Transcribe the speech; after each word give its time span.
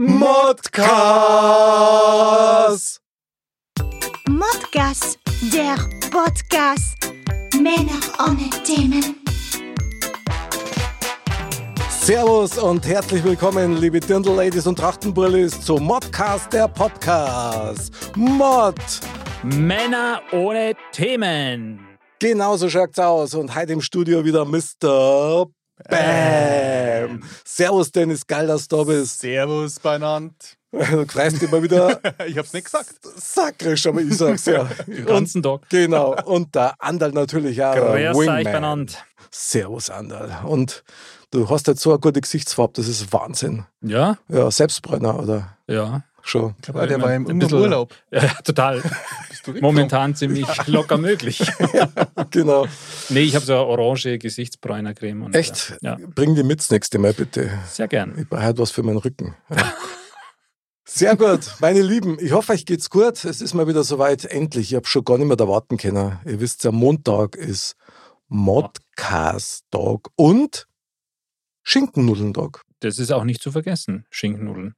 Modcast. 0.00 0.60
Modcast, 4.28 5.18
der 5.52 5.74
Podcast. 6.08 6.94
Männer 7.60 7.98
ohne 8.20 8.48
Themen. 8.62 9.16
Servus 11.90 12.58
und 12.58 12.86
herzlich 12.86 13.24
willkommen, 13.24 13.78
liebe 13.78 13.98
Dirndl-Ladies 13.98 14.68
und 14.68 14.78
Trachtenbrillis, 14.78 15.62
zum 15.62 15.82
Modcast, 15.82 16.52
der 16.52 16.68
Podcast. 16.68 17.92
Mod. 18.14 18.76
Männer 19.42 20.22
ohne 20.30 20.74
Themen. 20.92 21.80
Genau 22.20 22.56
so 22.56 22.70
schaut's 22.70 23.00
aus. 23.00 23.34
Und 23.34 23.52
heute 23.52 23.72
im 23.72 23.80
Studio 23.80 24.24
wieder 24.24 24.44
Mr. 24.44 25.46
Bam. 25.88 27.22
Servus, 27.44 27.92
Dennis, 27.92 28.26
geil, 28.26 28.46
dass 28.46 28.68
du 28.68 28.76
da 28.76 28.82
bist. 28.84 29.20
Servus 29.20 29.78
beinand. 29.80 30.58
Du 30.70 30.78
dich 31.04 31.50
mal 31.50 31.62
wieder. 31.62 32.00
Ich 32.26 32.36
hab's 32.36 32.52
nicht 32.52 32.64
gesagt. 32.64 32.94
Sakrisch, 33.16 33.86
aber 33.86 34.00
ich 34.02 34.16
sag's 34.16 34.44
ja. 34.46 34.64
Den 34.86 35.06
ganzen 35.06 35.42
Tag. 35.42 35.68
Genau. 35.70 36.14
Und 36.24 36.54
der 36.54 36.74
Andal 36.78 37.12
natürlich 37.12 37.62
auch. 37.62 37.74
Grüß 37.74 38.16
euch 38.16 38.44
benannt. 38.44 39.04
Servus, 39.30 39.90
Andal. 39.90 40.44
Und 40.44 40.84
du 41.30 41.48
hast 41.48 41.66
jetzt 41.68 41.80
so 41.80 41.90
eine 41.90 41.98
gute 41.98 42.20
Gesichtsfarbe, 42.20 42.74
das 42.76 42.88
ist 42.88 43.12
Wahnsinn. 43.12 43.64
Ja, 43.80 44.18
Ja, 44.28 44.50
Selbstbrenner 44.50 45.18
oder 45.18 45.56
ja. 45.66 46.02
Schon. 46.28 46.54
Ich 46.56 46.62
glaube, 46.62 46.86
der 46.86 47.00
war 47.00 47.14
im, 47.14 47.26
Urlaub. 47.26 47.94
Ja, 48.10 48.22
ja, 48.24 48.28
total. 48.44 48.82
Momentan 49.60 50.14
ziemlich 50.14 50.46
locker 50.66 50.98
möglich. 50.98 51.40
Genau. 52.30 52.66
Nee, 53.08 53.20
ich 53.20 53.34
habe 53.34 53.44
so 53.46 53.54
eine 53.54 53.64
orange 53.64 54.18
Gesichtsbräunercreme. 54.18 55.22
und, 55.22 55.34
Echt? 55.34 55.70
äh, 55.80 55.86
Ja, 55.86 55.96
Bring 56.14 56.34
die 56.34 56.42
mit 56.42 56.58
das 56.60 56.70
nächste 56.70 56.98
Mal 56.98 57.14
bitte. 57.14 57.50
sehr 57.70 57.88
gern. 57.88 58.14
Ich 58.18 58.28
brauche 58.28 58.44
heute 58.44 58.58
was 58.58 58.70
für 58.70 58.82
meinen 58.82 58.98
Rücken. 58.98 59.34
Ja. 59.48 59.72
Sehr 60.84 61.16
gut, 61.16 61.54
meine 61.60 61.80
Lieben. 61.82 62.18
Ich 62.20 62.32
hoffe, 62.32 62.52
euch 62.52 62.66
geht's 62.66 62.90
gut. 62.90 63.24
Es 63.24 63.40
ist 63.40 63.54
mal 63.54 63.66
wieder 63.68 63.84
soweit. 63.84 64.24
Endlich. 64.24 64.72
Ich 64.72 64.76
habe 64.76 64.86
schon 64.86 65.04
gar 65.04 65.16
nicht 65.18 65.28
mehr 65.28 65.36
da 65.36 65.46
warten 65.48 65.76
können. 65.76 66.18
Ihr 66.24 66.40
wisst 66.40 66.64
ja, 66.64 66.72
Montag 66.72 67.36
ist 67.36 67.76
Modcast-Tag 68.28 70.08
und 70.16 70.66
Schinkennudellentag. 71.62 72.62
Das 72.80 72.98
ist 72.98 73.10
auch 73.12 73.24
nicht 73.24 73.42
zu 73.42 73.52
vergessen, 73.52 74.06
Schinkennudeln. 74.10 74.74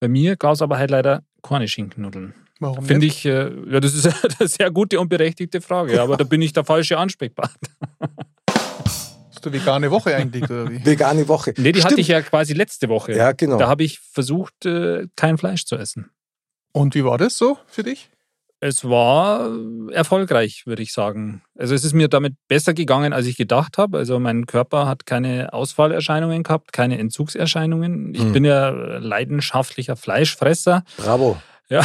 Bei 0.00 0.08
mir 0.08 0.36
gab 0.36 0.54
es 0.54 0.62
aber 0.62 0.78
halt 0.78 0.90
leider 0.90 1.22
keine 1.42 1.68
Schinkennudeln. 1.68 2.34
Warum 2.60 2.84
Finde 2.84 3.06
ich, 3.06 3.24
äh, 3.24 3.50
ja, 3.70 3.80
das 3.80 3.94
ist 3.94 4.06
eine 4.38 4.48
sehr 4.48 4.70
gute 4.70 4.98
und 4.98 5.08
berechtigte 5.08 5.60
Frage, 5.60 6.00
aber 6.02 6.16
da 6.16 6.24
bin 6.24 6.42
ich 6.42 6.52
der 6.52 6.64
falsche 6.64 6.98
Ansprechpartner. 6.98 7.68
Hast 8.48 9.46
du 9.46 9.52
vegane 9.52 9.90
Woche 9.92 10.16
eigentlich, 10.16 10.42
oder 10.44 10.68
wie? 10.68 10.84
Vegane 10.84 11.28
Woche. 11.28 11.54
Nee, 11.56 11.70
die 11.70 11.80
hatte 11.80 11.92
Stimmt. 11.92 12.00
ich 12.00 12.08
ja 12.08 12.20
quasi 12.22 12.54
letzte 12.54 12.88
Woche. 12.88 13.12
Ja, 13.12 13.30
genau. 13.30 13.56
Da 13.56 13.68
habe 13.68 13.84
ich 13.84 14.00
versucht, 14.00 14.66
äh, 14.66 15.06
kein 15.14 15.38
Fleisch 15.38 15.64
zu 15.64 15.76
essen. 15.76 16.10
Und 16.72 16.96
wie 16.96 17.04
war 17.04 17.18
das 17.18 17.38
so 17.38 17.56
für 17.66 17.84
dich? 17.84 18.10
Es 18.60 18.84
war 18.84 19.50
erfolgreich, 19.92 20.64
würde 20.66 20.82
ich 20.82 20.92
sagen. 20.92 21.42
Also 21.56 21.74
es 21.74 21.84
ist 21.84 21.92
mir 21.92 22.08
damit 22.08 22.34
besser 22.48 22.74
gegangen, 22.74 23.12
als 23.12 23.26
ich 23.26 23.36
gedacht 23.36 23.78
habe. 23.78 23.98
Also 23.98 24.18
mein 24.18 24.46
Körper 24.46 24.86
hat 24.88 25.06
keine 25.06 25.52
Ausfallerscheinungen 25.52 26.42
gehabt, 26.42 26.72
keine 26.72 26.98
Entzugserscheinungen. 26.98 28.14
Ich 28.14 28.22
Hm. 28.22 28.32
bin 28.32 28.44
ja 28.44 28.70
leidenschaftlicher 28.70 29.94
Fleischfresser. 29.96 30.82
Bravo. 30.96 31.40
Ja, 31.70 31.82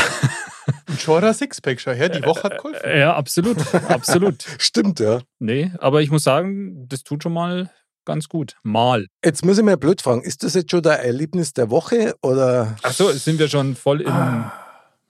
Ein 0.88 0.98
Scheurer 0.98 1.34
Sixpack, 1.34 1.80
schau 1.82 1.92
her, 1.92 2.08
die 2.10 2.24
Woche 2.26 2.44
hat 2.44 2.58
geholfen. 2.58 2.86
äh, 2.86 3.00
ja 3.02 3.14
absolut, 3.16 3.58
absolut. 3.90 4.44
Stimmt, 4.60 5.00
ja. 5.02 5.20
Nee, 5.40 5.72
aber 5.80 6.02
ich 6.02 6.10
muss 6.10 6.24
sagen, 6.24 6.88
das 6.88 7.04
tut 7.04 7.22
schon 7.22 7.34
mal 7.34 7.70
ganz 8.06 8.30
gut. 8.30 8.56
Mal. 8.64 9.08
Jetzt 9.24 9.44
muss 9.46 9.58
ich 9.58 9.64
mal 9.64 9.78
blöd 9.78 10.02
fragen, 10.02 10.24
ist 10.24 10.42
das 10.44 10.54
jetzt 10.54 10.72
schon 10.72 10.82
der 10.82 11.04
Erlebnis 11.04 11.52
der 11.54 11.70
Woche 11.70 12.16
oder 12.22 12.78
Ach 12.82 12.94
so, 12.94 13.10
jetzt 13.12 13.26
sind 13.26 13.40
wir 13.40 13.50
schon 13.50 13.76
voll 13.76 14.02
in 14.02 14.08
Ah. 14.08 14.54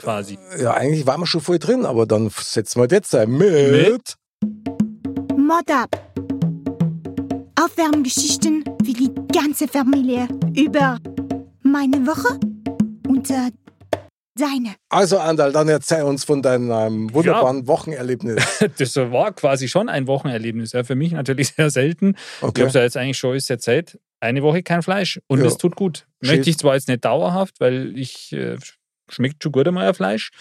Quasi. 0.04 0.38
ja, 0.60 0.74
eigentlich 0.74 1.06
waren 1.08 1.22
wir 1.22 1.28
schon 1.28 1.42
voll 1.42 1.60
drin, 1.60 1.86
aber 1.86 2.06
dann 2.06 2.30
setzen 2.30 2.82
wir 2.82 2.88
jetzt 2.92 3.16
ein 3.16 3.32
mit. 3.32 3.72
Mit? 3.72 4.16
Mod 5.38 5.70
ab. 5.72 5.90
Aufwärmgeschichten 7.62 8.64
für 8.84 8.94
die 8.94 9.12
ganze 9.34 9.68
Familie 9.68 10.28
über 10.56 10.98
meine 11.62 12.06
Woche 12.06 12.40
und 13.08 13.30
äh, 13.30 13.52
deine. 14.36 14.76
Also 14.90 15.20
Andal, 15.20 15.52
dann 15.54 15.70
erzähl 15.70 16.04
uns 16.04 16.24
von 16.26 16.42
deinem 16.42 16.72
ähm, 16.72 17.14
wunderbaren 17.14 17.68
Wochenerlebnis. 17.68 18.44
Das 18.78 18.96
war 18.96 19.32
quasi 19.34 19.68
schon 19.68 19.88
ein 19.90 20.08
Wochenerlebnis. 20.08 20.72
Ja, 20.74 20.84
für 20.84 20.96
mich 20.96 21.12
natürlich 21.14 21.50
sehr 21.56 21.70
selten. 21.70 22.16
Ich 22.38 22.44
Okay. 22.44 22.62
habe 22.62 22.68
es 22.70 22.74
ja 22.74 22.82
jetzt 22.82 22.98
eigentlich 22.98 23.18
schon 23.18 23.36
ist 23.36 23.50
ja 23.50 23.58
Zeit. 23.58 24.00
Eine 24.20 24.42
Woche 24.42 24.64
kein 24.64 24.82
Fleisch. 24.82 25.20
Und 25.28 25.40
Ja. 25.40 25.46
es 25.46 25.58
tut 25.58 25.76
gut. 25.76 26.08
Möchte 26.22 26.50
ich 26.50 26.58
zwar 26.58 26.76
jetzt 26.76 26.88
nicht 26.88 27.06
dauerhaft, 27.06 27.60
weil 27.60 27.98
ich 27.98 28.32
äh, 28.34 28.58
schmeckt 29.10 29.44
schon 29.44 29.52
gut 29.52 29.68
einmal 29.68 29.88
ein 29.88 29.94
Fleisch, 29.94 30.32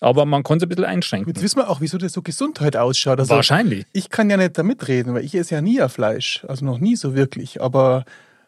aber 0.00 0.24
man 0.24 0.42
kann 0.42 0.58
es 0.58 0.62
ein 0.62 0.68
bisschen 0.68 0.84
einschränken. 0.84 1.32
Jetzt 1.32 1.42
wissen 1.42 1.58
wir 1.58 1.68
auch, 1.68 1.80
wieso 1.80 1.98
das 1.98 2.12
so 2.12 2.22
Gesundheit 2.22 2.76
ausschaut. 2.76 3.18
Also, 3.18 3.34
Wahrscheinlich. 3.34 3.86
ich 3.92 4.10
kann 4.10 4.30
ja 4.30 4.36
nicht 4.36 4.58
damit 4.58 4.88
reden, 4.88 5.14
weil 5.14 5.24
ich 5.24 5.34
esse 5.34 5.54
ja 5.54 5.60
nie 5.60 5.80
ein 5.80 5.88
Fleisch. 5.88 6.44
Also 6.48 6.64
noch 6.64 6.78
nie 6.78 6.96
so 6.96 7.14
wirklich. 7.14 7.60
Aber 7.62 8.04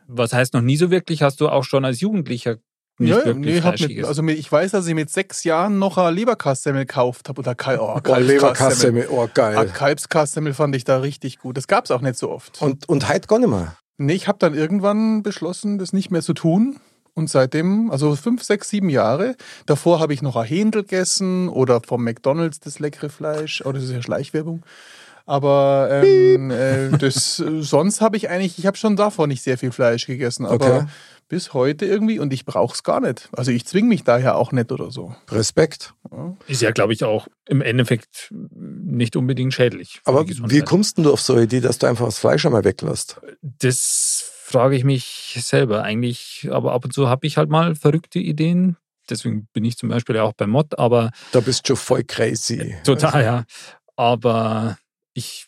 Was 0.06 0.32
heißt 0.32 0.54
noch 0.54 0.62
nie 0.62 0.76
so 0.76 0.90
wirklich? 0.90 1.22
Hast 1.22 1.40
du 1.40 1.48
auch 1.48 1.64
schon 1.64 1.84
als 1.84 2.00
Jugendlicher 2.00 2.56
nicht 2.98 3.10
ja, 3.10 3.24
wirklich 3.24 3.54
nee, 3.54 3.60
hab 3.60 3.70
Fleisch 3.70 3.80
mit, 3.80 3.88
gegessen? 3.88 4.08
also 4.08 4.22
mit, 4.22 4.38
ich 4.38 4.52
weiß, 4.52 4.72
dass 4.72 4.86
ich 4.86 4.94
mit 4.94 5.10
sechs 5.10 5.44
Jahren 5.44 5.78
noch 5.78 5.96
eine 5.96 6.10
Leberkassemmel 6.10 6.84
gekauft 6.84 7.28
habe. 7.28 7.40
Oder 7.40 7.54
Kal 7.54 7.78
oh, 7.78 7.98
Oh, 8.06 8.16
Leberkassemmel, 8.16 9.08
oh 9.10 9.28
geil. 9.32 9.70
Kalbskassemmel 9.72 10.54
fand 10.54 10.76
ich 10.76 10.84
da 10.84 10.98
richtig 10.98 11.38
gut. 11.38 11.56
Das 11.56 11.66
gab 11.66 11.86
es 11.86 11.90
auch 11.90 12.02
nicht 12.02 12.16
so 12.16 12.30
oft. 12.30 12.60
Und, 12.60 12.88
und 12.88 13.08
heute 13.08 13.26
gar 13.26 13.38
nicht 13.38 13.48
mehr. 13.48 13.76
Nee, 13.98 14.14
ich 14.14 14.28
habe 14.28 14.38
dann 14.38 14.54
irgendwann 14.54 15.22
beschlossen, 15.22 15.78
das 15.78 15.92
nicht 15.92 16.10
mehr 16.10 16.22
zu 16.22 16.34
tun. 16.34 16.80
Und 17.14 17.28
seitdem, 17.28 17.90
also 17.90 18.16
fünf, 18.16 18.42
sechs, 18.42 18.70
sieben 18.70 18.88
Jahre, 18.88 19.36
davor 19.66 20.00
habe 20.00 20.14
ich 20.14 20.22
noch 20.22 20.36
ein 20.36 20.46
Händel 20.46 20.82
gegessen 20.82 21.48
oder 21.48 21.80
vom 21.86 22.02
McDonalds 22.04 22.60
das 22.60 22.78
leckere 22.78 23.10
Fleisch. 23.10 23.62
Oh, 23.64 23.72
das 23.72 23.84
ist 23.84 23.90
ja 23.90 24.02
Schleichwerbung. 24.02 24.64
Aber 25.26 25.88
ähm, 25.90 26.50
äh, 26.50 26.90
das, 26.98 27.38
äh, 27.38 27.62
sonst 27.62 28.00
habe 28.00 28.16
ich 28.16 28.28
eigentlich, 28.28 28.58
ich 28.58 28.66
habe 28.66 28.76
schon 28.76 28.96
davor 28.96 29.26
nicht 29.26 29.42
sehr 29.42 29.56
viel 29.58 29.72
Fleisch 29.72 30.06
gegessen. 30.06 30.46
Aber 30.46 30.78
Okay. 30.78 30.86
bis 31.28 31.54
heute 31.54 31.86
irgendwie 31.86 32.18
und 32.18 32.32
ich 32.32 32.44
brauche 32.44 32.74
es 32.74 32.82
gar 32.82 33.00
nicht. 33.00 33.28
Also 33.32 33.52
ich 33.52 33.64
zwinge 33.66 33.88
mich 33.88 34.04
daher 34.04 34.36
auch 34.36 34.52
nicht 34.52 34.72
oder 34.72 34.90
so. 34.90 35.14
Respekt. 35.30 35.94
ist 36.48 36.60
ja, 36.62 36.70
glaube 36.72 36.92
ich, 36.92 37.04
auch 37.04 37.28
im 37.46 37.62
Endeffekt 37.62 38.32
nicht 38.50 39.14
unbedingt 39.16 39.54
schädlich. 39.54 40.00
Aber 40.04 40.26
wie 40.28 40.60
kommst 40.62 40.96
denn 40.96 41.04
du 41.04 41.12
auf 41.12 41.20
so 41.20 41.34
eine 41.34 41.42
Idee, 41.42 41.60
dass 41.60 41.78
du 41.78 41.86
einfach 41.86 42.06
das 42.06 42.18
Fleisch 42.18 42.44
einmal 42.44 42.64
weglässt? 42.64 43.20
Das 43.42 44.30
frage 44.52 44.76
ich 44.76 44.84
mich 44.84 45.36
selber 45.40 45.82
eigentlich. 45.82 46.48
Aber 46.50 46.72
ab 46.72 46.84
und 46.84 46.92
zu 46.92 47.08
habe 47.08 47.26
ich 47.26 47.36
halt 47.36 47.48
mal 47.50 47.74
verrückte 47.74 48.18
Ideen. 48.18 48.76
Deswegen 49.10 49.48
bin 49.52 49.64
ich 49.64 49.76
zum 49.76 49.88
Beispiel 49.88 50.14
ja 50.16 50.22
auch 50.22 50.32
beim 50.32 50.50
Mod, 50.50 50.78
aber 50.78 51.10
Da 51.32 51.40
bist 51.40 51.64
du 51.64 51.68
schon 51.74 51.76
voll 51.76 52.04
crazy. 52.04 52.76
total, 52.84 53.24
ja. 53.24 53.44
Aber 53.96 54.78
ich, 55.12 55.46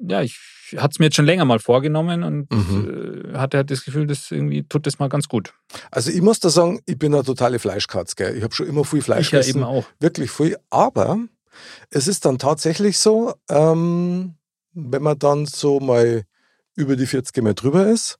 ja, 0.00 0.22
ich 0.22 0.38
hatte 0.76 0.88
es 0.92 0.98
mir 0.98 1.06
jetzt 1.06 1.16
schon 1.16 1.26
länger 1.26 1.44
mal 1.44 1.58
vorgenommen 1.58 2.22
und 2.24 2.50
Mhm. 2.52 3.32
äh, 3.34 3.38
hatte 3.38 3.58
halt 3.58 3.70
das 3.70 3.84
Gefühl, 3.84 4.06
dass 4.06 4.30
irgendwie 4.30 4.64
tut 4.64 4.86
das 4.86 4.98
mal 4.98 5.08
ganz 5.08 5.28
gut. 5.28 5.52
Also 5.90 6.10
ich 6.10 6.22
muss 6.22 6.40
da 6.40 6.48
sagen, 6.48 6.80
ich 6.86 6.98
bin 6.98 7.14
eine 7.14 7.22
totale 7.22 7.58
Fleischkatz. 7.58 8.16
Gell? 8.16 8.36
Ich 8.36 8.42
habe 8.42 8.54
schon 8.54 8.66
immer 8.66 8.84
viel 8.84 9.02
Fleisch 9.02 9.26
ich 9.26 9.32
ja 9.32 9.40
gegessen. 9.40 9.58
eben 9.58 9.64
auch. 9.66 9.84
Wirklich 10.00 10.30
viel. 10.30 10.56
Aber 10.70 11.18
es 11.90 12.08
ist 12.08 12.24
dann 12.24 12.38
tatsächlich 12.38 12.98
so, 12.98 13.34
ähm, 13.48 14.34
wenn 14.72 15.02
man 15.02 15.18
dann 15.18 15.46
so 15.46 15.80
mal 15.80 16.24
über 16.74 16.96
die 16.96 17.06
40 17.06 17.42
Mal 17.42 17.54
drüber 17.54 17.86
ist, 17.86 18.18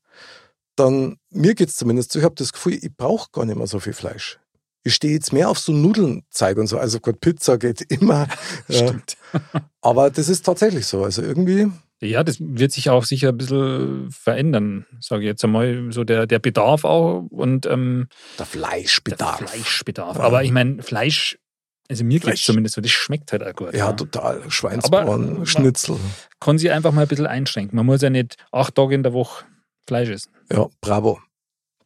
dann, 0.77 1.17
mir 1.31 1.55
geht 1.55 1.69
es 1.71 1.77
zumindest 1.77 2.13
so, 2.13 2.19
ich 2.19 2.25
habe 2.25 2.35
das 2.37 2.53
Gefühl, 2.53 2.75
ich 2.75 2.91
brauche 2.97 3.31
gar 3.33 3.45
nicht 3.45 3.57
mehr 3.57 3.67
so 3.67 3.81
viel 3.81 3.93
Fleisch. 3.95 4.39
Ich 4.85 4.95
stehe 4.95 5.15
jetzt 5.15 5.33
mehr 5.33 5.49
auf 5.49 5.59
so 5.59 5.73
Nudelnzeug 5.73 6.59
und 6.59 6.69
so. 6.69 6.79
Also 6.79 7.01
gut, 7.01 7.21
Pizza 7.21 7.59
geht 7.59 7.81
immer. 7.93 8.29
Stimmt. 8.71 9.17
Aber 9.81 10.11
das 10.11 10.29
ist 10.29 10.43
tatsächlich 10.47 10.87
so. 10.87 11.03
Also 11.03 11.23
irgendwie, 11.23 11.67
Ja, 12.01 12.23
das 12.23 12.37
wird 12.39 12.71
sich 12.73 12.89
auch 12.91 13.05
sicher 13.05 13.31
ein 13.31 13.37
bisschen 13.37 14.11
verändern, 14.13 14.87
sage 15.01 15.23
ich 15.23 15.27
jetzt 15.27 15.43
einmal, 15.45 15.89
so 15.91 16.05
der, 16.05 16.27
der 16.27 16.39
Bedarf 16.39 16.85
auch 16.85 17.23
und 17.31 17.67
ähm, 17.67 18.07
der 18.39 18.45
der 18.45 18.47
Fleischbedarf. 18.47 19.39
Fleischbedarf. 19.39 20.19
Ja. 20.19 20.23
Aber 20.23 20.45
ich 20.45 20.53
meine, 20.53 20.83
Fleisch, 20.85 21.37
also 21.89 22.05
mir 22.05 22.15
geht 22.21 22.23
Fleisch. 22.25 22.45
zumindest 22.45 22.77
so, 22.77 22.81
das 22.81 22.91
schmeckt 22.93 23.33
halt 23.33 23.43
auch 23.43 23.55
gut. 23.55 23.73
Ja, 23.73 23.87
ja. 23.87 23.93
total. 23.93 24.49
Schweinsborn, 24.51 25.37
Aber- 25.37 25.47
Schnitzel. 25.47 25.97
Kann 26.39 26.59
sich 26.59 26.71
einfach 26.71 26.93
mal 26.93 27.03
ein 27.03 27.09
bisschen 27.09 27.27
einschränken. 27.27 27.75
Man 27.77 27.87
muss 27.87 28.03
ja 28.03 28.11
nicht 28.11 28.37
acht 28.53 28.75
Tage 28.77 28.95
in 28.95 29.03
der 29.03 29.13
Woche 29.15 29.45
Fleisch 29.87 30.09
essen. 30.09 30.33
Ja, 30.53 30.67
bravo. 30.81 31.21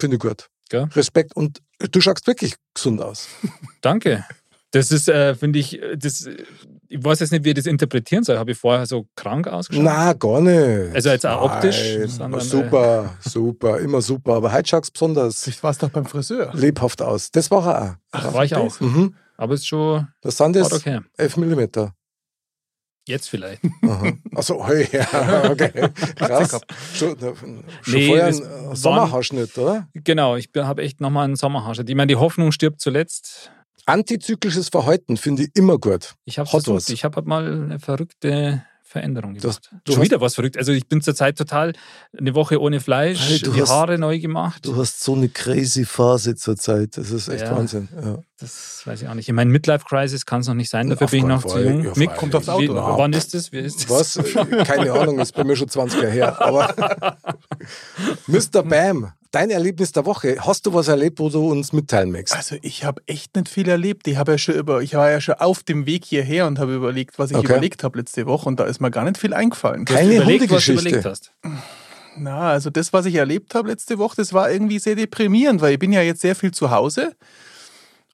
Finde 0.00 0.16
ich 0.16 0.20
gut. 0.22 0.48
Gell? 0.68 0.88
Respekt. 0.94 1.34
Und 1.36 1.60
du 1.78 2.00
schaust 2.00 2.26
wirklich 2.26 2.54
gesund 2.74 3.00
aus. 3.02 3.28
Danke. 3.82 4.24
Das 4.72 4.92
ist, 4.92 5.08
äh, 5.08 5.34
finde 5.34 5.58
ich, 5.58 5.82
äh, 5.82 5.96
das, 5.96 6.26
äh, 6.26 6.44
ich 6.88 7.04
weiß 7.04 7.18
jetzt 7.20 7.32
nicht, 7.32 7.44
wie 7.44 7.48
ich 7.48 7.54
das 7.56 7.66
interpretieren 7.66 8.22
soll. 8.22 8.38
Habe 8.38 8.52
ich 8.52 8.58
vorher 8.58 8.86
so 8.86 9.06
krank 9.16 9.48
ausgeschaut? 9.48 9.82
Na, 9.84 10.12
gar 10.12 10.40
nicht. 10.40 10.94
Also 10.94 11.08
jetzt 11.10 11.26
auch 11.26 11.42
optisch, 11.42 11.96
Nein. 11.98 12.08
sondern, 12.08 12.40
äh, 12.40 12.44
super, 12.44 13.16
super, 13.20 13.80
immer 13.80 14.00
super. 14.00 14.34
Aber 14.34 14.52
heute 14.52 14.68
schaust 14.68 14.88
du 14.90 14.92
besonders 14.92 15.46
Ich 15.48 15.60
war 15.62 15.72
es 15.72 15.78
doch 15.78 15.90
beim 15.90 16.06
Friseur. 16.06 16.52
lebhaft 16.54 17.02
aus. 17.02 17.30
Das 17.32 17.50
war 17.50 17.66
er 17.66 17.98
Ach, 18.12 18.32
war 18.32 18.44
ich 18.44 18.54
auch. 18.54 18.66
auch. 18.76 18.80
Mhm. 18.80 19.16
Aber 19.36 19.54
es 19.54 19.60
ist 19.60 19.66
schon 19.66 20.06
Das 20.20 20.36
sind 20.36 20.54
jetzt 20.54 20.72
okay. 20.72 21.00
11 21.16 21.36
Millimeter. 21.38 21.92
Jetzt 23.10 23.28
vielleicht. 23.28 23.60
Achso, 24.36 24.64
hey, 24.68 24.86
ja, 24.92 25.50
okay. 25.50 25.72
Krass. 26.14 26.60
Schon, 26.94 27.18
schon 27.18 27.64
Nee, 27.86 28.06
vorher 28.06 28.26
ein 28.26 28.34
äh, 28.72 28.76
Sommerhaarschnitt, 28.76 29.58
oder? 29.58 29.88
Genau, 29.94 30.36
ich 30.36 30.48
habe 30.54 30.82
echt 30.82 31.00
nochmal 31.00 31.24
einen 31.24 31.34
Sommerhaarschnitt. 31.34 31.90
Ich 31.90 31.96
meine, 31.96 32.06
die 32.06 32.16
Hoffnung 32.16 32.52
stirbt 32.52 32.80
zuletzt. 32.80 33.50
Antizyklisches 33.84 34.68
Verhalten 34.68 35.16
finde 35.16 35.42
ich 35.42 35.50
immer 35.54 35.78
gut. 35.78 36.14
Ich 36.24 36.38
habe 36.38 36.48
versucht. 36.48 36.76
was. 36.76 36.88
Ich 36.90 37.02
habe 37.02 37.16
halt 37.16 37.26
mal 37.26 37.44
eine 37.52 37.80
verrückte 37.80 38.62
Veränderung 38.90 39.34
Das- 39.34 39.42
gemacht. 39.60 39.70
du 39.84 39.92
Schon 39.92 40.00
hast- 40.00 40.04
wieder 40.06 40.20
was 40.20 40.34
verrückt. 40.34 40.56
Also 40.58 40.72
ich 40.72 40.88
bin 40.88 41.00
zurzeit 41.00 41.38
total 41.38 41.74
eine 42.18 42.34
Woche 42.34 42.60
ohne 42.60 42.80
Fleisch, 42.80 43.20
Hey, 43.28 43.38
du 43.38 43.52
die 43.52 43.62
hast- 43.62 43.70
Haare 43.70 43.98
neu 43.98 44.18
gemacht. 44.18 44.66
Du 44.66 44.74
hast 44.76 45.04
so 45.04 45.14
eine 45.14 45.28
crazy 45.28 45.84
Phase 45.84 46.34
zurzeit. 46.34 46.96
Das 46.96 47.10
ist 47.12 47.28
echt 47.28 47.44
Ja. 47.44 47.56
Wahnsinn. 47.56 47.88
Ja. 48.02 48.18
Das 48.40 48.82
weiß 48.84 49.02
ich 49.02 49.08
auch 49.08 49.14
nicht. 49.14 49.28
Ich 49.28 49.34
meine, 49.34 49.50
Midlife-Crisis 49.50 50.26
kann 50.26 50.40
es 50.40 50.48
noch 50.48 50.54
nicht 50.54 50.70
sein, 50.70 50.88
dafür 50.90 51.04
Auf 51.04 51.10
bin 51.12 51.20
ich 51.20 51.26
noch 51.26 51.42
zu 51.42 51.50
Fall. 51.50 51.64
jung. 51.66 51.84
Ja, 51.84 51.92
Mick. 51.94 52.16
Kommt 52.16 52.34
aufs 52.34 52.48
Auto 52.48 52.62
wie, 52.74 52.78
an. 52.78 52.98
wann 52.98 53.12
ist 53.12 53.32
das? 53.34 53.52
Wie 53.52 53.58
ist 53.58 53.88
das? 53.88 54.16
Was? 54.18 54.34
Keine 54.66 54.92
Ahnung, 54.92 55.20
ist 55.20 55.34
bei 55.36 55.44
mir 55.44 55.54
schon 55.54 55.68
20 55.68 56.00
Jahre 56.02 56.12
her. 56.12 56.40
Aber 56.42 56.74
Mr. 58.26 58.62
Bam, 58.64 59.12
dein 59.30 59.50
Erlebnis 59.50 59.92
der 59.92 60.06
Woche. 60.06 60.36
Hast 60.40 60.66
du 60.66 60.74
was 60.74 60.88
erlebt, 60.88 61.18
wo 61.18 61.28
du 61.28 61.50
uns 61.50 61.72
mitteilen 61.72 62.10
möchtest? 62.10 62.36
Also 62.36 62.56
ich 62.62 62.84
habe 62.84 63.02
echt 63.06 63.36
nicht 63.36 63.48
viel 63.48 63.68
erlebt. 63.68 64.06
Ich 64.08 64.16
habe 64.16 64.32
ja 64.32 64.38
schon 64.38 64.54
über, 64.54 64.82
ich 64.82 64.94
war 64.94 65.10
ja 65.10 65.20
schon 65.20 65.34
auf 65.36 65.62
dem 65.62 65.86
Weg 65.86 66.04
hierher 66.04 66.46
und 66.46 66.58
habe 66.58 66.74
überlegt, 66.74 67.18
was 67.18 67.30
ich 67.30 67.36
Okay. 67.36 67.46
überlegt 67.46 67.84
habe 67.84 67.98
letzte 67.98 68.26
Woche 68.26 68.48
und 68.48 68.58
da 68.60 68.64
ist 68.64 68.80
mir 68.80 68.90
gar 68.90 69.04
nicht 69.04 69.18
viel 69.18 69.34
eingefallen. 69.34 69.84
Keine 69.84 70.16
überlegt, 70.16 70.50
was 70.50 70.64
du 70.64 70.72
überlegt 70.72 71.04
hast. 71.04 71.32
Na, 72.16 72.50
also 72.50 72.70
das, 72.70 72.92
was 72.92 73.06
ich 73.06 73.14
erlebt 73.14 73.54
habe 73.54 73.68
letzte 73.68 73.98
Woche, 73.98 74.16
das 74.16 74.32
war 74.32 74.50
irgendwie 74.50 74.78
sehr 74.78 74.96
deprimierend, 74.96 75.60
weil 75.60 75.74
ich 75.74 75.78
bin 75.78 75.92
ja 75.92 76.02
jetzt 76.02 76.20
sehr 76.20 76.34
viel 76.34 76.50
zu 76.50 76.70
Hause 76.70 77.14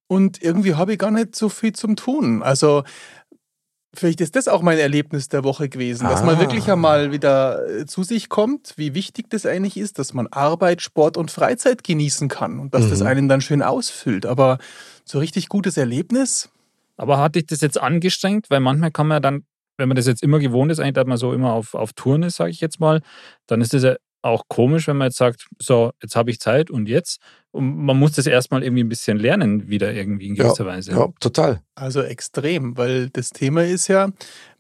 und 0.06 0.42
irgendwie 0.42 0.74
habe 0.74 0.92
ich 0.92 0.98
gar 0.98 1.10
nicht 1.10 1.34
so 1.34 1.48
viel 1.48 1.72
zum 1.72 1.96
Tun. 1.96 2.42
Also 2.42 2.84
vielleicht 3.96 4.20
ist 4.20 4.37
das 4.37 4.46
auch 4.48 4.62
mein 4.62 4.78
Erlebnis 4.78 5.28
der 5.28 5.43
Woche 5.44 5.69
gewesen, 5.69 6.06
dass 6.08 6.22
man 6.22 6.37
Ah. 6.37 6.40
wirklich 6.40 6.70
einmal 6.70 7.12
wieder 7.12 7.66
äh, 7.69 7.87
zu 7.87 8.02
sich 8.02 8.28
kommt, 8.28 8.75
wie 8.76 8.94
wichtig 8.94 9.26
das 9.31 9.46
eigentlich 9.46 9.76
ist, 9.76 9.98
dass 9.98 10.14
man 10.14 10.26
Arbeit, 10.28 10.82
Sport 10.82 11.16
und 11.16 11.31
Freizeit 11.31 11.82
genießen 11.84 12.28
kann 12.28 12.58
und 12.60 12.75
dass 12.75 12.88
das 12.88 13.00
Mhm. 13.00 13.06
einen 13.06 13.28
dann 13.28 13.40
schön 13.40 13.62
ausfüllt. 13.62 14.26
Aber 14.26 14.58
so 15.04 15.19
richtig 15.19 15.48
gutes 15.48 15.76
Erlebnis, 15.76 16.48
Aber 16.98 17.19
hat 17.19 17.34
dich 17.34 17.44
das 17.46 17.60
jetzt 17.60 17.78
angestrengt? 17.78 18.46
Weil 18.48 18.60
manchmal 18.60 18.90
kann 18.90 19.06
man 19.06 19.20
dann, 19.20 19.44
wenn 19.76 19.87
man 19.88 19.96
das 19.96 20.06
jetzt 20.06 20.22
immer 20.22 20.38
gewohnt 20.38 20.72
ist, 20.72 20.78
eigentlich, 20.81 20.94
dass 20.94 21.06
man 21.06 21.19
so 21.19 21.34
immer 21.34 21.52
auf, 21.52 21.75
auf 21.75 21.92
Touren 21.92 22.22
ist, 22.22 22.37
sage 22.37 22.50
ich 22.50 22.60
jetzt 22.62 22.81
mal, 22.81 23.02
dann 23.46 23.60
ist 23.60 23.75
das 23.75 23.82
ja 23.82 23.96
auch 24.26 24.44
komisch, 24.49 24.87
wenn 24.88 24.96
man 24.96 25.08
jetzt 25.08 25.19
sagt, 25.19 25.46
so, 25.58 25.93
jetzt 26.02 26.17
habe 26.17 26.31
ich 26.31 26.40
Zeit 26.40 26.70
und 26.70 26.88
jetzt. 26.88 27.20
Und 27.52 27.84
man 27.84 27.99
muss 27.99 28.12
das 28.12 28.26
erstmal 28.26 28.62
irgendwie 28.62 28.84
ein 28.84 28.88
bisschen 28.88 29.19
lernen, 29.19 29.69
wieder 29.69 29.93
irgendwie 29.93 30.26
in 30.26 30.34
gewisser 30.34 30.67
Weise. 30.67 30.93
Ja, 30.93 31.08
total. 31.20 31.61
Also 31.75 32.02
extrem, 32.02 32.76
weil 32.76 33.08
das 33.11 33.31
Thema 33.31 33.64
ist 33.64 33.88
ja, 33.88 34.11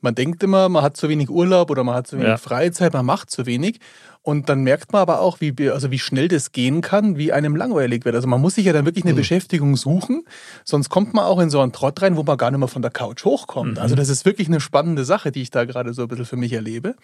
man 0.00 0.14
denkt 0.14 0.42
immer, 0.42 0.68
man 0.70 0.82
hat 0.82 0.96
zu 0.96 1.08
wenig 1.10 1.28
Urlaub 1.28 1.70
oder 1.70 1.84
man 1.84 1.94
hat 1.94 2.06
zu 2.06 2.16
wenig 2.16 2.28
Ja. 2.28 2.36
Freizeit, 2.38 2.94
man 2.94 3.04
macht 3.04 3.30
zu 3.30 3.44
wenig. 3.44 3.80
Und 4.22 4.48
dann 4.48 4.62
merkt 4.62 4.92
man 4.92 5.02
aber 5.02 5.20
auch, 5.20 5.40
wie, 5.40 5.54
also 5.70 5.90
wie 5.92 6.00
schnell 6.00 6.26
das 6.26 6.50
gehen 6.50 6.80
kann, 6.80 7.16
wie 7.16 7.32
einem 7.32 7.54
langweilig 7.54 8.04
wird. 8.04 8.16
Also 8.16 8.26
man 8.26 8.40
muss 8.40 8.56
sich 8.56 8.64
ja 8.66 8.72
dann 8.72 8.84
wirklich 8.84 9.04
eine 9.04 9.12
Mhm. 9.12 9.18
Beschäftigung 9.18 9.76
suchen, 9.76 10.24
sonst 10.64 10.88
kommt 10.88 11.14
man 11.14 11.24
auch 11.26 11.38
in 11.38 11.48
so 11.50 11.60
einen 11.60 11.72
Trott 11.72 12.02
rein, 12.02 12.16
wo 12.16 12.24
man 12.24 12.36
gar 12.36 12.50
nicht 12.50 12.58
mehr 12.58 12.66
von 12.66 12.82
der 12.82 12.90
Couch 12.90 13.24
hochkommt. 13.24 13.72
Mhm. 13.74 13.78
Also 13.78 13.94
das 13.94 14.08
ist 14.08 14.24
wirklich 14.24 14.48
eine 14.48 14.58
spannende 14.60 15.04
Sache, 15.04 15.30
die 15.30 15.42
ich 15.42 15.50
da 15.50 15.64
gerade 15.64 15.92
so 15.92 16.02
ein 16.02 16.08
bisschen 16.08 16.24
für 16.24 16.36
mich 16.36 16.52
erlebe. 16.54 16.96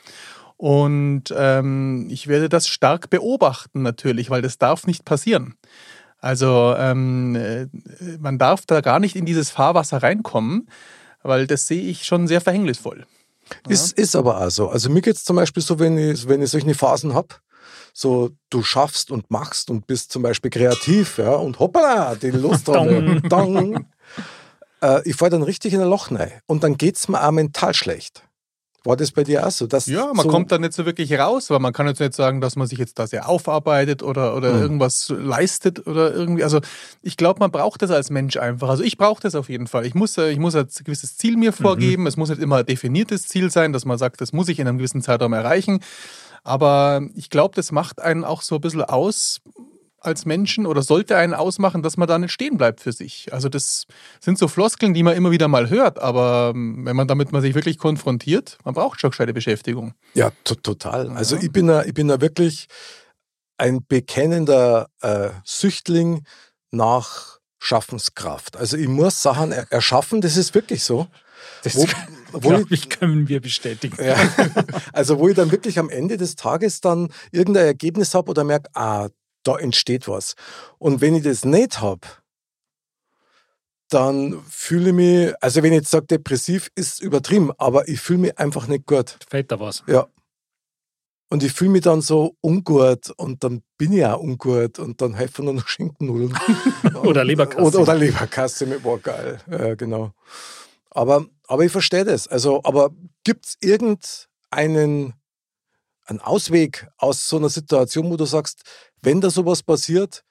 Und 0.57 1.25
ähm, 1.37 2.09
ich 2.11 2.29
werde 2.29 2.49
das 2.49 2.69
stark 2.69 3.11
beobachten 3.11 3.83
natürlich, 3.83 4.31
weil 4.31 4.43
das 4.43 4.59
darf 4.59 4.87
nicht 4.87 5.05
passieren. 5.05 5.57
Also 6.19 6.75
ähm, 6.79 7.35
äh, 7.35 7.67
man 8.21 8.39
darf 8.39 8.65
da 8.65 8.81
gar 8.81 9.01
nicht 9.01 9.17
in 9.17 9.27
dieses 9.27 9.51
Fahrwasser 9.51 10.03
reinkommen, 10.03 10.69
weil 11.23 11.47
das 11.47 11.67
sehe 11.67 11.83
ich 11.83 12.05
schon 12.05 12.29
sehr 12.29 12.41
verhängnisvoll. 12.41 13.07
Ist, 13.69 13.99
ist 13.99 14.15
aber 14.15 14.41
auch 14.41 14.51
so. 14.51 14.69
Also 14.69 14.89
mir 14.89 15.03
geht 15.03 15.17
es 15.17 15.25
zum 15.25 15.37
Beispiel 15.37 15.63
so, 15.63 15.79
wenn 15.79 15.99
ich, 15.99 16.29
wenn 16.29 16.41
ich 16.41 16.51
solche 16.51 16.75
Phasen 16.75 17.13
habe, 17.13 17.35
so 17.93 18.31
du 18.51 18.63
schaffst 18.63 19.11
und 19.11 19.31
machst 19.31 19.69
und 19.69 19.87
bist 19.87 20.13
zum 20.13 20.23
Beispiel 20.23 20.51
kreativ, 20.51 21.19
ja, 21.19 21.35
und 21.35 21.59
hoppala, 21.59 22.15
die 22.15 22.31
Lust 22.31 22.69
Dong. 22.69 23.21
Dong. 23.29 23.87
Äh, 24.81 25.09
ich 25.09 25.17
falle 25.17 25.31
dann 25.31 25.43
richtig 25.43 25.75
in 25.75 25.81
ein 25.81 25.89
Loch 25.89 26.11
rein. 26.11 26.33
Und 26.47 26.65
dann 26.65 26.77
geht 26.77 26.97
es 26.97 27.09
mir 27.09 27.23
auch 27.23 27.31
mental 27.31 27.75
schlecht. 27.75 28.25
War 28.85 28.97
das 28.97 29.13
bei 29.13 29.23
dir 29.23 29.47
auch 29.47 29.51
so? 29.51 29.67
Dass 29.67 29.87
Ja, 29.87 30.07
man 30.13 30.25
so, 30.25 30.29
kommt 30.29 30.51
da 30.51 30.59
nicht 30.59 30.73
so 30.73 30.85
wirklich 30.85 31.13
raus, 31.19 31.51
weil 31.51 31.61
man 31.61 31.73
kann 31.73 31.87
jetzt 31.87 32.01
nicht 32.01 32.15
sagen, 32.15 32.41
dass 32.41 32.57
man 32.57 32.67
sich 32.67 32.79
jetzt 32.79 32.99
da 32.99 33.07
sehr 33.07 33.29
aufarbeitet 33.29 34.03
oder, 34.03 34.35
oder 34.37 34.53
Mhm. 34.55 34.63
irgendwas 34.63 35.09
leistet 35.17 35.87
oder 35.87 36.13
irgendwie. 36.13 36.43
Also 36.43 36.61
ich 37.01 37.17
glaube, 37.17 37.39
man 37.41 37.51
braucht 37.53 37.83
das 37.83 37.91
als 37.93 38.11
Mensch 38.11 38.37
einfach. 38.37 38.69
Also 38.69 38.83
ich 38.83 38.97
brauche 38.99 39.23
das 39.23 39.35
auf 39.37 39.49
jeden 39.49 39.67
Fall. 39.69 39.87
Ich 39.87 39.95
muss, 39.95 40.19
ich 40.19 40.39
muss 40.39 40.57
ein 40.57 40.67
gewisses 40.85 41.17
Ziel 41.17 41.37
mir 41.37 41.53
vorgeben. 41.53 42.07
Es 42.07 42.17
muss 42.17 42.29
nicht 42.31 42.43
immer 42.43 42.57
ein 42.59 42.67
definiertes 42.67 43.29
Ziel 43.29 43.51
sein, 43.51 43.73
dass 43.73 43.85
man 43.85 43.99
sagt, 43.99 44.21
das 44.21 44.33
muss 44.33 44.49
ich 44.49 44.59
in 44.59 44.67
einem 44.67 44.79
gewissen 44.79 45.01
Zeitraum 45.03 45.33
erreichen. 45.33 45.79
Aber 46.43 47.03
ich 47.15 47.31
glaube, 47.31 47.55
das 47.55 47.71
macht 47.71 48.01
einen 48.01 48.25
auch 48.25 48.43
so 48.43 48.57
ein 48.57 48.61
bisschen 48.61 48.83
aus 48.83 49.41
als 50.05 50.27
Menschen 50.27 50.67
oder 50.67 50.83
sollte 50.83 51.17
einen 51.17 51.35
ausmachen, 51.35 51.83
dass 51.83 51.97
man 51.97 52.09
da 52.09 52.19
nicht 52.19 52.33
stehen 52.33 52.57
bleibt 52.57 52.81
für 52.81 52.93
sich. 52.93 53.33
Also 53.33 53.49
das 53.49 53.87
sind 54.21 54.39
so 54.39 54.49
Floskeln, 54.49 54.95
die 54.95 55.03
man 55.03 55.17
immer 55.17 55.31
wieder 55.31 55.49
mal 55.49 55.71
hört, 55.71 55.99
aber 55.99 56.53
ähm, 56.55 56.85
wenn 56.85 56.97
man 56.97 57.09
damit 57.09 57.33
man 57.33 57.43
sich 57.43 57.55
wirklich 57.55 57.79
konfrontiert, 57.79 58.59
man 58.65 58.75
braucht 58.75 59.01
schon 59.01 59.11
gescheite 59.11 59.33
Beschäftigung. 59.33 59.95
Ja, 60.15 60.31
to 60.45 60.55
total. 60.55 61.11
Also 61.11 61.37
ich 61.37 61.53
bin 61.53 61.67
da, 61.67 61.85
ich 61.85 61.95
bin 61.95 62.09
da 62.09 62.21
wirklich 62.21 62.69
ein 63.59 63.85
bekennender 63.87 64.89
äh, 65.01 65.31
Süchtling 65.45 66.25
nach 66.71 67.39
Schaffenskraft. 67.59 68.57
Also 68.57 68.77
ich 68.77 68.89
muss 68.89 69.23
Sachen 69.23 69.53
er 69.53 69.71
erschaffen, 69.71 70.21
das 70.21 70.37
ist 70.37 70.55
wirklich 70.55 70.83
so. 70.83 71.07
Das 71.63 71.77
Wo, 71.77 71.87
wo 72.33 72.55
ich, 72.55 72.71
ich, 72.71 72.89
können 72.89 73.29
wir 73.29 73.41
bestätigen. 73.41 74.05
ja, 74.05 74.17
also 74.93 75.19
wo 75.19 75.29
ich 75.29 75.37
dann 75.37 75.53
wirklich 75.53 75.79
am 75.79 75.89
Ende 75.89 76.17
des 76.17 76.35
Tages 76.35 76.81
dann 76.81 77.13
irgendein 77.31 77.67
Ergebnis 77.67 78.15
habe 78.15 78.31
oder 78.31 78.43
merke, 78.43 78.69
ah, 78.75 79.09
da 79.43 79.57
entsteht 79.57 80.09
was. 80.09 80.35
Und 80.79 81.01
wenn 81.01 81.15
ich 81.15 81.23
das 81.23 81.45
nicht 81.45 81.81
habe, 81.81 82.07
dann 83.89 84.43
fühle 84.49 84.91
ich 84.91 84.95
mich, 84.95 85.35
also 85.43 85.63
wenn 85.63 85.73
ich 85.73 85.81
jetzt 85.81 85.91
sage, 85.91 86.07
depressiv 86.07 86.71
ist 86.75 87.03
übertrieben, 87.03 87.53
aber 87.59 87.89
ich 87.89 88.01
fühle 88.01 88.21
mich 88.21 88.39
einfach 88.39 88.67
nicht 88.67 88.87
gut. 88.87 89.19
Fällt 89.29 89.53
da 89.53 89.61
was? 89.61 89.83
Ja. 89.87 90.07
Und 91.29 91.43
ich 91.43 91.53
fühle 91.53 91.71
mich 91.71 91.83
dann 91.83 92.03
so 92.03 92.37
ungut 92.41 93.11
und 93.17 93.43
dann 93.43 93.63
bin 93.79 93.93
ich 93.93 94.05
auch 94.05 94.21
ungut 94.21 94.79
und 94.79 95.01
dann 95.01 95.15
helfen 95.15 95.47
nur 95.47 95.55
noch 95.55 95.67
Schinkennudeln. 95.67 96.39
Oder 97.05 97.25
Leberkasse. 97.25 97.63
Oder, 97.63 97.81
oder 97.81 97.95
Leberkasse 97.95 98.67
mit 98.67 98.83
boah, 98.83 98.99
geil. 98.99 99.39
Ja, 99.51 99.75
genau. 99.75 100.13
Aber, 100.91 101.27
aber 101.47 101.65
ich 101.65 101.73
verstehe 101.73 102.05
das. 102.05 102.29
Also, 102.29 102.61
aber 102.65 102.91
gibt 103.25 103.47
es 103.47 103.57
irgendeinen 103.61 105.15
einen 106.05 106.21
Ausweg 106.21 106.87
aus 106.99 107.29
so 107.29 107.39
einer 107.39 107.49
Situation, 107.49 108.11
wo 108.11 108.17
du 108.17 108.25
sagst, 108.25 108.63
wenn 109.03 109.21
da 109.21 109.31
sowas 109.31 109.63
passiert, 109.63 110.23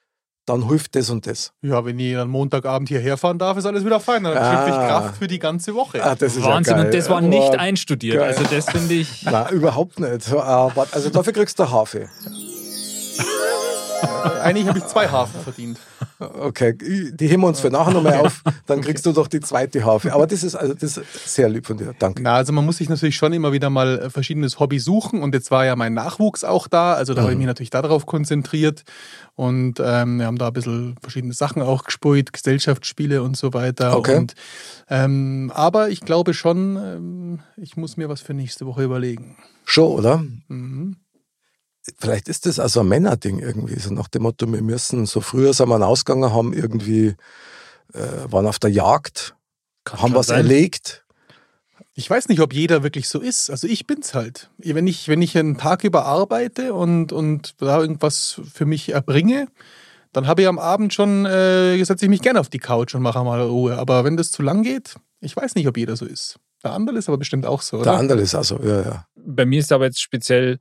dann 0.44 0.66
hilft 0.68 0.96
das 0.96 1.08
und 1.10 1.26
das? 1.26 1.52
Ja, 1.62 1.84
wenn 1.84 1.98
ich 2.00 2.16
am 2.16 2.28
Montagabend 2.30 2.88
hierher 2.88 3.16
fahren 3.16 3.38
darf, 3.38 3.56
ist 3.56 3.64
alles 3.66 3.84
wieder 3.84 4.00
fein. 4.00 4.24
Dann 4.24 4.36
Ah. 4.36 4.50
schöpfe 4.50 4.70
ich 4.70 4.74
Kraft 4.88 5.16
für 5.18 5.28
die 5.28 5.38
ganze 5.38 5.74
Woche. 5.74 6.04
Ah, 6.04 6.16
das 6.16 6.36
ist 6.36 6.42
Wahnsinn, 6.42 6.72
ja 6.72 6.76
geil. 6.78 6.86
und 6.86 6.94
das 6.98 7.08
war 7.08 7.20
Boah, 7.20 7.28
nicht 7.28 7.56
einstudiert. 7.58 8.16
geil. 8.18 8.28
Also 8.36 8.42
das 8.52 8.68
finde 8.70 8.94
ich. 8.94 9.22
Nein, 9.24 9.52
überhaupt 9.52 10.00
nicht. 10.00 10.32
Aber, 10.32 10.86
also 10.90 11.10
dafür 11.10 11.32
kriegst 11.32 11.58
du 11.60 11.70
Hafe. 11.70 12.08
Eigentlich 14.42 14.66
habe 14.66 14.78
ich 14.78 14.86
zwei 14.86 15.08
Hafen 15.08 15.40
verdient. 15.42 15.78
Okay, 16.22 16.74
die 16.76 17.26
heben 17.28 17.42
wir 17.42 17.48
uns 17.48 17.60
für 17.60 17.70
nachher 17.70 17.92
nochmal 17.92 18.14
auf, 18.20 18.42
dann 18.66 18.80
kriegst 18.80 19.04
du 19.06 19.12
doch 19.12 19.28
die 19.28 19.40
zweite 19.40 19.84
Harfe. 19.84 20.12
Aber 20.12 20.26
das 20.26 20.42
ist 20.42 20.54
also 20.54 20.74
das 20.74 20.96
ist 20.96 21.34
sehr 21.34 21.48
lieb 21.48 21.66
von 21.66 21.76
dir. 21.78 21.94
Danke. 21.98 22.22
Na, 22.22 22.34
also 22.36 22.52
man 22.52 22.64
muss 22.64 22.76
sich 22.78 22.88
natürlich 22.88 23.16
schon 23.16 23.32
immer 23.32 23.52
wieder 23.52 23.70
mal 23.70 23.98
äh, 23.98 24.10
verschiedenes 24.10 24.58
Hobby 24.60 24.78
suchen 24.78 25.22
und 25.22 25.34
jetzt 25.34 25.50
war 25.50 25.64
ja 25.64 25.76
mein 25.76 25.94
Nachwuchs 25.94 26.44
auch 26.44 26.68
da, 26.68 26.94
also 26.94 27.14
da 27.14 27.22
habe 27.22 27.32
ich 27.32 27.36
Mhm. 27.36 27.40
mich 27.40 27.46
natürlich 27.46 27.70
darauf 27.70 28.06
konzentriert 28.06 28.82
und 29.34 29.80
ähm, 29.84 30.18
wir 30.18 30.26
haben 30.26 30.38
da 30.38 30.48
ein 30.48 30.52
bisschen 30.52 30.96
verschiedene 31.00 31.32
Sachen 31.32 31.62
auch 31.62 31.84
gespielt, 31.84 32.32
Gesellschaftsspiele 32.32 33.22
und 33.22 33.36
so 33.36 33.52
weiter. 33.54 33.96
Okay. 33.96 34.16
Und, 34.16 34.34
ähm, 34.90 35.50
aber 35.54 35.88
ich 35.88 36.00
glaube 36.00 36.34
schon, 36.34 36.76
ähm, 36.76 37.38
ich 37.56 37.76
muss 37.76 37.96
mir 37.96 38.08
was 38.08 38.20
für 38.20 38.34
nächste 38.34 38.66
Woche 38.66 38.82
überlegen. 38.84 39.36
Schon, 39.64 39.92
oder? 39.92 40.22
Mhm. 40.48 40.96
Vielleicht 41.98 42.28
ist 42.28 42.46
das 42.46 42.58
also 42.58 42.80
ein 42.80 42.88
Männerding 42.88 43.38
irgendwie, 43.40 43.78
so 43.78 43.92
nach 43.92 44.08
dem 44.08 44.22
Motto, 44.22 44.50
wir 44.50 44.62
müssen, 44.62 45.06
so 45.06 45.20
früher 45.20 45.52
sind 45.52 45.68
wir 45.68 45.74
einen 45.74 45.84
Ausgang, 45.84 46.24
haben 46.32 46.52
irgendwie, 46.52 47.16
äh, 47.92 48.30
waren 48.30 48.46
auf 48.46 48.58
der 48.58 48.70
Jagd, 48.70 49.34
Kann 49.84 50.00
haben 50.02 50.14
was 50.14 50.28
sein. 50.28 50.38
erlegt. 50.38 51.04
Ich 51.94 52.08
weiß 52.08 52.28
nicht, 52.28 52.40
ob 52.40 52.54
jeder 52.54 52.82
wirklich 52.82 53.08
so 53.08 53.20
ist. 53.20 53.50
Also 53.50 53.66
ich 53.66 53.86
bin's 53.86 54.14
halt. 54.14 54.50
Wenn 54.58 54.86
ich, 54.86 55.08
wenn 55.08 55.20
ich 55.20 55.36
einen 55.36 55.58
Tag 55.58 55.84
über 55.84 56.06
arbeite 56.06 56.72
und, 56.72 57.12
und 57.12 57.60
da 57.60 57.80
irgendwas 57.80 58.40
für 58.52 58.64
mich 58.64 58.90
erbringe, 58.90 59.48
dann 60.12 60.26
habe 60.26 60.42
ich 60.42 60.48
am 60.48 60.58
Abend 60.58 60.94
schon, 60.94 61.26
äh, 61.26 61.82
setze 61.84 62.04
ich 62.06 62.10
mich 62.10 62.22
gerne 62.22 62.40
auf 62.40 62.48
die 62.48 62.58
Couch 62.58 62.94
und 62.94 63.02
mache 63.02 63.22
mal 63.24 63.42
Ruhe. 63.42 63.76
Aber 63.76 64.04
wenn 64.04 64.16
das 64.16 64.30
zu 64.30 64.42
lang 64.42 64.62
geht, 64.62 64.94
ich 65.20 65.36
weiß 65.36 65.54
nicht, 65.54 65.66
ob 65.68 65.76
jeder 65.76 65.96
so 65.96 66.06
ist. 66.06 66.38
Der 66.62 66.72
andere 66.72 66.96
ist 66.96 67.08
aber 67.08 67.18
bestimmt 67.18 67.44
auch 67.44 67.60
so, 67.60 67.78
Der 67.82 67.92
oder? 67.92 67.98
andere 68.00 68.20
ist 68.20 68.34
also, 68.34 68.58
ja, 68.62 68.82
ja. 68.82 69.06
Bei 69.16 69.44
mir 69.44 69.58
ist 69.58 69.72
aber 69.72 69.86
jetzt 69.86 70.00
speziell, 70.00 70.58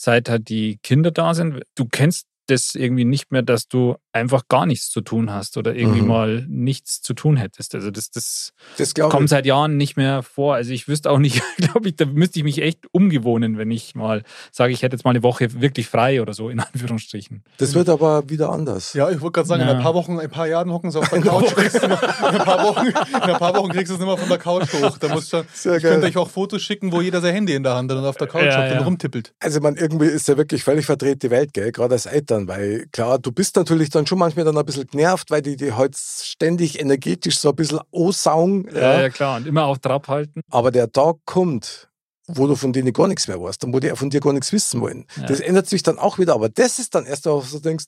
seit 0.00 0.28
halt 0.28 0.48
die 0.48 0.78
Kinder 0.82 1.10
da 1.10 1.34
sind, 1.34 1.62
du 1.74 1.86
kennst 1.86 2.26
das 2.46 2.74
irgendwie 2.74 3.04
nicht 3.04 3.30
mehr, 3.30 3.42
dass 3.42 3.68
du 3.68 3.96
einfach 4.18 4.48
gar 4.48 4.66
nichts 4.66 4.90
zu 4.90 5.00
tun 5.00 5.32
hast 5.32 5.56
oder 5.56 5.74
irgendwie 5.74 6.02
Mhm. 6.02 6.06
mal 6.08 6.46
nichts 6.48 7.00
zu 7.00 7.14
tun 7.14 7.36
hättest. 7.36 7.74
Also 7.74 7.90
das, 7.90 8.10
das 8.10 8.52
Das 8.76 8.94
kommt 8.94 9.24
ich. 9.24 9.30
seit 9.30 9.46
Jahren 9.46 9.76
nicht 9.76 9.96
mehr 9.96 10.22
vor. 10.22 10.54
Also 10.54 10.70
ich 10.72 10.88
wüsste 10.88 11.10
auch 11.10 11.18
nicht, 11.18 11.42
glaube 11.56 11.88
ich, 11.88 11.96
da 11.96 12.04
müsste 12.04 12.38
ich 12.40 12.44
mich 12.44 12.60
echt 12.62 12.80
umgewohnen, 12.92 13.58
wenn 13.58 13.70
ich 13.70 13.94
mal 13.94 14.22
sage, 14.52 14.72
ich 14.72 14.82
hätte 14.82 14.96
jetzt 14.96 15.04
mal 15.04 15.10
eine 15.10 15.22
Woche 15.22 15.60
wirklich 15.60 15.88
frei 15.88 16.20
oder 16.20 16.34
so, 16.34 16.50
in 16.50 16.60
Anführungsstrichen. 16.88 17.42
Das 17.58 17.74
wird 17.74 17.88
aber 17.88 18.28
wieder 18.28 18.50
anders. 18.50 18.92
Ja, 18.92 19.10
ich 19.10 19.20
wollte 19.20 19.32
gerade 19.32 19.48
sagen, 19.48 19.62
in 19.62 19.68
Ja. 19.68 19.74
ein 19.74 19.82
paar 19.82 19.94
Wochen, 19.94 20.12
in 20.12 20.20
ein 20.20 20.30
paar 20.30 20.46
Jahren 20.46 20.70
hocken 20.72 20.90
sie 20.90 20.98
auf 20.98 21.08
der 21.08 21.20
Couch. 21.20 21.54
kriegst 21.54 21.82
du 21.82 21.88
noch, 21.88 22.02
in, 22.02 22.08
ein 22.08 22.44
paar 22.44 22.64
Wochen, 22.64 22.86
in 22.88 22.94
ein 23.22 23.38
paar 23.38 23.56
Wochen 23.56 23.70
kriegst 23.70 23.90
du 23.90 23.94
es 23.94 24.00
nicht 24.00 24.08
mehr 24.08 24.16
von 24.16 24.28
der 24.28 24.38
Couch 24.38 24.72
hoch. 24.74 24.98
Da 24.98 25.08
musst 25.08 25.32
du, 25.32 25.44
Sehr 25.54 25.76
ich 25.76 25.82
könnte 25.82 26.00
geil. 26.00 26.10
euch 26.10 26.16
auch 26.16 26.30
Fotos 26.30 26.62
schicken, 26.62 26.92
wo 26.92 27.00
jeder 27.00 27.20
sein 27.20 27.34
Handy 27.34 27.54
in 27.54 27.62
der 27.62 27.74
Hand 27.74 27.90
hat 27.90 27.98
und 27.98 28.04
auf 28.04 28.16
der 28.16 28.26
Couch 28.26 28.42
Ja, 28.42 28.66
ja. 28.66 28.78
und 28.78 28.84
rumtippelt. 28.86 29.32
Also 29.40 29.60
man, 29.60 29.76
irgendwie 29.76 30.06
ist 30.06 30.28
ja 30.28 30.36
wirklich 30.36 30.64
völlig 30.64 30.86
verdreht 30.86 31.22
die 31.22 31.30
Welt, 31.30 31.52
gell? 31.54 31.72
gerade 31.72 31.94
als 31.94 32.06
Eltern, 32.06 32.48
weil 32.48 32.86
klar, 32.92 33.18
du 33.18 33.30
bist 33.32 33.56
natürlich 33.56 33.90
dann 33.90 34.06
schon 34.08 34.18
manchmal 34.18 34.44
dann 34.44 34.58
ein 34.58 34.64
bisschen 34.64 34.86
genervt, 34.86 35.30
weil 35.30 35.42
die 35.42 35.56
die 35.56 35.72
halt 35.72 35.96
ständig 35.96 36.80
energetisch 36.80 37.38
so 37.38 37.50
ein 37.50 37.56
bisschen 37.56 37.78
aussaugen. 37.92 38.68
Ja, 38.74 38.80
Ja. 38.80 39.00
ja 39.02 39.08
klar. 39.10 39.36
Und 39.36 39.46
immer 39.46 39.64
auch 39.66 39.78
drauf 39.78 40.08
halten. 40.08 40.40
Aber 40.50 40.70
der 40.72 40.90
Tag 40.90 41.16
kommt, 41.24 41.88
wo 42.26 42.46
du 42.46 42.56
von 42.56 42.72
denen 42.72 42.92
gar 42.92 43.06
nichts 43.08 43.28
mehr 43.28 43.40
weißt 43.40 43.64
und 43.64 43.72
wo 43.72 43.78
die 43.80 43.90
von 43.90 44.10
dir 44.10 44.20
gar 44.20 44.32
nichts 44.32 44.52
wissen 44.52 44.80
wollen. 44.80 45.06
Ja. 45.16 45.26
Das 45.26 45.40
ändert 45.40 45.68
sich 45.68 45.82
dann 45.82 45.98
auch 45.98 46.18
wieder, 46.18 46.34
aber 46.34 46.48
das 46.48 46.78
ist 46.78 46.94
dann 46.94 47.06
erst, 47.06 47.26
was 47.26 47.50
du 47.52 47.60
denkst, 47.60 47.86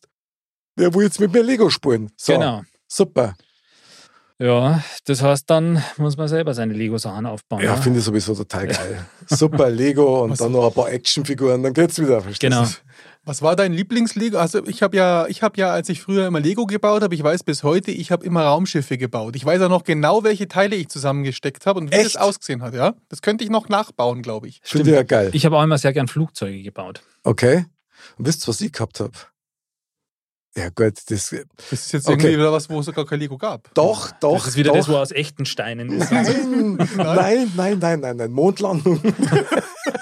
wer 0.76 0.94
will 0.94 1.02
jetzt 1.04 1.18
mit 1.20 1.32
mir 1.32 1.42
Lego 1.42 1.68
spielen? 1.70 2.10
So, 2.16 2.32
Genau. 2.34 2.62
super. 2.86 3.34
Ja, 4.38 4.82
das 5.04 5.20
heißt, 5.20 5.50
dann 5.50 5.82
muss 5.98 6.16
man 6.16 6.26
selber 6.26 6.54
seine 6.54 6.72
Lego-Sachen 6.72 7.26
aufbauen. 7.26 7.60
Ja, 7.62 7.76
ne? 7.76 7.82
finde 7.82 7.98
ich 7.98 8.04
sowieso 8.06 8.34
total 8.34 8.68
geil. 8.68 9.06
Super 9.26 9.68
Lego 9.68 10.22
und 10.24 10.40
dann 10.40 10.52
noch 10.52 10.66
ein 10.68 10.72
paar 10.72 10.88
Actionfiguren, 10.90 11.62
dann 11.62 11.74
geht's 11.74 11.98
wieder. 12.00 12.22
verstehst 12.22 12.40
Genau. 12.40 12.66
Was 13.24 13.42
war 13.42 13.54
dein 13.54 13.74
Lieblingslego? 13.74 14.38
Also 14.38 14.66
ich 14.66 14.82
habe 14.82 14.96
ja, 14.96 15.26
ich 15.26 15.42
habe 15.42 15.58
ja, 15.58 15.70
als 15.72 15.90
ich 15.90 16.00
früher 16.00 16.26
immer 16.26 16.40
Lego 16.40 16.64
gebaut 16.64 17.02
habe, 17.02 17.14
ich 17.14 17.22
weiß 17.22 17.42
bis 17.44 17.62
heute, 17.62 17.90
ich 17.90 18.10
habe 18.10 18.24
immer 18.24 18.44
Raumschiffe 18.44 18.96
gebaut. 18.96 19.36
Ich 19.36 19.44
weiß 19.44 19.60
auch 19.62 19.68
noch 19.68 19.84
genau, 19.84 20.24
welche 20.24 20.48
Teile 20.48 20.74
ich 20.74 20.88
zusammengesteckt 20.88 21.66
habe 21.66 21.80
und 21.80 21.90
wie 21.90 21.96
Echt? 21.96 22.06
das 22.06 22.16
ausgesehen 22.16 22.62
hat. 22.62 22.72
Ja, 22.74 22.94
das 23.10 23.20
könnte 23.20 23.44
ich 23.44 23.50
noch 23.50 23.68
nachbauen, 23.68 24.22
glaube 24.22 24.48
ich. 24.48 24.62
Ich 24.64 24.72
ja 24.86 25.02
geil. 25.02 25.30
Ich 25.34 25.44
habe 25.44 25.58
auch 25.58 25.62
immer 25.62 25.76
sehr 25.76 25.92
gern 25.92 26.08
Flugzeuge 26.08 26.62
gebaut. 26.62 27.02
Okay. 27.22 27.66
Und 28.16 28.26
wisst 28.26 28.44
ihr, 28.44 28.48
was 28.48 28.60
ich 28.62 28.72
gehabt 28.72 29.00
habe? 29.00 29.12
Ja, 30.56 30.68
gut, 30.70 30.94
das. 31.06 31.06
Das 31.08 31.32
ist 31.72 31.92
jetzt 31.92 32.06
Okay. 32.08 32.14
irgendwie 32.14 32.38
wieder 32.38 32.52
was, 32.52 32.68
wo 32.68 32.80
es 32.80 32.86
sogar 32.86 33.06
kein 33.06 33.20
Lego 33.20 33.38
gab. 33.38 33.72
Doch, 33.74 34.10
doch. 34.12 34.38
das 34.38 34.48
ist 34.48 34.56
wieder 34.56 34.70
doch. 34.70 34.78
das, 34.78 34.88
wo 34.88 34.96
aus 34.96 35.12
echten 35.12 35.44
Steinen 35.44 35.90
ist. 36.00 36.10
Nein, 36.10 36.88
nein, 36.96 37.52
nein, 37.54 37.78
nein, 37.78 38.00
nein, 38.00 38.16
nein. 38.16 38.32
Mondlandung. 38.32 39.00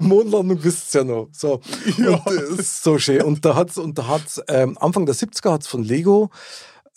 Mondlandung 0.00 0.62
wisst 0.62 0.94
ihr 0.94 1.02
ja 1.02 1.04
noch. 1.04 1.28
So. 1.32 1.60
Und 1.96 2.26
das 2.26 2.58
ist 2.58 2.82
so 2.82 2.98
schön. 2.98 3.22
Und 3.22 3.44
da 3.44 3.54
hat's, 3.54 3.78
und 3.78 3.98
da 3.98 4.08
hat's, 4.08 4.40
ähm, 4.48 4.76
Anfang 4.78 5.06
der 5.06 5.14
70er 5.14 5.52
hat 5.52 5.62
es 5.62 5.68
von 5.68 5.82
Lego 5.82 6.30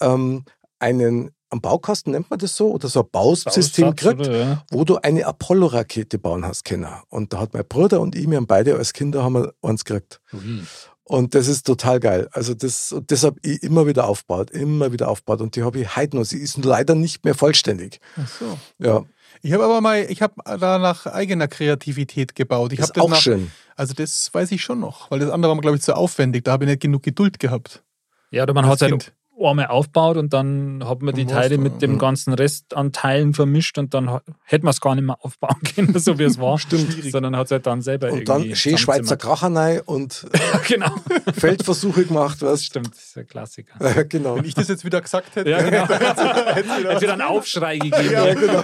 ähm, 0.01 0.43
einen, 0.79 1.31
am 1.49 1.61
Baukasten 1.61 2.11
nennt 2.11 2.29
man 2.29 2.39
das 2.39 2.55
so, 2.55 2.71
oder 2.71 2.87
so 2.89 3.01
ein 3.01 3.09
Bausystem 3.11 3.89
oder? 3.89 4.37
Ja. 4.37 4.65
wo 4.71 4.83
du 4.83 4.97
eine 4.97 5.25
Apollo-Rakete 5.25 6.19
bauen 6.19 6.45
hast 6.45 6.65
können. 6.65 6.87
Und 7.09 7.33
da 7.33 7.39
hat 7.39 7.53
mein 7.53 7.67
Bruder 7.67 8.01
und 8.01 8.15
ich, 8.15 8.29
wir 8.29 8.37
haben 8.37 8.47
beide 8.47 8.75
als 8.75 8.93
Kinder 8.93 9.23
haben 9.23 9.33
wir 9.33 9.53
eins 9.61 9.85
gekriegt. 9.85 10.21
Ui. 10.33 10.63
Und 11.07 11.35
das 11.35 11.47
ist 11.47 11.67
total 11.67 11.99
geil. 11.99 12.27
Also 12.31 12.55
das, 12.55 12.91
und 12.91 13.11
das 13.11 13.23
habe 13.23 13.39
ich 13.43 13.61
immer 13.61 13.85
wieder 13.85 14.07
aufgebaut, 14.07 14.49
immer 14.49 14.91
wieder 14.91 15.07
aufgebaut. 15.07 15.39
Und 15.39 15.55
die 15.55 15.61
habe 15.61 15.79
ich 15.79 15.95
heute 15.95 16.17
noch. 16.17 16.25
Sie 16.25 16.39
ist 16.39 16.57
leider 16.65 16.95
nicht 16.95 17.23
mehr 17.23 17.35
vollständig. 17.35 17.99
Ach 18.17 18.27
so. 18.27 18.59
Ja, 18.79 19.03
Ich 19.45 19.53
habe 19.53 19.63
aber 19.63 19.79
mal, 19.79 20.07
ich 20.09 20.23
habe 20.23 20.33
da 20.43 20.79
nach 20.79 21.05
eigener 21.05 21.47
Kreativität 21.47 22.33
gebaut. 22.33 22.73
Ich 22.73 22.79
habe 22.79 22.87
ist 22.87 22.97
das 22.97 23.03
auch 23.03 23.09
nach, 23.09 23.21
schön. 23.21 23.51
Also 23.75 23.93
das 23.93 24.33
weiß 24.33 24.51
ich 24.51 24.63
schon 24.63 24.79
noch, 24.79 25.11
weil 25.11 25.19
das 25.19 25.29
andere 25.29 25.53
war 25.53 25.61
glaube 25.61 25.77
ich, 25.77 25.83
zu 25.83 25.95
aufwendig. 25.95 26.45
Da 26.45 26.53
habe 26.53 26.65
ich 26.65 26.69
nicht 26.71 26.81
genug 26.81 27.03
Geduld 27.03 27.37
gehabt. 27.37 27.83
Ja, 28.31 28.41
oder 28.41 28.55
man 28.55 28.65
hat 28.65 28.77
es 28.77 28.81
halt 28.81 28.91
Kind. 28.93 29.13
Einmal 29.39 29.67
aufgebaut 29.67 30.17
und 30.17 30.33
dann 30.33 30.83
hat 30.87 31.01
man 31.01 31.13
die 31.13 31.25
Teile 31.25 31.57
mit 31.57 31.81
dem 31.81 31.93
ja. 31.93 31.97
ganzen 31.97 32.33
Rest 32.33 32.75
an 32.75 32.91
Teilen 32.91 33.33
vermischt 33.33 33.77
und 33.77 33.93
dann 33.93 34.19
hätte 34.43 34.65
man 34.65 34.71
es 34.71 34.79
gar 34.79 34.95
nicht 34.95 35.03
mehr 35.03 35.17
aufbauen 35.21 35.57
können, 35.75 35.97
so 35.99 36.17
wie 36.19 36.23
es 36.23 36.39
war. 36.39 36.57
Stimmt. 36.57 37.11
Sondern 37.11 37.35
hat 37.35 37.45
es 37.45 37.51
halt 37.51 37.65
dann 37.67 37.81
selber 37.81 38.07
Und 38.11 38.27
irgendwie 38.27 38.49
dann 38.49 38.55
schön 38.55 38.77
Schweizer 38.77 39.17
zusammengezimmert. 39.17 39.39
Kracher 39.39 39.55
rein 39.55 39.81
und 39.85 40.25
Ja, 40.33 40.59
genau. 40.67 40.95
Feldversuche 41.37 42.05
gemacht, 42.05 42.41
Das 42.41 42.51
weißt 42.51 42.65
stimmt, 42.65 42.91
das 42.91 43.03
ist 43.03 43.17
ein 43.17 43.27
Klassiker. 43.27 43.73
Ja, 43.81 44.03
genau. 44.03 44.37
Wenn 44.37 44.45
ich 44.45 44.53
das 44.55 44.67
jetzt 44.67 44.85
wieder 44.85 45.01
gesagt 45.01 45.35
hätte, 45.35 45.49
Ja, 45.49 45.61
genau. 45.61 45.87
hätte 45.87 46.03
ich 46.05 46.65
Hätte 46.85 47.01
wieder 47.01 47.13
einen 47.13 47.21
Aufschrei 47.21 47.77
gegeben. 47.77 48.11
Ja, 48.11 48.33
genau. 48.33 48.63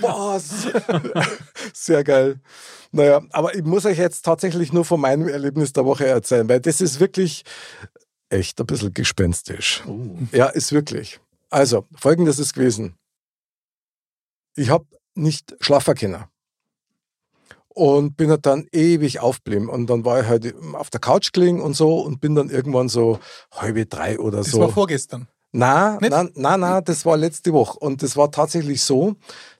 Was? 0.00 0.66
Sehr 1.72 2.04
geil. 2.04 2.40
Naja, 2.92 3.20
aber 3.30 3.54
ich 3.54 3.62
muss 3.62 3.86
euch 3.86 3.98
jetzt 3.98 4.24
tatsächlich 4.24 4.72
nur 4.72 4.84
von 4.84 5.00
meinem 5.00 5.28
Erlebnis 5.28 5.72
der 5.72 5.84
Woche 5.84 6.06
erzählen, 6.06 6.48
weil 6.48 6.60
das 6.60 6.80
ist 6.80 6.98
wirklich 6.98 7.44
echt 8.30 8.58
ein 8.60 8.66
bisschen 8.66 8.94
gespenstisch. 8.94 9.82
Oh. 9.86 10.16
Ja, 10.32 10.46
ist 10.46 10.72
wirklich. 10.72 11.20
Also, 11.50 11.86
folgendes 11.94 12.38
ist 12.38 12.54
gewesen. 12.54 12.94
Ich 14.56 14.70
habe 14.70 14.86
nicht 15.14 15.54
schlafen 15.60 15.94
können. 15.94 16.24
Und 17.68 18.16
bin 18.16 18.30
halt 18.30 18.46
dann 18.46 18.66
ewig 18.72 19.20
aufgeblieben. 19.20 19.68
Und 19.68 19.88
dann 19.88 20.04
war 20.04 20.20
ich 20.20 20.26
halt 20.26 20.54
auf 20.74 20.90
der 20.90 21.00
Couch 21.00 21.32
gelegen 21.32 21.60
und 21.60 21.74
so 21.74 22.00
und 22.00 22.20
bin 22.20 22.34
dann 22.34 22.50
irgendwann 22.50 22.88
so 22.88 23.20
halbe 23.52 23.86
drei 23.86 24.18
oder 24.18 24.38
Das 24.38 24.50
so. 24.50 24.60
war 24.60 24.70
vorgestern. 24.70 25.28
Na, 25.52 25.98
na, 26.00 26.28
na, 26.34 26.56
na, 26.56 26.80
das 26.80 27.04
war 27.04 27.16
letzte 27.16 27.52
Woche. 27.52 27.78
Und 27.78 28.02
das 28.02 28.16
war 28.16 28.30
tatsächlich 28.30 28.82
so, 28.82 29.16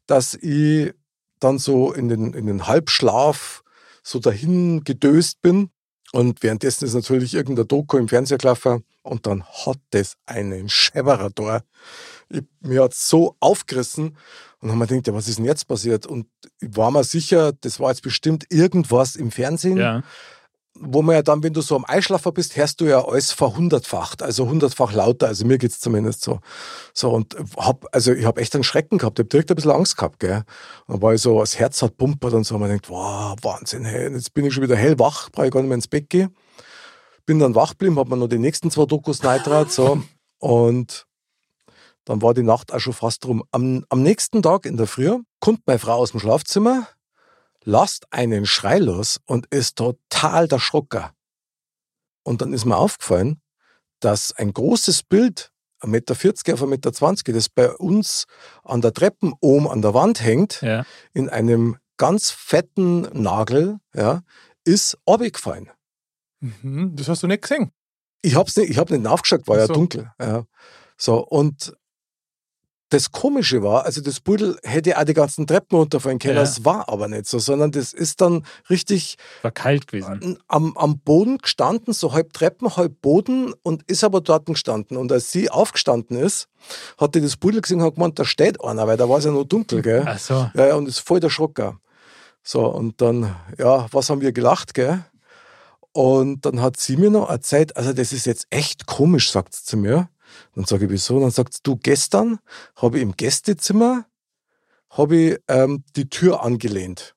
dass 0.06 0.34
ich 0.34 0.92
dann 1.40 1.58
so 1.58 1.92
in 1.92 2.08
den, 2.08 2.32
in 2.34 2.46
den 2.46 2.66
Halbschlaf 2.66 3.62
so 4.02 4.18
dahin 4.18 4.82
gedöst 4.84 5.40
bin. 5.42 5.70
Und 6.12 6.42
währenddessen 6.42 6.84
ist 6.84 6.94
natürlich 6.94 7.34
irgendein 7.34 7.68
Doku 7.68 7.96
im 7.96 8.08
Fernseher 8.08 8.38
gelaufen. 8.38 8.84
Und 9.02 9.26
dann 9.26 9.44
hat 9.44 9.78
das 9.90 10.16
einen 10.26 10.68
Schäberer 10.68 11.30
da. 11.30 11.62
Mir 12.60 12.84
hat 12.84 12.94
so 12.94 13.36
aufgerissen. 13.40 14.16
Und 14.60 14.70
haben 14.70 14.78
wir 14.78 14.86
gedacht, 14.86 15.06
ja, 15.06 15.14
was 15.14 15.28
ist 15.28 15.38
denn 15.38 15.46
jetzt 15.46 15.66
passiert? 15.68 16.06
Und 16.06 16.26
ich 16.60 16.76
war 16.76 16.90
mir 16.90 17.04
sicher, 17.04 17.52
das 17.60 17.80
war 17.80 17.90
jetzt 17.90 18.02
bestimmt 18.02 18.44
irgendwas 18.50 19.16
im 19.16 19.30
Fernsehen 19.30 19.78
Ja. 19.78 20.02
Wo 20.78 21.02
man 21.02 21.16
ja 21.16 21.22
dann, 21.22 21.42
wenn 21.42 21.52
du 21.52 21.60
so 21.60 21.76
am 21.76 21.84
Eischlafer 21.86 22.32
bist, 22.32 22.56
hörst 22.56 22.80
du 22.80 22.86
ja 22.86 23.04
alles 23.04 23.32
verhundertfacht, 23.32 24.22
also 24.22 24.48
hundertfach 24.48 24.92
lauter. 24.92 25.26
Also 25.26 25.44
mir 25.44 25.58
geht's 25.58 25.80
zumindest 25.80 26.22
so. 26.22 26.40
So 26.94 27.10
und 27.10 27.36
hab, 27.56 27.86
also 27.92 28.12
ich 28.12 28.24
habe 28.24 28.40
echt 28.40 28.54
einen 28.54 28.64
Schrecken 28.64 28.98
gehabt, 28.98 29.18
ich 29.18 29.24
habe 29.24 29.28
direkt 29.28 29.50
ein 29.50 29.56
bisschen 29.56 29.72
Angst 29.72 29.96
gehabt, 29.96 30.20
gell. 30.20 30.44
Und 30.86 31.02
ich 31.12 31.20
so, 31.20 31.40
das 31.40 31.58
Herz 31.58 31.82
hat 31.82 31.96
pumpert 31.96 32.32
und 32.34 32.44
so, 32.44 32.54
und 32.54 32.60
man 32.60 32.70
denkt, 32.70 32.88
wow, 32.88 33.36
Wahnsinn, 33.42 33.84
hey, 33.84 34.12
jetzt 34.12 34.32
bin 34.32 34.44
ich 34.44 34.54
schon 34.54 34.62
wieder 34.62 34.76
hellwach, 34.76 35.30
brauche 35.30 35.46
ich 35.46 35.52
gar 35.52 35.60
nicht 35.60 35.68
mehr 35.68 35.76
ins 35.76 35.88
Bett 35.88 36.08
gehen. 36.08 36.34
Bin 37.26 37.38
dann 37.38 37.54
wach 37.54 37.70
geblieben, 37.70 37.98
hab 37.98 38.08
mir 38.08 38.16
noch 38.16 38.28
die 38.28 38.38
nächsten 38.38 38.70
zwei 38.70 38.86
Dokus 38.86 39.22
neitrat, 39.22 39.70
so. 39.70 40.02
Und 40.38 41.06
dann 42.04 42.22
war 42.22 42.32
die 42.32 42.42
Nacht 42.42 42.72
auch 42.72 42.80
schon 42.80 42.92
fast 42.92 43.26
rum. 43.26 43.44
Am, 43.50 43.84
am 43.88 44.02
nächsten 44.02 44.42
Tag 44.42 44.66
in 44.66 44.76
der 44.76 44.86
Früh 44.86 45.18
kommt 45.40 45.66
meine 45.66 45.78
Frau 45.78 45.96
aus 45.96 46.12
dem 46.12 46.20
Schlafzimmer, 46.20 46.88
lasst 47.64 48.12
einen 48.12 48.46
Schrei 48.46 48.78
los 48.78 49.20
und 49.26 49.46
ist 49.46 49.76
total 49.76 50.48
der 50.48 50.58
Schrocker. 50.58 51.12
Und 52.22 52.40
dann 52.42 52.52
ist 52.52 52.64
mir 52.64 52.76
aufgefallen, 52.76 53.40
dass 54.00 54.32
ein 54.32 54.52
großes 54.52 55.02
Bild, 55.02 55.52
1,40 55.82 55.88
Meter 55.88 56.12
auf 56.14 56.22
1,20 56.24 56.66
Meter, 56.66 57.32
das 57.32 57.48
bei 57.48 57.70
uns 57.70 58.26
an 58.64 58.80
der 58.80 58.92
Treppen 58.92 59.32
oben 59.40 59.68
an 59.68 59.82
der 59.82 59.94
Wand 59.94 60.22
hängt, 60.22 60.60
Ja. 60.62 60.84
in 61.12 61.28
einem 61.28 61.76
ganz 61.96 62.30
fetten 62.30 63.02
Nagel, 63.12 63.78
ja, 63.94 64.22
ist 64.64 64.96
abgefallen. 65.06 65.70
Mhm, 66.40 66.96
das 66.96 67.08
hast 67.08 67.22
du 67.22 67.26
nicht 67.26 67.42
gesehen. 67.42 67.72
Ich 68.22 68.34
hab's 68.36 68.56
nicht, 68.56 68.70
ich 68.70 68.78
hab 68.78 68.90
nicht 68.90 69.02
nachgeschaut, 69.02 69.46
war 69.48 69.56
Ach 69.56 69.60
ja 69.60 69.66
so. 69.66 69.72
dunkel. 69.74 70.10
Ja. 70.20 70.44
So, 70.96 71.26
und 71.26 71.74
das 72.90 73.10
Komische 73.12 73.62
war, 73.62 73.84
also 73.86 74.00
das 74.00 74.20
Pudel 74.20 74.58
hätte 74.62 74.98
auch 74.98 75.04
die 75.04 75.14
ganzen 75.14 75.46
Treppen 75.46 75.78
runterfallen 75.78 76.18
können, 76.18 76.34
Ja. 76.34 76.40
das 76.42 76.64
war 76.64 76.88
aber 76.88 77.08
nicht 77.08 77.26
so, 77.26 77.38
sondern 77.38 77.70
das 77.72 77.92
ist 77.92 78.20
dann 78.20 78.44
richtig 78.68 79.16
War 79.42 79.50
kalt 79.52 79.86
gewesen. 79.86 80.38
am, 80.48 80.76
am 80.76 80.98
Boden 80.98 81.38
gestanden, 81.38 81.94
so 81.94 82.12
halb 82.12 82.32
Treppen, 82.32 82.76
halb 82.76 83.00
Boden 83.00 83.54
und 83.62 83.82
ist 83.90 84.04
aber 84.04 84.20
dort 84.20 84.46
gestanden. 84.46 84.96
Und 84.96 85.10
als 85.12 85.32
sie 85.32 85.50
aufgestanden 85.50 86.18
ist, 86.18 86.48
hat 86.98 87.14
die 87.14 87.20
das 87.20 87.36
Pudel 87.36 87.60
gesehen 87.62 87.80
und 87.80 87.86
hat 87.86 87.94
gemeint, 87.94 88.18
da 88.18 88.24
steht 88.24 88.62
einer, 88.62 88.86
weil 88.86 88.96
da 88.96 89.08
war 89.08 89.18
es 89.18 89.24
ja 89.24 89.30
noch 89.30 89.44
dunkel, 89.44 89.82
gell? 89.82 90.04
Ach 90.06 90.18
so. 90.18 90.50
Ja, 90.54 90.66
ja, 90.68 90.74
und 90.74 90.86
ist 90.88 90.98
voll 90.98 91.20
der 91.20 91.30
Schrocker. 91.30 91.78
So, 92.42 92.66
und 92.66 93.00
dann, 93.00 93.34
ja, 93.58 93.86
was 93.92 94.10
haben 94.10 94.20
wir 94.20 94.32
gelacht, 94.32 94.74
gell? 94.74 95.04
Und 95.92 96.44
dann 96.46 96.60
hat 96.60 96.78
sie 96.78 96.96
mir 96.96 97.10
noch 97.10 97.28
erzählt, 97.30 97.76
also 97.76 97.92
das 97.92 98.12
ist 98.12 98.26
jetzt 98.26 98.46
echt 98.50 98.86
komisch, 98.86 99.30
sagt 99.30 99.54
sie 99.54 99.64
zu 99.64 99.76
mir. 99.76 100.08
Dann 100.54 100.64
sage 100.64 100.86
ich, 100.86 100.90
wieso? 100.90 101.20
Dann 101.20 101.30
sagt 101.30 101.66
du, 101.66 101.76
gestern 101.76 102.38
habe 102.76 102.98
ich 102.98 103.02
im 103.02 103.12
Gästezimmer 103.16 104.06
habe 104.90 105.16
ich 105.16 105.38
ähm, 105.48 105.84
die 105.96 106.08
Tür 106.10 106.42
angelehnt. 106.42 107.14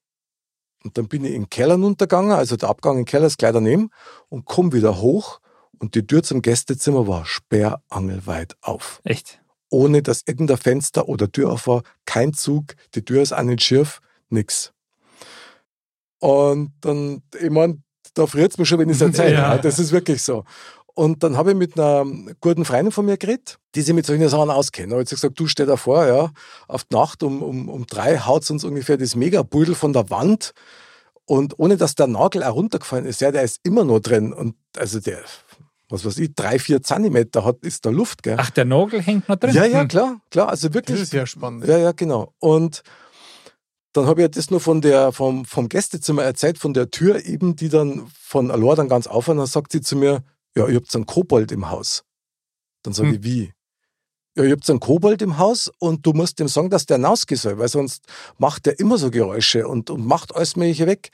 Und 0.84 0.98
dann 0.98 1.08
bin 1.08 1.24
ich 1.24 1.34
in 1.34 1.44
den 1.44 1.50
Keller 1.50 1.76
runtergegangen, 1.76 2.32
also 2.32 2.56
der 2.56 2.70
Abgang 2.70 2.94
in 2.94 3.02
den 3.02 3.06
Keller 3.06 3.28
ist 3.28 3.38
gleich 3.38 3.54
daneben, 3.54 3.90
und 4.30 4.46
komme 4.46 4.74
wieder 4.74 5.00
hoch 5.00 5.40
und 5.80 5.96
die 5.96 6.06
Tür 6.06 6.24
zum 6.24 6.42
Gästezimmer 6.42 7.08
war 7.08 7.26
sperrangelweit 7.26 8.56
auf 8.62 9.02
Echt. 9.04 9.42
ohne 9.70 10.02
dass 10.04 10.24
irgendein 10.26 10.58
Fenster 10.58 11.08
oder 11.10 11.32
Tür 11.32 11.52
auf 11.52 11.68
war, 11.68 11.84
kein 12.06 12.34
Zug, 12.34 12.76
die 12.96 13.04
Tür 13.04 13.22
ist 13.22 13.34
auch 13.34 13.44
nicht 13.44 13.64
schief, 13.64 14.02
nix. 14.30 14.74
Und 16.20 16.74
dann, 16.82 17.24
ich 17.40 17.50
meine, 17.50 17.82
da 18.14 18.28
friert 18.28 18.52
es 18.52 18.58
mir 18.58 18.66
schon, 18.66 18.80
wenn 18.80 18.90
ich 18.90 18.96
es 18.96 19.02
erzähle. 19.02 19.34
Ja. 19.34 19.58
Das 19.58 19.80
ist 19.80 19.92
wirklich 19.92 20.22
so. 20.22 20.46
Und 20.96 21.24
dann 21.24 21.38
habe 21.38 21.52
ich 21.52 21.58
mit 21.58 21.80
einer 21.80 22.06
guten 22.40 22.66
Freundin 22.66 22.92
von 22.92 23.06
mir 23.06 23.18
geredet, 23.18 23.58
die 23.74 23.82
sich 23.82 23.96
mit 23.96 24.06
solchen 24.06 24.30
Sachen 24.30 24.52
auskennt. 24.52 24.92
Da 24.92 24.96
habe 24.96 25.04
ich 25.04 25.10
gesagt, 25.10 25.40
du 25.40 25.48
steh 25.48 25.66
da 25.66 25.76
vor, 25.76 26.06
ja, 26.06 26.30
auf 26.68 26.84
die 26.84 26.96
Nacht 26.96 27.24
um, 27.24 27.42
um, 27.42 27.68
um 27.70 27.88
drei 27.88 28.20
haut 28.20 28.48
uns 28.52 28.64
ungefähr 28.64 28.98
das 28.98 29.16
Megabudel 29.16 29.74
von 29.74 29.92
der 29.94 30.10
Wand. 30.12 30.54
Und 31.26 31.58
ohne 31.58 31.78
dass 31.78 31.96
der 31.96 32.08
Nagel 32.08 32.44
auch 32.44 32.54
runtergefallen 32.56 33.06
ist, 33.06 33.22
ja, 33.22 33.32
der 33.32 33.42
ist 33.44 33.60
immer 33.64 33.84
noch 33.86 34.00
drin. 34.02 34.34
Und 34.34 34.56
also 34.78 35.00
der, 35.00 35.20
was 35.90 36.06
weiß 36.06 36.18
ich, 36.20 36.36
drei, 36.36 36.60
vier 36.60 36.84
Zentimeter 36.84 37.44
hat, 37.44 37.58
ist 37.62 37.86
da 37.86 37.90
Luft, 37.90 38.22
gell? 38.22 38.36
Ach, 38.38 38.52
der 38.52 38.66
Nagel 38.66 39.02
hängt 39.02 39.28
noch 39.30 39.38
drin. 39.38 39.56
ja, 39.56 39.66
ja, 39.66 39.82
Hm. 39.82 39.88
klar, 39.88 40.18
klar. 40.30 40.50
Also 40.50 40.68
Das 40.68 40.76
wirklich. 40.76 41.02
ist 41.02 41.14
ja 41.14 41.26
spannend. 41.26 41.66
Ja, 41.66 41.78
ja, 41.80 41.92
genau. 41.94 42.34
Und 42.40 42.84
dann 43.94 44.06
habe 44.06 44.24
ich 44.24 44.32
das 44.32 44.52
nur 44.52 44.60
von 44.60 44.82
der, 44.82 45.12
vom, 45.12 45.46
vom 45.46 45.70
Gästezimmer 45.70 46.24
erzählt, 46.24 46.58
von 46.60 46.74
der 46.74 46.92
Tür 46.92 47.24
eben, 47.26 47.56
die 47.56 47.70
dann 47.70 48.06
von 48.20 48.52
Alor 48.52 48.76
dann 48.76 48.90
ganz 48.90 49.08
auf 49.08 49.28
und 49.28 49.38
dann 49.38 49.46
sagt 49.48 49.72
sie 49.72 49.82
zu 49.82 49.96
mir, 49.96 50.24
ja, 50.56 50.68
ihr 50.68 50.76
habt 50.76 50.94
einen 50.96 51.06
Kobold 51.06 51.52
im 51.52 51.70
Haus. 51.70 52.04
Dann 52.84 52.94
sage 52.94 53.10
Hm. 53.10 53.16
ich, 53.16 53.24
wie? 53.24 53.54
Ja, 54.36 54.44
ihr 54.44 54.52
habt 54.54 54.68
einen 54.70 54.80
Kobold 54.80 55.22
im 55.22 55.38
Haus 55.38 55.72
und 55.80 56.06
du 56.06 56.14
musst 56.14 56.40
dem 56.40 56.48
sagen, 56.48 56.70
dass 56.70 56.86
der 56.88 57.02
rausgehen 57.04 57.40
soll, 57.40 57.60
weil 57.60 57.68
sonst 57.68 58.06
macht 58.38 58.66
der 58.66 58.80
immer 58.80 58.98
so 58.98 59.12
Geräusche 59.12 59.68
und, 59.68 59.90
und 59.92 60.06
macht 60.06 60.36
alles 60.36 60.56
mögliche 60.56 60.88
weg. 60.88 61.12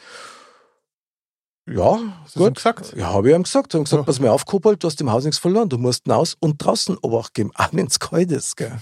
Ja, 1.68 2.00
Hast 2.24 2.36
ihm 2.36 2.40
gut. 2.40 2.56
gesagt? 2.56 2.94
Ja, 2.96 3.08
habe 3.14 3.30
ich 3.30 3.36
ihm 3.36 3.44
gesagt. 3.44 3.74
Ich 3.74 3.78
habe 3.78 3.84
gesagt, 3.84 4.02
Ja. 4.02 4.06
pass 4.06 4.20
mal 4.20 4.30
auf, 4.30 4.46
Kobold, 4.46 4.84
du 4.84 4.88
hast 4.88 5.00
im 5.02 5.12
Haus 5.12 5.24
nichts 5.24 5.38
verloren. 5.38 5.70
Du 5.70 5.78
musst 5.78 6.10
raus 6.10 6.36
und 6.40 6.58
draußen 6.64 6.98
Obacht 6.98 7.34
geben, 7.36 7.52
auch 7.56 7.70
wenn 7.74 7.86
es 7.88 8.00
kalt 8.00 8.32
ist. 8.32 8.58
Gell. 8.58 8.80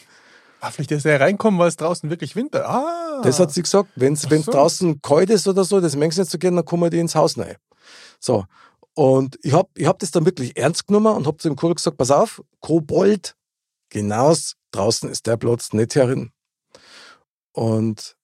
Ah, 0.62 0.72
vielleicht 0.72 0.92
ist 0.92 1.06
er 1.06 1.20
reinkommen, 1.20 1.60
weil 1.60 1.68
es 1.68 1.76
draußen 1.76 2.10
wirklich 2.10 2.36
Winter. 2.36 2.68
Ah. 2.68 3.22
Das 3.24 3.40
hat 3.40 3.52
sie 3.52 3.62
gesagt, 3.62 3.90
wenn 3.96 4.14
es 4.14 4.22
so. 4.22 4.52
draußen 4.52 5.02
kalt 5.02 5.30
ist 5.30 5.48
oder 5.48 5.64
so, 5.64 5.82
das 5.82 5.96
merkst 5.96 6.18
du 6.18 6.22
nicht 6.22 6.32
so 6.32 6.38
gerne, 6.38 6.58
dann 6.58 6.66
kommen 6.66 6.90
die 6.90 7.00
ins 7.00 7.14
Haus 7.16 7.38
rein. 7.38 7.56
So. 8.20 8.46
Und 8.98 9.38
ich 9.44 9.54
habe 9.54 9.70
ich 9.76 9.86
hab 9.86 10.00
das 10.00 10.10
dann 10.10 10.26
wirklich 10.26 10.58
ernst 10.58 10.88
genommen 10.88 11.16
und 11.16 11.28
habe 11.28 11.38
zu 11.38 11.48
dem 11.48 11.56
Kobold 11.56 11.78
gesagt, 11.78 11.98
pass 11.98 12.10
auf, 12.10 12.42
Kobold, 12.62 13.36
hinaus, 13.94 14.56
draußen 14.72 15.08
ist 15.08 15.28
der 15.28 15.38
Platz, 15.38 15.72
nicht 15.72 15.94
herin. 15.94 16.32
Und 17.52 18.18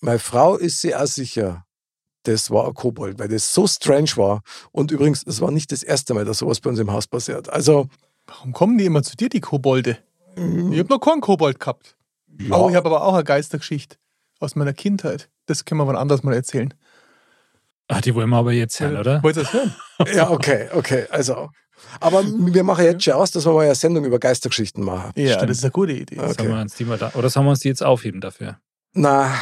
meine 0.00 0.18
Frau 0.18 0.56
ist 0.56 0.82
sich 0.82 0.94
auch 0.94 1.06
sicher, 1.06 1.64
das 2.24 2.50
war 2.50 2.66
ein 2.66 2.74
Kobold, 2.74 3.18
weil 3.18 3.28
das 3.28 3.54
so 3.54 3.66
strange 3.66 4.10
war. 4.16 4.42
Und 4.72 4.90
übrigens, 4.90 5.22
es 5.26 5.40
war 5.40 5.50
nicht 5.50 5.72
das 5.72 5.82
erste 5.82 6.12
Mal, 6.12 6.26
dass 6.26 6.38
sowas 6.40 6.60
bei 6.60 6.68
uns 6.68 6.78
im 6.78 6.92
Haus 6.92 7.06
passiert. 7.06 7.48
Also, 7.48 7.88
Warum 8.26 8.52
kommen 8.52 8.76
die 8.76 8.84
immer 8.84 9.02
zu 9.02 9.16
dir, 9.16 9.30
die 9.30 9.40
Kobolde? 9.40 9.96
Ich 10.36 10.78
habe 10.78 10.90
noch 10.90 11.00
keinen 11.00 11.22
Kobold 11.22 11.58
gehabt. 11.58 11.96
ja, 12.38 12.54
Oh, 12.54 12.68
ich 12.68 12.76
habe 12.76 12.90
aber 12.90 13.04
auch 13.04 13.14
eine 13.14 13.24
Geistergeschichte 13.24 13.96
aus 14.38 14.54
meiner 14.54 14.74
Kindheit. 14.74 15.30
Das 15.46 15.64
können 15.64 15.80
wir 15.80 15.86
wann 15.86 15.96
anders 15.96 16.22
mal 16.22 16.34
erzählen. 16.34 16.74
Ah, 17.88 18.00
die 18.00 18.14
wollen 18.14 18.28
wir 18.28 18.36
aber 18.36 18.52
jetzt 18.52 18.78
hören, 18.80 18.96
oder? 18.96 19.22
Wollt 19.22 19.36
ihr 19.36 19.42
das 19.44 19.52
hören? 19.52 19.74
ja, 20.14 20.30
okay, 20.30 20.68
okay. 20.74 21.06
Also, 21.10 21.50
aber 22.00 22.22
wir 22.24 22.62
machen 22.62 22.84
jetzt 22.84 23.02
schon 23.02 23.14
aus, 23.14 23.30
dass 23.30 23.46
wir 23.46 23.52
mal 23.52 23.64
eine 23.64 23.74
Sendung 23.74 24.04
über 24.04 24.18
Geistergeschichten 24.18 24.84
machen. 24.84 25.12
Ja, 25.16 25.34
Stimmt. 25.34 25.50
das 25.50 25.58
ist 25.58 25.64
eine 25.64 25.72
gute 25.72 25.92
Idee. 25.92 26.18
Okay. 26.18 26.34
Sollen 26.36 26.48
wir 26.50 26.60
uns 26.60 26.74
die 26.74 26.84
mal 26.84 26.98
da, 26.98 27.12
oder 27.14 27.30
sollen 27.30 27.46
wir 27.46 27.50
uns 27.50 27.60
die 27.60 27.68
jetzt 27.68 27.82
aufheben 27.82 28.20
dafür? 28.20 28.58
Na, 28.94 29.32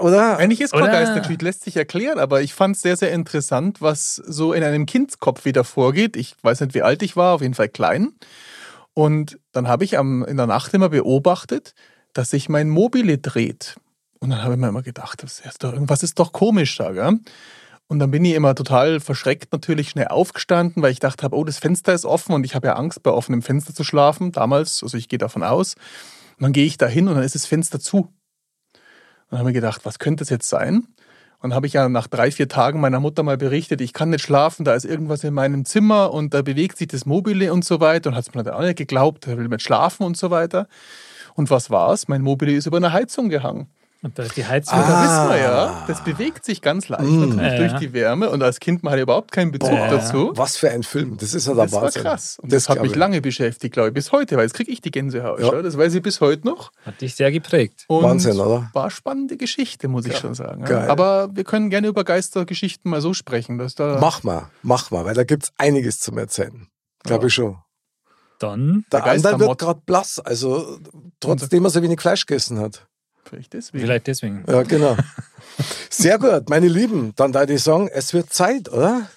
oder? 0.00 0.38
Eigentlich 0.38 0.60
ist 0.60 0.74
Oder- 0.74 0.88
Geistergeschichte, 0.88 1.44
lässt 1.44 1.64
sich 1.64 1.76
erklären, 1.76 2.18
aber 2.18 2.42
ich 2.42 2.52
fand 2.52 2.76
es 2.76 2.82
sehr, 2.82 2.96
sehr 2.96 3.12
interessant, 3.12 3.80
was 3.80 4.16
so 4.16 4.52
in 4.52 4.62
einem 4.62 4.86
Kindskopf 4.86 5.44
wieder 5.44 5.64
vorgeht. 5.64 6.16
Ich 6.16 6.34
weiß 6.42 6.60
nicht, 6.60 6.74
wie 6.74 6.82
alt 6.82 7.02
ich 7.02 7.16
war, 7.16 7.34
auf 7.34 7.42
jeden 7.42 7.54
Fall 7.54 7.68
klein. 7.68 8.12
Und 8.94 9.38
dann 9.52 9.68
habe 9.68 9.84
ich 9.84 9.96
am, 9.98 10.24
in 10.24 10.36
der 10.36 10.46
Nacht 10.46 10.74
immer 10.74 10.90
beobachtet, 10.90 11.74
dass 12.12 12.30
sich 12.30 12.48
mein 12.48 12.68
Mobile 12.68 13.18
dreht. 13.18 13.76
Und 14.18 14.30
dann 14.30 14.42
habe 14.42 14.54
ich 14.54 14.60
mir 14.60 14.68
immer 14.68 14.82
gedacht, 14.82 15.22
das 15.22 15.40
ist 15.40 15.64
doch, 15.64 15.72
irgendwas 15.72 16.02
ist 16.02 16.18
doch 16.18 16.32
komisch 16.32 16.76
da, 16.76 16.92
gell? 16.92 17.18
Und 17.92 17.98
dann 17.98 18.10
bin 18.10 18.24
ich 18.24 18.32
immer 18.32 18.54
total 18.54 19.00
verschreckt 19.00 19.52
natürlich 19.52 19.90
schnell 19.90 20.08
aufgestanden, 20.08 20.82
weil 20.82 20.92
ich 20.92 20.98
dachte 20.98 21.24
habe, 21.24 21.36
oh, 21.36 21.44
das 21.44 21.58
Fenster 21.58 21.92
ist 21.92 22.06
offen 22.06 22.34
und 22.34 22.46
ich 22.46 22.54
habe 22.54 22.68
ja 22.68 22.72
Angst, 22.76 23.02
bei 23.02 23.10
offenem 23.10 23.42
Fenster 23.42 23.74
zu 23.74 23.84
schlafen, 23.84 24.32
damals, 24.32 24.82
also 24.82 24.96
ich 24.96 25.10
gehe 25.10 25.18
davon 25.18 25.42
aus. 25.42 25.74
Und 26.38 26.44
dann 26.44 26.52
gehe 26.54 26.64
ich 26.64 26.78
da 26.78 26.86
hin 26.86 27.06
und 27.06 27.16
dann 27.16 27.22
ist 27.22 27.34
das 27.34 27.44
Fenster 27.44 27.80
zu. 27.80 27.98
Und 27.98 28.08
dann 29.28 29.40
habe 29.40 29.50
ich 29.50 29.54
gedacht, 29.54 29.84
was 29.84 29.98
könnte 29.98 30.22
das 30.22 30.30
jetzt 30.30 30.48
sein? 30.48 30.86
Und 31.40 31.50
dann 31.50 31.54
habe 31.54 31.66
ich 31.66 31.74
ja 31.74 31.86
nach 31.90 32.06
drei, 32.06 32.30
vier 32.30 32.48
Tagen 32.48 32.80
meiner 32.80 32.98
Mutter 32.98 33.24
mal 33.24 33.36
berichtet, 33.36 33.82
ich 33.82 33.92
kann 33.92 34.08
nicht 34.08 34.22
schlafen, 34.22 34.64
da 34.64 34.72
ist 34.72 34.86
irgendwas 34.86 35.22
in 35.22 35.34
meinem 35.34 35.66
Zimmer 35.66 36.14
und 36.14 36.32
da 36.32 36.40
bewegt 36.40 36.78
sich 36.78 36.88
das 36.88 37.04
Mobile 37.04 37.52
und 37.52 37.62
so 37.62 37.80
weiter. 37.80 38.08
Und 38.08 38.16
hat 38.16 38.26
es 38.26 38.34
mir 38.34 38.42
dann 38.42 38.54
auch 38.54 38.62
nicht 38.62 38.78
geglaubt, 38.78 39.26
er 39.26 39.36
will 39.36 39.48
nicht 39.48 39.60
schlafen 39.60 40.04
und 40.04 40.16
so 40.16 40.30
weiter. 40.30 40.66
Und 41.34 41.50
was 41.50 41.68
war's? 41.68 42.08
Mein 42.08 42.22
Mobile 42.22 42.52
ist 42.52 42.64
über 42.64 42.78
einer 42.78 42.94
Heizung 42.94 43.28
gehangen. 43.28 43.68
Und 44.04 44.18
da 44.18 44.24
ist 44.24 44.36
die 44.36 44.44
Heizung. 44.44 44.78
Und 44.80 44.88
da 44.88 44.94
Ah. 44.94 45.04
wissen 45.28 45.30
wir 45.36 45.42
ja, 45.44 45.84
das 45.86 46.02
bewegt 46.02 46.44
sich 46.44 46.60
ganz 46.60 46.88
leicht 46.88 47.04
Mm. 47.04 47.20
natürlich 47.36 47.52
Ja, 47.52 47.56
durch 47.58 47.72
ja. 47.72 47.78
die 47.78 47.92
Wärme. 47.92 48.30
Und 48.30 48.42
als 48.42 48.58
Kind 48.58 48.82
man 48.82 48.92
hat 48.94 48.98
überhaupt 49.00 49.30
keinen 49.30 49.52
Bezug 49.52 49.70
Ja, 49.70 49.86
ja. 49.86 49.90
dazu. 49.92 50.32
Was 50.34 50.56
für 50.56 50.70
ein 50.70 50.82
Film. 50.82 51.16
Das 51.18 51.34
ist 51.34 51.46
ja 51.46 51.54
der 51.54 51.64
Das 51.64 51.72
war 51.72 51.82
Wahnsinn. 51.82 52.02
krass. 52.02 52.38
Und 52.42 52.52
das, 52.52 52.68
hat 52.68 52.76
glaub 52.76 52.82
mich 52.82 52.92
ich. 52.92 52.98
lange 52.98 53.20
beschäftigt, 53.20 53.72
glaube 53.74 53.88
ich, 53.90 53.94
bis 53.94 54.10
heute, 54.10 54.36
weil 54.36 54.42
jetzt 54.42 54.54
kriege 54.54 54.72
ich 54.72 54.80
die 54.80 54.90
Gänsehaut. 54.90 55.38
Ja. 55.40 55.62
Das 55.62 55.78
weiß 55.78 55.94
ich 55.94 56.02
bis 56.02 56.20
heute 56.20 56.46
noch. 56.48 56.72
Hat 56.84 57.00
dich 57.00 57.14
sehr 57.14 57.30
geprägt. 57.30 57.84
Und 57.86 58.02
Wahnsinn, 58.02 58.40
oder? 58.40 58.70
War 58.72 58.82
eine 58.82 58.90
spannende 58.90 59.36
Geschichte, 59.36 59.86
muss 59.86 60.04
ich 60.04 60.16
schon 60.18 60.34
sagen. 60.34 60.62
ja. 60.62 60.68
Geil. 60.68 60.90
Aber 60.90 61.30
wir 61.36 61.44
können 61.44 61.70
gerne 61.70 61.86
über 61.86 62.02
Geistergeschichten 62.02 62.90
mal 62.90 63.00
so 63.00 63.14
sprechen. 63.14 63.58
Dass 63.58 63.76
da 63.76 63.98
Mach 64.00 64.24
mal, 64.24 64.50
mach 64.62 64.90
mal, 64.90 65.04
weil 65.04 65.14
da 65.14 65.22
gibt 65.22 65.44
es 65.44 65.52
einiges 65.58 66.00
zum 66.00 66.18
Erzählen. 66.18 66.66
Glaube 67.04 67.22
Ja. 67.22 67.26
ich 67.28 67.34
schon. 67.34 67.58
Dann, 68.40 68.84
Der, 68.90 69.00
Der 69.02 69.12
Anderl 69.12 69.22
wird 69.22 69.32
Geistermod. 69.50 69.58
gerade 69.58 69.80
blass, 69.86 70.18
also 70.18 70.78
trotzdem 71.20 71.64
er 71.64 71.70
so 71.70 71.80
wenig 71.80 72.00
Fleisch 72.00 72.26
gegessen 72.26 72.58
hat. 72.58 72.88
Vielleicht 73.24 73.52
deswegen. 73.52 73.84
vielleicht 73.84 74.06
deswegen. 74.06 74.44
Ja, 74.48 74.62
genau. 74.62 74.96
Sehr 75.90 76.18
gut, 76.18 76.48
meine 76.48 76.68
Lieben. 76.68 77.12
Dann 77.16 77.32
da 77.32 77.44
ich 77.44 77.62
sagen, 77.62 77.88
es 77.92 78.14
wird 78.14 78.32
Zeit, 78.32 78.70
oder? 78.70 79.08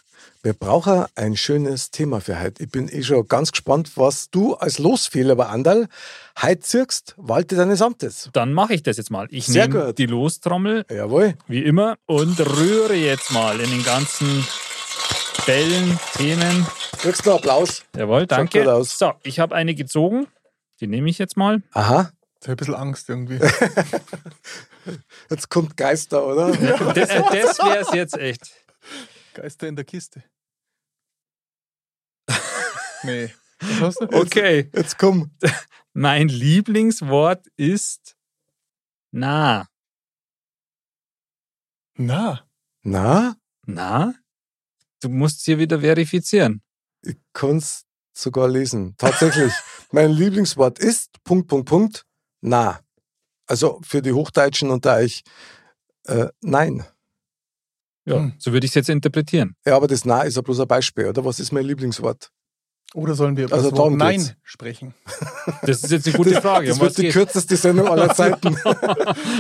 Wir 0.46 0.54
brauchen 0.54 1.06
ein 1.16 1.36
schönes 1.36 1.90
Thema 1.90 2.22
für 2.22 2.40
heute. 2.40 2.62
Ich 2.62 2.70
bin 2.70 2.88
eh 2.88 3.02
schon 3.02 3.28
ganz 3.28 3.52
gespannt, 3.52 3.94
was 3.96 4.30
du 4.30 4.54
als 4.54 4.78
Losfehler 4.78 5.36
bei 5.36 5.48
Andal 5.48 5.88
heute 6.40 6.60
zirkst, 6.60 7.16
walte 7.18 7.56
deines 7.56 7.82
Amtes. 7.82 8.30
Dann 8.32 8.54
mache 8.54 8.76
ich 8.76 8.84
das 8.84 8.98
jetzt 8.98 9.10
mal. 9.10 9.28
Ich 9.32 9.48
Sehr 9.48 9.68
nehme 9.68 9.88
gut. 9.88 9.98
die 9.98 10.06
Lostrommel, 10.06 10.86
Jawohl. 10.88 11.34
wie 11.48 11.64
immer, 11.64 11.96
und 12.06 12.40
rühre 12.40 12.94
jetzt 12.94 13.32
mal 13.32 13.60
in 13.60 13.72
den 13.72 13.84
ganzen 13.84 14.46
Bällen, 15.48 16.00
Themen. 16.16 16.68
Kriegst 17.00 17.26
du 17.26 17.34
Applaus? 17.34 17.84
Jawohl, 17.98 18.28
danke. 18.28 18.72
aus. 18.72 19.00
So, 19.00 19.14
ich 19.24 19.40
habe 19.40 19.56
eine 19.56 19.74
gezogen. 19.74 20.28
Die 20.80 20.88
nehme 20.88 21.10
ich 21.10 21.18
jetzt 21.18 21.38
mal. 21.38 21.64
Aha, 21.72 22.12
habe 22.48 22.54
ein 22.54 22.58
bisschen 22.58 22.76
Angst 22.76 23.10
irgendwie. 23.10 23.40
jetzt 25.30 25.50
kommt 25.50 25.76
Geister, 25.78 26.26
oder? 26.26 26.52
Das, 26.94 27.10
das 27.10 27.60
wäre 27.60 27.80
es 27.80 27.92
jetzt 27.94 28.18
echt. 28.18 28.52
Geister 29.34 29.68
in 29.68 29.76
der 29.76 29.86
Kiste. 29.86 30.24
nee. 33.04 33.34
Was 33.60 33.82
hast 33.82 34.02
du? 34.02 34.10
Okay, 34.18 34.70
Jetzt 34.74 34.98
komm. 34.98 35.32
mein 35.94 36.28
Lieblingswort 36.28 37.48
ist 37.56 38.16
na. 39.12 39.68
Na, 41.98 42.46
Na, 42.84 43.38
Na? 43.66 44.14
Du 45.02 45.10
musst 45.10 45.46
hier 45.46 45.58
wieder 45.58 45.80
verifizieren. 45.80 46.62
ich 47.02 47.16
kann's 47.32 47.86
sogar 48.14 48.50
lesen. 48.50 48.96
Tatsächlich. 48.98 49.54
mein 49.92 50.12
Lieblingswort 50.12 50.80
ist 50.80 51.24
Punkt, 51.24 51.48
Punkt, 51.48 51.70
Punkt, 51.70 52.06
na. 52.46 52.80
Also 53.48 53.80
für 53.84 54.02
die 54.02 54.12
Hochdeutschen 54.14 54.70
unter 54.72 54.96
euch, 54.96 55.24
äh, 56.06 56.28
nein. 56.42 56.84
Ja, 58.06 58.18
Hm. 58.18 58.34
so 58.38 58.54
würde 58.54 58.66
ich 58.66 58.72
es 58.72 58.76
jetzt 58.76 58.90
interpretieren. 58.90 59.56
Ja, 59.66 59.76
aber 59.76 59.88
das 59.88 60.06
na 60.06 60.22
ist 60.24 60.36
ja 60.36 60.42
bloß 60.42 60.60
ein 60.62 60.68
Beispiel, 60.68 61.08
oder? 61.08 61.26
Was 61.26 61.40
ist 61.40 61.52
mein 61.52 61.66
Lieblingswort? 61.66 62.32
oder 62.94 63.14
sollen 63.14 63.36
wir 63.36 63.46
über 63.46 63.56
Also 63.56 63.72
das 63.72 63.78
Wort 63.80 63.94
Nein 63.96 64.20
geht's. 64.20 64.36
sprechen? 64.44 64.94
Das 65.64 65.84
ist 65.84 65.92
jetzt 65.92 66.08
eine 66.08 66.16
gute 66.24 66.40
Frage. 66.42 66.68
Das 66.68 66.78
Um 66.78 66.82
was 66.86 66.90
wird 66.90 66.98
die 67.00 67.02
geht's? 67.04 67.14
kürzeste 67.16 67.58
Sendung 67.58 67.88
aller 67.88 68.14
Zeiten. 68.16 68.56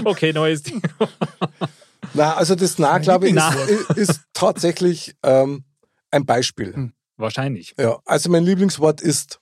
okay, 0.03 0.33
neues 0.33 0.63
Ding. 0.63 0.81
Na, 2.13 2.33
also 2.35 2.55
das 2.55 2.77
Na, 2.79 2.97
glaube 2.97 3.29
ich, 3.29 3.35
ist, 3.35 3.91
ist 3.97 4.21
tatsächlich 4.33 5.15
ähm, 5.23 5.63
ein 6.11 6.25
Beispiel. 6.25 6.73
Hm. 6.73 6.93
Wahrscheinlich. 7.17 7.75
Ja, 7.79 7.99
also 8.05 8.29
mein 8.29 8.43
Lieblingswort 8.43 8.99
ist 9.01 9.39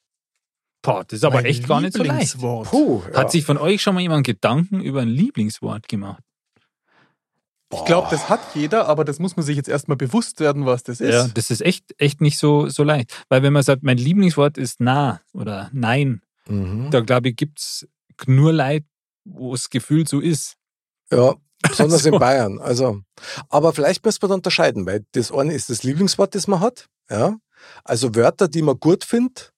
Boah, 0.83 1.03
das 1.07 1.17
ist 1.19 1.23
aber 1.25 1.37
Mein 1.37 1.45
echt 1.45 1.67
gar 1.67 1.81
nicht 1.81 1.93
so 1.95 2.03
leicht. 2.03 2.37
Puh. 2.37 3.01
Ja. 3.11 3.21
Hat 3.21 3.31
sich 3.31 3.43
von 3.45 3.57
euch 3.57 3.81
schon 3.81 3.95
mal 3.95 4.01
jemand 4.01 4.25
Gedanken 4.27 4.81
über 4.81 5.01
ein 5.01 5.07
Lieblingswort 5.07 5.87
gemacht? 5.87 6.21
Ich 7.73 7.85
glaube, 7.85 8.07
das 8.11 8.29
hat 8.29 8.39
jeder, 8.53 8.87
aber 8.87 9.03
das 9.03 9.17
muss 9.17 9.35
man 9.35 9.43
sich 9.43 9.57
jetzt 9.57 9.67
erstmal 9.69 9.97
bewusst 9.97 10.39
werden, 10.39 10.67
was 10.67 10.83
das 10.83 11.01
ist. 11.01 11.11
Ja, 11.13 11.27
das 11.27 11.49
ist 11.49 11.61
echt, 11.61 11.85
echt 11.97 12.21
nicht 12.21 12.37
so, 12.37 12.69
so 12.69 12.83
leicht. 12.83 13.25
Weil 13.29 13.41
wenn 13.41 13.51
man 13.53 13.63
sagt, 13.63 13.81
mein 13.81 13.97
Lieblingswort 13.97 14.59
ist 14.59 14.79
na 14.79 15.21
oder 15.33 15.69
nein, 15.73 16.21
Mhm. 16.47 16.91
da 16.91 16.99
glaube 16.99 17.29
ich, 17.29 17.35
gibt 17.37 17.59
es 17.59 17.87
nur 18.27 18.51
Leid, 18.51 18.83
wo 19.23 19.53
das 19.53 19.69
Gefühl 19.69 20.05
so 20.05 20.19
ist. 20.19 20.55
Ja, 21.09 21.35
besonders 21.61 22.05
in 22.05 22.13
Also. 22.13 22.19
Bayern. 22.19 22.59
Also, 22.59 22.99
aber 23.49 23.71
vielleicht 23.71 24.03
müssen 24.05 24.21
wir 24.21 24.27
da 24.29 24.35
unterscheiden, 24.35 24.85
weil 24.85 25.05
das 25.13 25.31
eine 25.31 25.53
ist 25.53 25.69
das 25.69 25.83
Lieblingswort, 25.83 26.35
das 26.35 26.47
man 26.47 26.59
hat. 26.59 26.89
Ja, 27.09 27.37
also 27.85 28.13
Wörter, 28.13 28.49
die 28.49 28.61
man 28.61 28.77
gut 28.77 29.05
findet, 29.05 29.52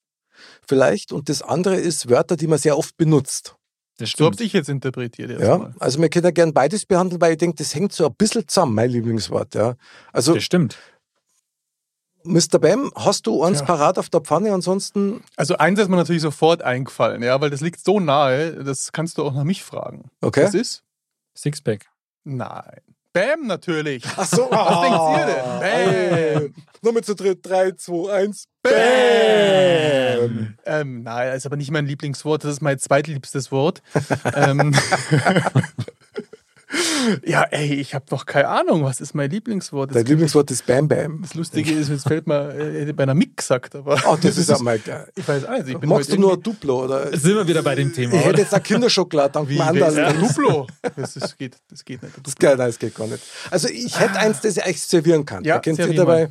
vielleicht, 0.68 1.12
und 1.12 1.30
das 1.30 1.42
andere 1.42 1.76
ist 1.76 2.10
Wörter, 2.10 2.36
die 2.38 2.48
man 2.48 2.60
sehr 2.60 2.78
oft 2.78 2.96
benutzt. 2.98 3.56
Das 3.98 4.12
So 4.12 4.26
habe 4.26 4.44
ich 4.44 4.52
jetzt 4.52 4.68
interpretiert. 4.68 5.32
Ja, 5.32 5.38
erstmal. 5.40 5.74
also 5.80 6.02
wir 6.02 6.10
können 6.10 6.26
ja 6.26 6.32
gern 6.32 6.54
beides 6.54 6.86
behandeln, 6.86 7.22
weil 7.22 7.32
ich 7.34 7.38
denke, 7.38 7.56
das 7.58 7.74
hängt 7.74 7.94
so 7.94 8.06
ein 8.08 8.14
bisschen 8.16 8.46
zusammen, 8.48 8.76
mein 8.76 8.90
Lieblingswort. 8.90 9.56
Ja, 9.56 9.76
also 10.12 10.34
Das 10.34 10.44
stimmt. 10.44 10.78
Mr. 12.28 12.58
Bam, 12.60 12.92
hast 12.96 13.28
du 13.28 13.44
eins 13.44 13.60
Ja. 13.60 13.66
parat 13.66 14.00
auf 14.00 14.10
der 14.10 14.20
Pfanne? 14.22 14.52
Ansonsten, 14.52 15.24
Also 15.38 15.58
eins 15.58 15.80
ist 15.80 15.90
mir 15.90 15.96
natürlich 15.96 16.24
sofort 16.24 16.62
eingefallen, 16.64 17.22
ja, 17.22 17.40
weil 17.40 17.52
das 17.52 17.62
liegt 17.62 17.80
so 17.86 18.00
nahe, 18.00 18.64
das 18.64 18.92
kannst 18.92 19.18
du 19.18 19.24
auch 19.24 19.34
nach 19.34 19.44
mich 19.44 19.64
fragen. 19.64 20.10
okay. 20.22 20.44
Was 20.44 20.56
ist? 20.56 20.84
Sixpack. 21.38 21.86
Nein. 22.24 22.82
Bam 23.16 23.48
natürlich. 23.48 24.04
Ach 24.18 24.26
so. 24.26 24.48
Was 24.52 24.82
denkt 24.82 25.00
ihr 25.18 26.42
denn? 26.42 26.44
Bam. 26.52 26.54
Nochmal 26.82 27.04
zu 27.04 27.16
dritt. 27.16 27.40
3, 27.44 27.72
2, 27.72 28.12
1. 28.14 28.48
Bam. 28.62 30.58
Ähm, 30.66 31.04
nein, 31.04 31.28
das 31.30 31.38
ist 31.38 31.46
aber 31.46 31.56
nicht 31.56 31.72
mein 31.72 31.86
Lieblingswort, 31.86 32.44
das 32.44 32.52
ist 32.52 32.62
mein 32.62 32.78
zweitliebstes 32.78 33.54
Wort. 33.54 33.82
ähm, 34.36 34.76
ja, 37.26 37.44
ey, 37.44 37.76
ich 37.76 37.94
habe 37.94 38.06
doch 38.10 38.26
keine 38.26 38.48
Ahnung, 38.48 38.84
was 38.84 39.02
ist 39.02 39.16
mein 39.16 39.30
Lieblingswort? 39.30 39.90
Das, 39.92 39.96
Dein 39.98 40.06
Lieblingswort 40.06 40.50
ist 40.52 40.66
Bam 40.66 40.88
Bam. 40.88 41.22
das 41.22 41.34
Lustige 41.34 41.72
ist, 41.72 41.90
jetzt 41.90 42.08
fällt 42.08 42.28
mir, 42.28 42.54
äh, 42.54 42.82
hätte 42.82 42.94
bei 42.94 43.04
einer 43.04 43.14
Mick 43.14 43.38
gesagt, 43.38 43.76
aber. 43.76 44.02
Oh, 44.08 44.18
das 44.22 44.38
ist 44.38 44.52
auch 44.52 44.60
mal 44.62 44.80
geil. 44.80 45.08
Ich 45.16 45.28
weiß 45.28 45.46
also, 45.46 45.72
ich 45.72 45.78
bin 45.78 45.90
Magst 45.90 46.12
du 46.12 46.18
nur 46.18 46.38
Duplo? 46.38 46.86
Oder? 46.86 47.12
Jetzt 47.12 47.24
sind 47.24 47.36
wir 47.36 47.48
wieder 47.48 47.62
bei 47.62 47.76
dem 47.76 47.94
Thema, 47.94 48.14
Ich 48.14 48.20
hätte 48.20 48.30
oder? 48.30 48.40
jetzt 48.40 48.54
eine 48.54 48.64
Kinderschokolade 48.64 49.32
dank 49.32 49.50
Wie, 49.50 49.60
anderen. 49.60 49.98
ein 49.98 50.20
Duplo? 50.20 50.68
Das, 50.96 51.16
ist, 51.16 51.38
geht, 51.38 51.58
das 51.70 51.84
geht 51.84 52.02
nicht. 52.02 52.14
Das 52.24 52.36
geil, 52.36 52.56
nein, 52.58 52.68
das 52.68 52.80
geht 52.80 52.96
gar 52.96 53.08
nicht. 53.08 53.24
Also 53.52 53.68
ich 53.68 54.00
hätte 54.00 54.20
eins, 54.20 54.42
das 54.42 54.58
ich 54.58 54.66
euch 54.66 54.82
servieren 54.82 55.26
kann. 55.26 55.44
Ja, 55.44 55.56
da 55.56 55.62
könnt 55.62 55.80
ihr 55.80 55.94
dabei. 55.94 56.30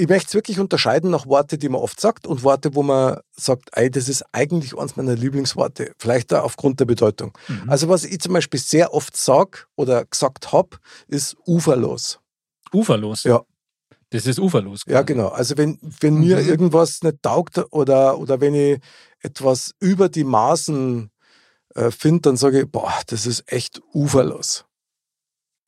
Ich 0.00 0.08
möchte 0.08 0.28
es 0.28 0.34
wirklich 0.34 0.60
unterscheiden 0.60 1.10
nach 1.10 1.26
Worte, 1.26 1.58
die 1.58 1.68
man 1.68 1.80
oft 1.80 2.00
sagt 2.00 2.24
und 2.26 2.44
Worte, 2.44 2.74
wo 2.76 2.84
man 2.84 3.18
sagt, 3.32 3.70
ey, 3.72 3.90
das 3.90 4.08
ist 4.08 4.24
eigentlich 4.30 4.78
eines 4.78 4.94
meiner 4.94 5.16
Lieblingsworte. 5.16 5.92
Vielleicht 5.98 6.32
auch 6.32 6.44
aufgrund 6.44 6.78
der 6.78 6.84
Bedeutung. 6.84 7.36
Mhm. 7.48 7.68
Also 7.68 7.88
was 7.88 8.04
ich 8.04 8.20
zum 8.20 8.32
Beispiel 8.32 8.60
sehr 8.60 8.94
oft 8.94 9.16
sag 9.16 9.66
oder 9.74 10.04
gesagt 10.04 10.52
habe, 10.52 10.76
ist 11.08 11.36
uferlos. 11.46 12.20
Uferlos. 12.72 13.24
Ja. 13.24 13.42
Das 14.10 14.24
ist 14.26 14.38
uferlos. 14.38 14.82
Ja, 14.86 15.02
genau. 15.02 15.28
Also 15.28 15.56
wenn, 15.56 15.78
wenn 15.82 16.14
mir 16.14 16.36
Mhm. 16.38 16.48
irgendwas 16.48 17.02
nicht 17.02 17.20
taugt 17.22 17.58
oder, 17.72 18.18
oder 18.20 18.40
wenn 18.40 18.54
ich 18.54 18.78
etwas 19.20 19.72
über 19.80 20.08
die 20.08 20.22
Maßen 20.24 21.10
äh, 21.74 21.90
finde, 21.90 22.20
dann 22.22 22.36
sage 22.36 22.60
ich, 22.60 22.70
boah, 22.70 22.94
das 23.08 23.26
ist 23.26 23.50
echt 23.52 23.82
uferlos. 23.92 24.64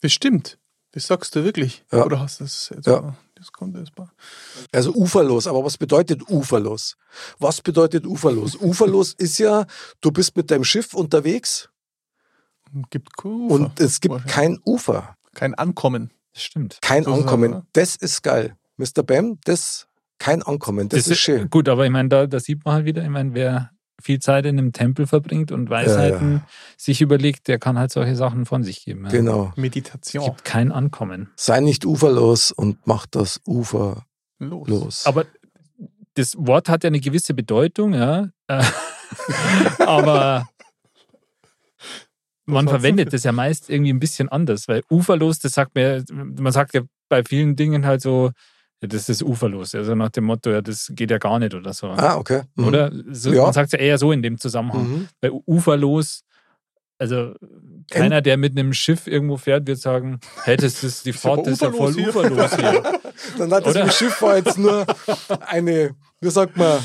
Das 0.03 0.12
stimmt. 0.12 0.57
Das 0.93 1.09
sagst 1.09 1.35
du 1.35 1.43
wirklich. 1.43 1.85
Ja. 1.90 2.05
Oder 2.05 2.21
hast 2.21 2.38
du 2.38 2.45
jetzt 2.45 2.71
Ja. 2.87 3.16
Das 3.40 3.48
jetzt 3.74 3.96
mal. 3.96 4.11
Also 4.70 4.92
uferlos, 4.94 5.46
aber 5.46 5.64
was 5.64 5.79
bedeutet 5.79 6.29
uferlos? 6.29 6.96
Was 7.38 7.62
bedeutet 7.62 8.07
uferlos? 8.07 8.55
uferlos 8.61 9.14
ist 9.14 9.38
ja, 9.38 9.66
du 10.03 10.11
bist 10.11 10.37
mit 10.37 10.50
deinem 10.50 10.64
Schiff 10.64 10.92
unterwegs 10.92 11.70
Gibt 12.90 13.16
kein 13.16 13.33
Ufer. 13.33 13.55
und 13.55 13.81
es 13.81 14.00
gibt 14.00 14.26
kein 14.26 14.59
Ufer, 14.64 15.16
kein 15.35 15.55
Ankommen. 15.55 16.11
Das 16.35 16.42
stimmt. 16.42 16.79
kein 16.83 17.05
So 17.05 17.12
ist 17.12 17.20
Ankommen. 17.20 17.55
oder? 17.55 17.66
Das 17.72 17.96
ist 17.96 18.22
geil. 18.22 18.57
Mr. 18.76 19.03
Bam, 19.03 19.38
das 19.44 19.87
kein 20.18 20.42
Ankommen, 20.42 20.90
das, 20.90 21.07
ist 21.07 21.18
schön. 21.18 21.48
Gut, 21.48 21.66
aber 21.68 21.87
ich 21.87 21.90
meine, 21.90 22.11
da, 22.11 22.26
da 22.26 22.38
sieht 22.38 22.62
man 22.64 22.74
halt 22.74 22.85
wieder, 22.85 23.03
ich 23.03 23.09
meine, 23.09 23.33
wer 23.33 23.70
viel 24.01 24.19
Zeit 24.19 24.47
in 24.47 24.59
einem 24.59 24.73
Tempel 24.73 25.07
verbringt 25.07 25.53
und 25.53 25.71
Weisheiten 25.71 26.43
sich 26.77 27.01
überlegt, 27.01 27.49
der 27.49 27.59
kann 27.59 27.79
halt 27.79 27.93
solche 27.93 28.17
Sachen 28.17 28.47
von 28.47 28.63
sich 28.63 28.85
geben. 28.85 29.05
Ja. 29.05 29.11
Genau. 29.11 29.51
Es 29.53 29.57
Meditation. 29.57 30.25
gibt 30.25 30.45
kein 30.45 30.73
Ankommen. 30.73 31.31
Sei 31.37 31.61
nicht 31.61 31.85
uferlos 31.85 32.51
und 32.51 32.87
mach 32.87 33.07
das 33.07 33.41
Ufer 33.47 34.05
Los. 34.39 34.69
los. 34.69 35.07
Aber 35.07 35.27
das 36.15 36.35
Wort 36.37 36.69
hat 36.69 36.85
ja 36.85 36.89
eine 36.89 37.01
gewisse 37.01 37.35
Bedeutung, 37.35 37.95
ja. 37.95 38.29
Äh, 38.49 38.65
aber 39.79 40.49
man 42.47 42.69
verwendet 42.69 43.13
das 43.13 43.25
ja 43.25 43.33
meist 43.33 43.71
irgendwie 43.71 43.93
ein 43.93 44.01
bisschen 44.01 44.29
anders, 44.29 44.69
weil 44.69 44.83
uferlos, 44.91 45.39
das 45.39 45.53
sagt 45.53 45.75
man, 45.75 46.05
man 46.39 46.53
sagt 46.53 46.75
ja 46.75 46.83
bei 47.09 47.25
vielen 47.25 47.57
Dingen 47.57 47.87
halt 47.87 48.03
so, 48.03 48.31
ja, 48.83 48.88
das 48.88 49.09
ist 49.09 49.23
uferlos. 49.23 49.75
Also 49.75 49.95
nach 49.95 50.11
dem 50.11 50.25
Motto, 50.25 50.51
ja, 50.51 50.62
das 50.62 50.90
geht 50.95 51.11
ja 51.11 51.19
gar 51.19 51.38
nicht 51.38 51.55
oder 51.55 51.73
so. 51.73 51.88
ah, 51.88 52.16
okay. 52.16 52.43
Mhm. 52.55 52.64
Oder? 52.66 52.93
So, 53.11 53.33
Ja. 53.33 53.45
Man 53.45 53.53
sagt 53.53 53.73
ja 53.73 53.79
eher 53.79 53.99
so 53.99 54.12
in 54.12 54.23
dem 54.23 54.38
Zusammenhang. 54.38 54.88
Mhm. 54.88 55.09
Bei 55.21 55.31
uferlos, 55.47 56.23
also 56.99 57.35
keiner, 57.90 58.23
der 58.23 58.37
mit 58.37 58.57
einem 58.59 58.73
Schiff 58.73 59.07
irgendwo 59.07 59.37
fährt, 59.37 59.66
wird 59.66 59.79
sagen, 59.79 60.21
hey, 60.45 60.57
das 60.57 60.83
ist 60.85 61.05
die 61.05 61.12
Fahrt 61.12 61.47
ist 61.47 61.62
ja 61.62 61.71
voll 61.71 61.95
uferlos 61.95 62.53
uferlos 62.53 62.57
hier. 62.57 62.83
Dann 63.38 63.53
hat 63.53 63.66
das 63.66 63.97
Schiff 63.97 64.21
war 64.23 64.37
jetzt 64.37 64.57
nur 64.59 64.87
eine, 65.47 65.95
wie 66.21 66.31
sagt 66.31 66.57
man, 66.57 66.79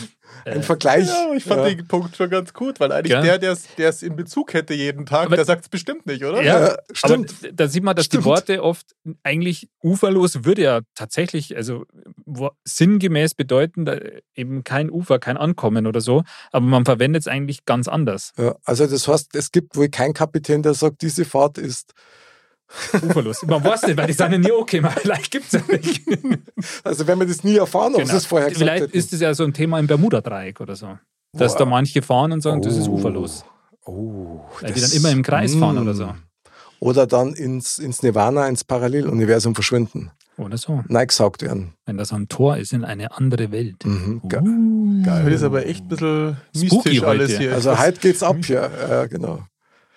ein 0.46 0.60
Äh, 0.60 0.62
Vergleich. 0.62 1.08
Ja, 1.08 1.34
ich 1.36 1.44
fand 1.44 1.62
Ja. 1.62 1.70
den 1.74 1.88
Punkt 1.88 2.16
schon 2.16 2.30
ganz 2.30 2.54
gut, 2.54 2.80
weil 2.80 2.92
eigentlich 2.92 3.12
Gell? 3.14 3.24
der, 3.24 3.40
der 3.40 3.52
es- 3.54 3.68
der 3.78 3.90
es 3.90 4.04
in 4.04 4.16
Bezug 4.16 4.54
hätte 4.54 4.74
jeden 4.74 5.06
Tag, 5.06 5.26
Aber- 5.28 5.36
der 5.36 5.46
sagt 5.46 5.64
es 5.64 5.70
bestimmt 5.70 6.06
nicht, 6.06 6.24
oder? 6.24 6.42
Ja, 6.44 6.68
Ja, 6.68 6.78
stimmt. 6.94 7.34
Aber 7.44 7.52
da 7.52 7.68
sieht 7.68 7.84
man, 7.84 7.96
dass 7.96 8.06
Stimmt. 8.06 8.24
die 8.24 8.26
Worte 8.26 8.64
oft 8.64 8.96
eigentlich 9.24 9.70
uferlos 9.84 10.44
würde 10.46 10.62
ja 10.62 10.82
tatsächlich, 10.94 11.56
also 11.56 11.86
wo- 12.26 12.52
sinngemäß 12.64 13.34
bedeuten, 13.34 13.86
da 13.86 13.98
eben 14.36 14.64
kein 14.64 14.90
Ufer, 14.92 15.20
kein 15.20 15.38
Ankommen 15.38 15.88
oder 15.88 16.02
so, 16.02 16.24
aber 16.52 16.66
man 16.66 16.86
verwendet 16.86 17.22
es 17.24 17.28
eigentlich 17.28 17.66
ganz 17.66 17.88
anders. 17.88 18.32
Ja, 18.38 18.56
also 18.66 18.86
das 18.88 19.08
heißt, 19.08 19.36
es 19.36 19.52
gibt 19.52 19.76
wohl 19.76 19.90
keinen 19.90 20.14
Kapitän, 20.14 20.62
der 20.62 20.74
sagt, 20.76 21.02
diese 21.02 21.26
Fahrt 21.26 21.58
ist, 21.58 21.94
Uferlos. 22.94 23.44
Man 23.44 23.64
weiß 23.64 23.84
nicht, 23.84 23.98
weil 23.98 24.08
die 24.08 24.14
sind 24.14 24.32
ja 24.32 24.38
nie 24.38 24.52
okay, 24.52 24.80
aber 24.80 24.90
vielleicht 25.02 25.32
gibt 25.32 25.46
es 25.46 25.54
ja 25.54 25.62
nicht. 25.76 26.02
also 26.84 27.08
wenn 27.08 27.20
wir 27.20 27.28
das 27.28 27.44
nie 27.44 27.58
erfahren, 27.58 27.94
ob 27.94 28.00
Genau. 28.02 28.12
sie 28.12 28.18
es 28.18 28.26
vorher 28.26 28.50
gesagt 28.50 28.62
Vielleicht 28.64 28.84
hätten. 28.86 28.98
ist 28.98 29.14
es 29.14 29.22
ja 29.22 29.34
so 29.34 29.44
ein 29.44 29.54
Thema 29.54 29.80
im 29.80 29.88
Bermuda-Dreieck 29.88 30.60
oder 30.62 30.76
so. 30.76 30.98
Dass 31.34 31.54
Boah. 31.54 31.60
da 31.60 31.66
manche 31.66 32.02
fahren 32.02 32.32
und 32.32 32.42
sagen, 32.42 32.62
das 32.62 32.76
ist 32.78 32.88
Oh. 32.88 32.94
uferlos. 32.94 33.46
Oh, 33.86 34.42
Weil 34.62 34.74
die 34.74 34.82
dann 34.82 34.92
immer 34.92 35.12
im 35.12 35.22
Kreis 35.22 35.54
fahren 35.56 35.78
oder 35.78 35.94
so. 35.94 36.14
Oder 36.80 37.06
dann 37.08 37.34
ins, 37.34 37.78
ins 37.80 38.02
Nirvana, 38.04 38.48
ins 38.48 38.64
Paralleluniversum 38.64 39.54
verschwinden. 39.56 40.12
Oder 40.38 40.58
so. 40.58 40.84
Neigesaugt 40.90 41.42
werden. 41.44 41.74
Wenn 41.86 41.98
das 41.98 42.12
ein 42.12 42.28
Tor 42.28 42.58
ist 42.58 42.74
in 42.74 42.84
eine 42.84 43.16
andere 43.16 43.52
Welt. 43.52 43.86
Mhm, 43.86 44.22
ge- 44.28 44.40
Uh. 44.42 45.02
Das 45.06 45.28
ist 45.34 45.44
aber 45.44 45.66
echt 45.66 45.84
ein 45.86 45.88
bisschen 45.88 46.38
Spooky 46.54 46.76
mystisch 46.76 47.00
heute. 47.02 47.08
alles 47.10 47.38
hier. 47.38 47.54
Also 47.54 47.70
Das- 47.70 47.80
heute 47.80 48.00
geht's 48.00 48.24
ab 48.24 48.38
hier. 48.44 48.70
Ja, 48.90 49.06
genau. 49.06 49.44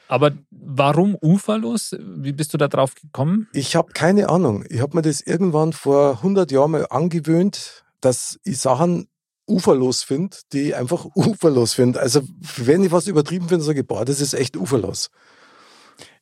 Aber 0.09 0.33
warum 0.51 1.17
uferlos? 1.21 1.95
Wie 2.01 2.33
bist 2.33 2.55
du 2.55 2.59
da 2.59 2.69
drauf 2.69 2.95
gekommen? 2.95 3.47
Ich 3.53 3.77
habe 3.77 3.93
keine 3.93 4.31
Ahnung. 4.31 4.65
Ich 4.69 4.81
habe 4.81 4.97
mir 4.97 5.03
das 5.03 5.21
irgendwann 5.21 5.73
vor 5.73 6.17
100 6.17 6.51
Jahren 6.51 6.71
mal 6.71 6.87
angewöhnt, 6.89 7.85
dass 8.01 8.41
ich 8.43 8.59
Sachen 8.59 9.09
uferlos 9.47 10.03
finde, 10.03 10.37
die 10.53 10.69
ich 10.69 10.77
einfach 10.77 11.05
uferlos 11.15 11.75
finde. 11.75 12.01
Also 12.01 12.23
wenn 12.57 12.83
ich 12.83 12.91
was 12.91 13.07
übertrieben 13.07 13.49
finde, 13.49 13.65
sage 13.65 13.81
ich, 13.81 13.87
boah, 13.87 14.05
das 14.05 14.21
ist 14.21 14.35
echt 14.35 14.57
uferlos. 14.57 15.11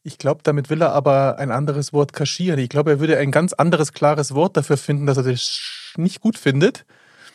Ich 0.02 0.18
glaube, 0.18 0.40
damit 0.42 0.70
will 0.70 0.82
er 0.82 0.92
aber 0.92 1.38
ein 1.38 1.50
anderes 1.50 1.92
Wort 1.92 2.12
kaschieren. 2.12 2.60
Ich 2.60 2.68
glaube, 2.68 2.90
er 2.92 3.00
würde 3.00 3.18
ein 3.18 3.32
ganz 3.32 3.52
anderes, 3.52 3.92
klares 3.92 4.34
Wort 4.34 4.56
dafür 4.56 4.76
finden, 4.76 5.06
dass 5.06 5.16
er 5.16 5.24
das 5.24 5.94
nicht 5.96 6.20
gut 6.20 6.38
findet. 6.38 6.86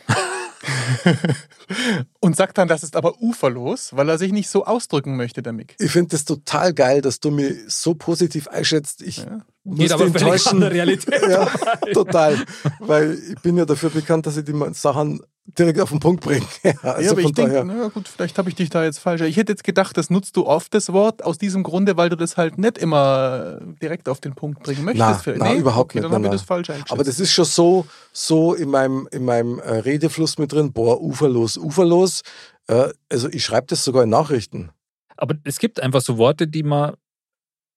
Und 2.19 2.35
sagt 2.35 2.57
dann, 2.57 2.67
das 2.67 2.83
ist 2.83 2.95
aber 2.95 3.19
uferlos, 3.21 3.95
weil 3.95 4.09
er 4.09 4.17
sich 4.17 4.31
nicht 4.31 4.49
so 4.49 4.65
ausdrücken 4.65 5.15
möchte, 5.15 5.41
der 5.41 5.53
Mick. 5.53 5.75
Ich 5.79 5.91
finde 5.91 6.09
das 6.09 6.25
total 6.25 6.73
geil, 6.73 7.01
dass 7.01 7.19
du 7.19 7.31
mich 7.31 7.55
so 7.67 7.95
positiv 7.95 8.47
einschätzt. 8.47 9.01
Ich 9.01 9.17
Ja. 9.17 9.39
muss 9.63 9.79
Geht 9.79 9.91
aber 9.91 10.05
enttäuschen. 10.05 10.49
an 10.55 10.59
der 10.61 10.71
Realität. 10.71 11.21
Ja, 11.27 11.45
total. 11.93 12.37
Weil 12.79 13.17
ich 13.29 13.39
bin 13.41 13.57
ja 13.57 13.65
dafür 13.65 13.89
bekannt, 13.89 14.25
dass 14.27 14.37
ich 14.37 14.45
die 14.45 14.53
Sachen 14.73 15.21
direkt 15.45 15.79
auf 15.79 15.89
den 15.89 15.99
Punkt 15.99 16.23
bringe. 16.23 16.45
Also 16.83 17.01
ja, 17.01 17.11
aber 17.11 17.21
von 17.21 17.29
ich 17.29 17.35
denke, 17.35 17.51
daher. 17.51 17.63
na 17.65 17.87
gut, 17.89 18.07
vielleicht 18.07 18.37
habe 18.37 18.49
ich 18.49 18.55
dich 18.55 18.69
da 18.69 18.83
jetzt 18.83 18.99
falsch. 18.99 19.21
Ich 19.21 19.37
hätte 19.37 19.51
jetzt 19.51 19.63
gedacht, 19.63 19.97
das 19.97 20.09
nutzt 20.09 20.37
du 20.37 20.45
oft 20.45 20.73
das 20.73 20.91
Wort 20.93 21.23
aus 21.23 21.37
diesem 21.37 21.63
Grunde, 21.63 21.97
weil 21.97 22.09
du 22.09 22.15
das 22.15 22.37
halt 22.37 22.57
nicht 22.57 22.77
immer 22.77 23.59
direkt 23.81 24.07
auf 24.07 24.19
den 24.19 24.33
Punkt 24.35 24.63
bringen 24.63 24.83
möchtest. 24.85 25.23
Vielleicht- 25.23 25.41
na, 25.41 25.53
überhaupt 25.55 25.91
okay, 25.91 25.99
nicht, 25.99 26.05
Dann 26.05 26.11
na, 26.11 26.15
habe 26.15 26.25
ich 26.25 26.31
na. 26.31 26.37
das 26.37 26.41
falsch 26.43 26.69
eingeschätzt. 26.69 26.91
Aber 26.91 27.03
das 27.03 27.19
ist 27.19 27.31
schon 27.33 27.45
so, 27.45 27.85
so 28.13 28.53
in 28.53 28.69
meinem, 28.69 29.07
in 29.11 29.25
meinem 29.25 29.59
äh, 29.59 29.77
Redefluss 29.79 30.37
mit 30.37 30.51
drin, 30.53 30.71
boah, 30.73 31.01
uferlos, 31.01 31.57
uferlos. 31.57 32.21
Äh, 32.67 32.89
also 33.09 33.27
ich 33.29 33.43
schreibe 33.43 33.67
das 33.67 33.83
sogar 33.83 34.03
in 34.03 34.09
Nachrichten. 34.09 34.71
Aber 35.17 35.35
es 35.43 35.59
gibt 35.59 35.79
einfach 35.81 36.01
so 36.01 36.17
Worte, 36.17 36.47
die 36.47 36.63
man, 36.63 36.95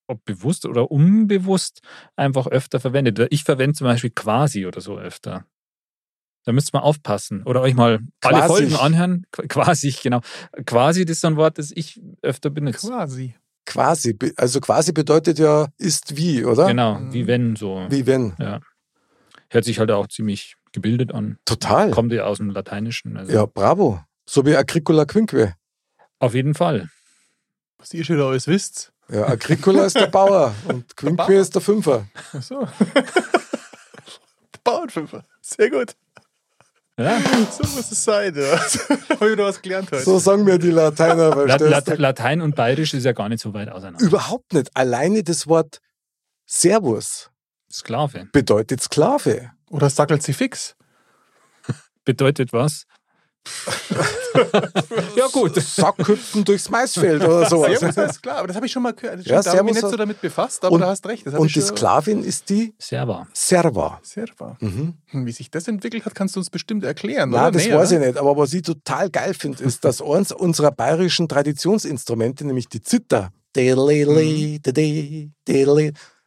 ob 0.07 0.25
bewusst 0.25 0.67
oder 0.67 0.91
unbewusst, 0.91 1.81
einfach 2.17 2.47
öfter 2.47 2.79
verwendet. 2.81 3.19
Ich 3.31 3.45
verwende 3.45 3.75
zum 3.75 3.87
Beispiel 3.87 4.11
quasi 4.11 4.67
oder 4.67 4.81
so 4.81 4.99
öfter. 4.99 5.45
Da 6.45 6.53
müsst 6.53 6.73
man 6.75 6.83
aufpassen. 6.83 7.43
Oder 7.45 7.63
euch 7.63 7.75
mal 7.75 8.01
alle 8.23 8.39
Quasi. 8.39 8.47
Folgen 8.49 8.77
anhören. 8.77 9.27
Qu- 9.33 9.47
Quasi, 9.49 9.95
genau. 10.03 10.21
Quasi, 10.67 11.05
das 11.05 11.17
ist 11.17 11.21
so 11.23 11.29
ein 11.29 11.37
Wort, 11.37 11.59
das 11.59 11.71
ich 11.75 12.01
öfter 12.23 12.51
benutze. 12.51 12.89
quasi. 12.89 13.35
Quasi. 13.67 14.19
Also 14.37 14.61
quasi 14.61 14.93
bedeutet 14.93 15.39
ja 15.39 15.69
ist 15.79 16.17
wie, 16.19 16.45
oder? 16.45 16.67
Genau, 16.67 16.97
Mhm. 16.99 17.13
wie 17.15 17.27
wenn 17.27 17.57
so. 17.57 17.87
Wie 17.89 18.07
wenn. 18.07 18.35
Hört 19.49 19.65
sich 19.65 19.79
halt 19.79 19.91
auch 19.91 20.07
ziemlich 20.09 20.57
gebildet 20.73 21.15
an. 21.15 21.39
Total. 21.47 21.91
Kommt 21.93 22.13
ja 22.13 22.25
aus 22.25 22.39
dem 22.39 22.51
Lateinischen. 22.51 23.17
Also 23.17 23.33
Ja, 23.33 23.47
bravo. 23.47 24.01
So 24.27 24.45
wie 24.45 24.55
Agricola 24.57 25.05
Quinque. 25.07 25.55
Auf 26.19 26.35
jeden 26.35 26.55
Fall. 26.55 26.91
Was 27.79 27.95
ihr 27.95 28.05
schon 28.05 28.21
alles 28.21 28.47
wisst. 28.49 28.93
Ja, 29.11 29.29
Agricola 29.29 29.85
ist 29.87 29.97
der 29.97 30.07
Bauer 30.09 30.55
und 30.69 30.95
Quinque 30.97 31.17
Bauer. 31.17 31.31
ist 31.31 31.55
der 31.55 31.63
Fünfer. 31.63 32.07
Ach 32.35 32.43
so. 32.43 32.67
Bauernfünfer. 34.65 35.25
Sehr 35.43 35.71
gut. 35.71 35.95
Ja. 36.99 37.21
So 37.51 37.63
muss 37.75 37.91
es 37.91 38.05
sein. 38.05 38.35
Ja. 38.37 38.57
habe 38.59 39.27
ich 39.27 39.33
wieder 39.33 39.45
was 39.45 39.61
gelernt 39.61 39.91
heute. 39.91 40.05
So 40.05 40.19
sagen 40.19 40.45
mir 40.45 40.59
die 40.59 40.71
Lateiner. 40.71 41.31
Du? 41.33 41.67
Lat 41.67 41.99
Latein 41.99 42.41
und 42.41 42.55
Bayerisch 42.55 42.95
ist 42.95 43.05
ja 43.05 43.13
gar 43.13 43.29
nicht 43.29 43.41
so 43.41 43.53
weit 43.53 43.69
auseinander. 43.69 44.05
Überhaupt 44.05 44.53
nicht. 44.53 44.71
Alleine 44.75 45.25
das 45.25 45.49
Wort 45.49 45.81
Servus 46.47 47.31
Sklave. 47.71 48.29
bedeutet 48.33 48.81
Sklave. 48.81 49.51
Oder 49.71 49.91
sackelt 49.91 50.23
sie 50.23 50.33
fix? 50.33 50.77
Bedeutet 52.05 52.53
was? 52.53 52.85
ja, 55.17 55.27
gut. 55.33 55.55
Sackhüpfen 55.61 56.45
durchs 56.45 56.69
Maisfeld 56.71 57.23
oder 57.23 57.45
sowas. 57.49 57.79
Servus, 57.81 57.97
ist 58.11 58.23
klar, 58.23 58.39
aber 58.39 58.49
das 58.49 58.57
habe 58.57 58.67
ich 58.67 58.73
schon 58.73 58.83
mal 58.83 58.93
gehört. 58.95 59.21
Das 59.21 59.27
Ja, 59.27 59.43
da 59.43 59.51
habe 59.51 59.59
ich 59.59 59.65
mich 59.75 59.83
nicht 59.83 59.91
so 59.91 59.97
damit 59.97 60.21
befasst, 60.21 60.65
aber 60.65 60.75
Und- 60.75 60.81
du 60.81 60.87
hast 60.87 61.07
recht. 61.07 61.27
Das 61.27 61.35
habe 61.35 61.43
Und 61.43 61.49
ich 61.49 61.55
die 61.55 61.61
Sklavin 61.61 62.23
ist 62.25 62.49
die 62.51 62.75
Serva. 62.79 63.27
Serva. 63.33 64.01
Sehr 64.03 64.27
wahr. 64.39 64.57
Mhm. 64.61 64.95
Hm, 65.07 65.27
Wie 65.27 65.33
sich 65.33 65.51
das 65.51 65.69
entwickelt 65.69 66.05
hat, 66.05 66.15
kannst 66.15 66.37
du 66.37 66.41
uns 66.41 66.51
bestimmt 66.51 66.85
erklären. 66.85 67.31
Nein, 67.31 67.41
oder? 67.43 67.51
das 67.53 67.67
Nee, 67.67 67.75
weiß 67.75 67.93
oder? 67.93 68.01
ich 68.01 68.07
nicht. 68.09 68.19
Aber 68.19 68.37
was 68.37 68.53
ich 68.53 68.63
total 68.63 69.11
geil 69.11 69.35
finde, 69.35 69.63
ist, 69.65 69.85
dass 69.85 70.03
eins 70.03 70.33
unserer 70.33 70.71
bayerischen 70.73 71.29
Traditionsinstrumente, 71.29 72.47
nämlich 72.47 72.69
die 72.69 72.83
Zither, 72.83 73.31
delele, 73.57 74.23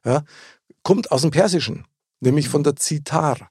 ja, 0.05 0.23
kommt 0.83 1.11
aus 1.11 1.21
dem 1.21 1.31
Persischen, 1.31 1.85
nämlich 2.21 2.47
von 2.49 2.63
der 2.63 2.75
Zitar. 2.75 3.49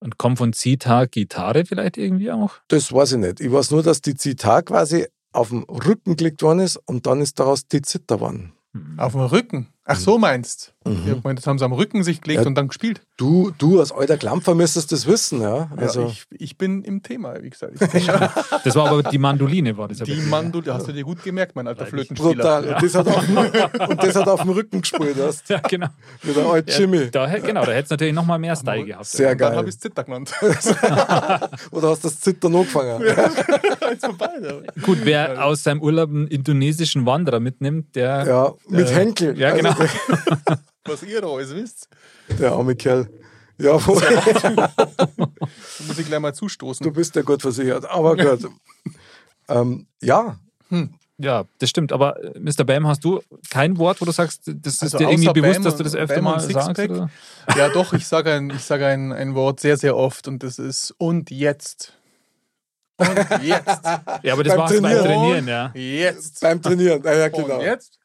Und 0.00 0.18
kommt 0.18 0.38
von 0.38 0.52
Zitar 0.52 1.06
Gitarre 1.06 1.64
vielleicht 1.64 1.96
irgendwie 1.96 2.30
auch? 2.30 2.54
Das 2.68 2.92
weiß 2.92 3.12
ich 3.12 3.18
nicht. 3.18 3.40
Ich 3.40 3.50
weiß 3.50 3.70
nur, 3.70 3.82
dass 3.82 4.02
die 4.02 4.14
Zitar 4.14 4.62
quasi 4.62 5.06
auf 5.32 5.48
dem 5.48 5.64
Rücken 5.64 6.16
gelegt 6.16 6.42
worden 6.42 6.60
ist 6.60 6.76
und 6.86 7.06
dann 7.06 7.20
ist 7.20 7.38
daraus 7.38 7.66
die 7.66 7.82
Zither 7.82 8.16
geworden. 8.16 8.52
Auf 8.98 9.12
dem 9.12 9.22
Rücken. 9.22 9.68
Ach, 9.84 9.96
so 9.96 10.18
meinst 10.18 10.75
Mhm. 10.86 11.02
Ja, 11.06 11.14
ich 11.14 11.24
meine, 11.24 11.34
das 11.36 11.46
haben 11.46 11.58
sie 11.58 11.64
am 11.64 11.72
Rücken 11.72 12.02
sich 12.02 12.20
gelegt 12.20 12.42
Ja. 12.42 12.46
und 12.46 12.54
dann 12.54 12.68
gespielt. 12.68 13.00
Du, 13.16 13.50
du 13.58 13.80
als 13.80 13.92
alter 13.92 14.16
Klampfer 14.16 14.54
müsstest 14.54 14.92
das 14.92 15.06
wissen, 15.06 15.40
ja. 15.40 15.68
Also 15.76 16.02
Also, 16.02 16.06
ich, 16.08 16.26
ich 16.30 16.58
bin 16.58 16.82
im 16.82 17.02
Thema, 17.02 17.34
wie 17.42 17.50
gesagt. 17.50 17.74
Das 18.64 18.74
war 18.74 18.88
aber 18.90 19.02
die 19.04 19.18
Mandoline, 19.18 19.76
war 19.76 19.88
das. 19.88 19.98
die. 19.98 20.14
Mandel, 20.16 20.62
hast 20.72 20.88
du 20.88 20.92
dir 20.92 21.04
gut 21.04 21.22
gemerkt, 21.22 21.54
mein 21.56 21.66
alter 21.68 21.86
Freilich. 21.86 22.08
Flötenspieler. 22.08 22.62
brutal. 22.62 22.74
Und, 22.74 22.82
das 22.82 22.94
hat 22.94 23.08
auf 23.08 23.26
dem, 23.26 23.36
und 23.90 24.02
das 24.02 24.14
hat 24.16 24.28
auf 24.28 24.40
dem 24.42 24.50
Rücken 24.50 24.80
gespielt 24.80 25.16
hast. 25.20 25.48
Ja, 25.48 25.60
genau. 25.60 25.88
Wie 26.22 26.32
der 26.32 26.46
alte 26.46 26.72
Ja, 26.72 26.78
Jimmy. 26.78 27.10
da, 27.10 27.26
genau, 27.38 27.64
da 27.64 27.72
hätte 27.72 27.84
es 27.84 27.90
natürlich 27.90 28.14
noch 28.14 28.24
mal 28.26 28.38
mehr 28.38 28.56
Style 28.56 28.84
gehabt. 28.84 29.06
Sehr 29.06 29.30
und 29.32 29.40
dann 29.40 29.48
geil. 29.50 29.58
habe 29.58 29.68
ich 29.68 29.74
es 29.76 29.80
Zitter 29.80 30.04
genannt. 30.04 30.32
Oder 31.70 31.90
hast 31.90 32.04
du 32.04 32.08
das 32.08 32.20
Zittern 32.20 32.54
angefangen? 32.56 33.02
Jetzt 33.90 34.04
vorbei. 34.04 34.28
Gut, 34.82 34.98
wer 35.04 35.44
aus 35.44 35.62
seinem 35.62 35.80
Urlaub 35.82 36.10
einen 36.10 36.26
indonesischen 36.28 37.06
Wanderer 37.06 37.40
mitnimmt, 37.40 37.94
der. 37.94 38.24
Ja, 38.26 38.52
mit 38.68 38.90
Äh, 38.90 38.94
Henkel. 38.94 39.38
ja, 39.38 39.54
genau. 39.54 39.70
Also 39.70 39.86
Was 40.86 41.02
ihr 41.02 41.20
da 41.20 41.28
alles 41.28 41.54
wisst, 41.54 41.88
der, 42.28 42.36
der 42.36 42.52
arme 42.52 42.76
Kerl. 42.76 43.08
Ja, 43.58 43.72
muss 43.86 44.02
ich 45.98 46.06
gleich 46.06 46.20
mal 46.20 46.34
zustoßen. 46.34 46.84
du 46.84 46.92
bist 46.92 47.16
ja 47.16 47.22
gut 47.22 47.40
versichert. 47.40 47.88
Aber 47.88 48.14
gut. 48.16 48.50
ähm, 49.48 49.86
ja, 50.02 50.38
Ja, 51.18 51.44
das 51.58 51.70
stimmt. 51.70 51.92
Aber 51.92 52.22
äh, 52.22 52.38
Mr. 52.38 52.64
Bam, 52.64 52.86
hast 52.86 53.02
du 53.04 53.22
kein 53.48 53.78
Wort, 53.78 54.00
wo 54.00 54.04
du 54.04 54.12
sagst, 54.12 54.42
das 54.44 54.74
ist 54.74 54.82
Also 54.82 54.98
dir 54.98 55.10
irgendwie 55.10 55.32
bewusst, 55.32 55.54
Bam 55.54 55.64
dass 55.64 55.76
du 55.76 55.84
das 55.84 55.94
öfter 55.94 56.16
Bam 56.16 56.24
mal 56.24 56.40
sagst? 56.40 56.78
Oder? 56.78 57.08
Ja, 57.56 57.70
doch, 57.70 57.94
ich 57.94 58.06
sage 58.06 58.32
ein, 58.32 58.50
ich 58.50 58.62
sage 58.62 58.86
ein, 58.86 59.12
ein 59.12 59.34
Wort 59.34 59.60
sehr, 59.60 59.78
sehr 59.78 59.96
oft 59.96 60.28
und 60.28 60.42
das 60.42 60.58
ist 60.58 60.94
und 60.98 61.30
jetzt. 61.30 61.94
Und 62.98 63.08
jetzt. 63.42 63.66
Ja, 64.22 64.32
aber 64.32 64.44
das 64.44 64.52
du 64.52 64.58
beim 64.58 64.68
Trainieren. 64.68 65.04
Trainieren, 65.04 65.48
ja. 65.48 65.70
Jetzt. 65.74 66.40
beim 66.40 66.60
Trainieren. 66.60 67.02
Ja, 67.02 67.14
ja, 67.14 67.28
genau. 67.28 67.56
Und 67.56 67.62
jetzt. 67.62 67.98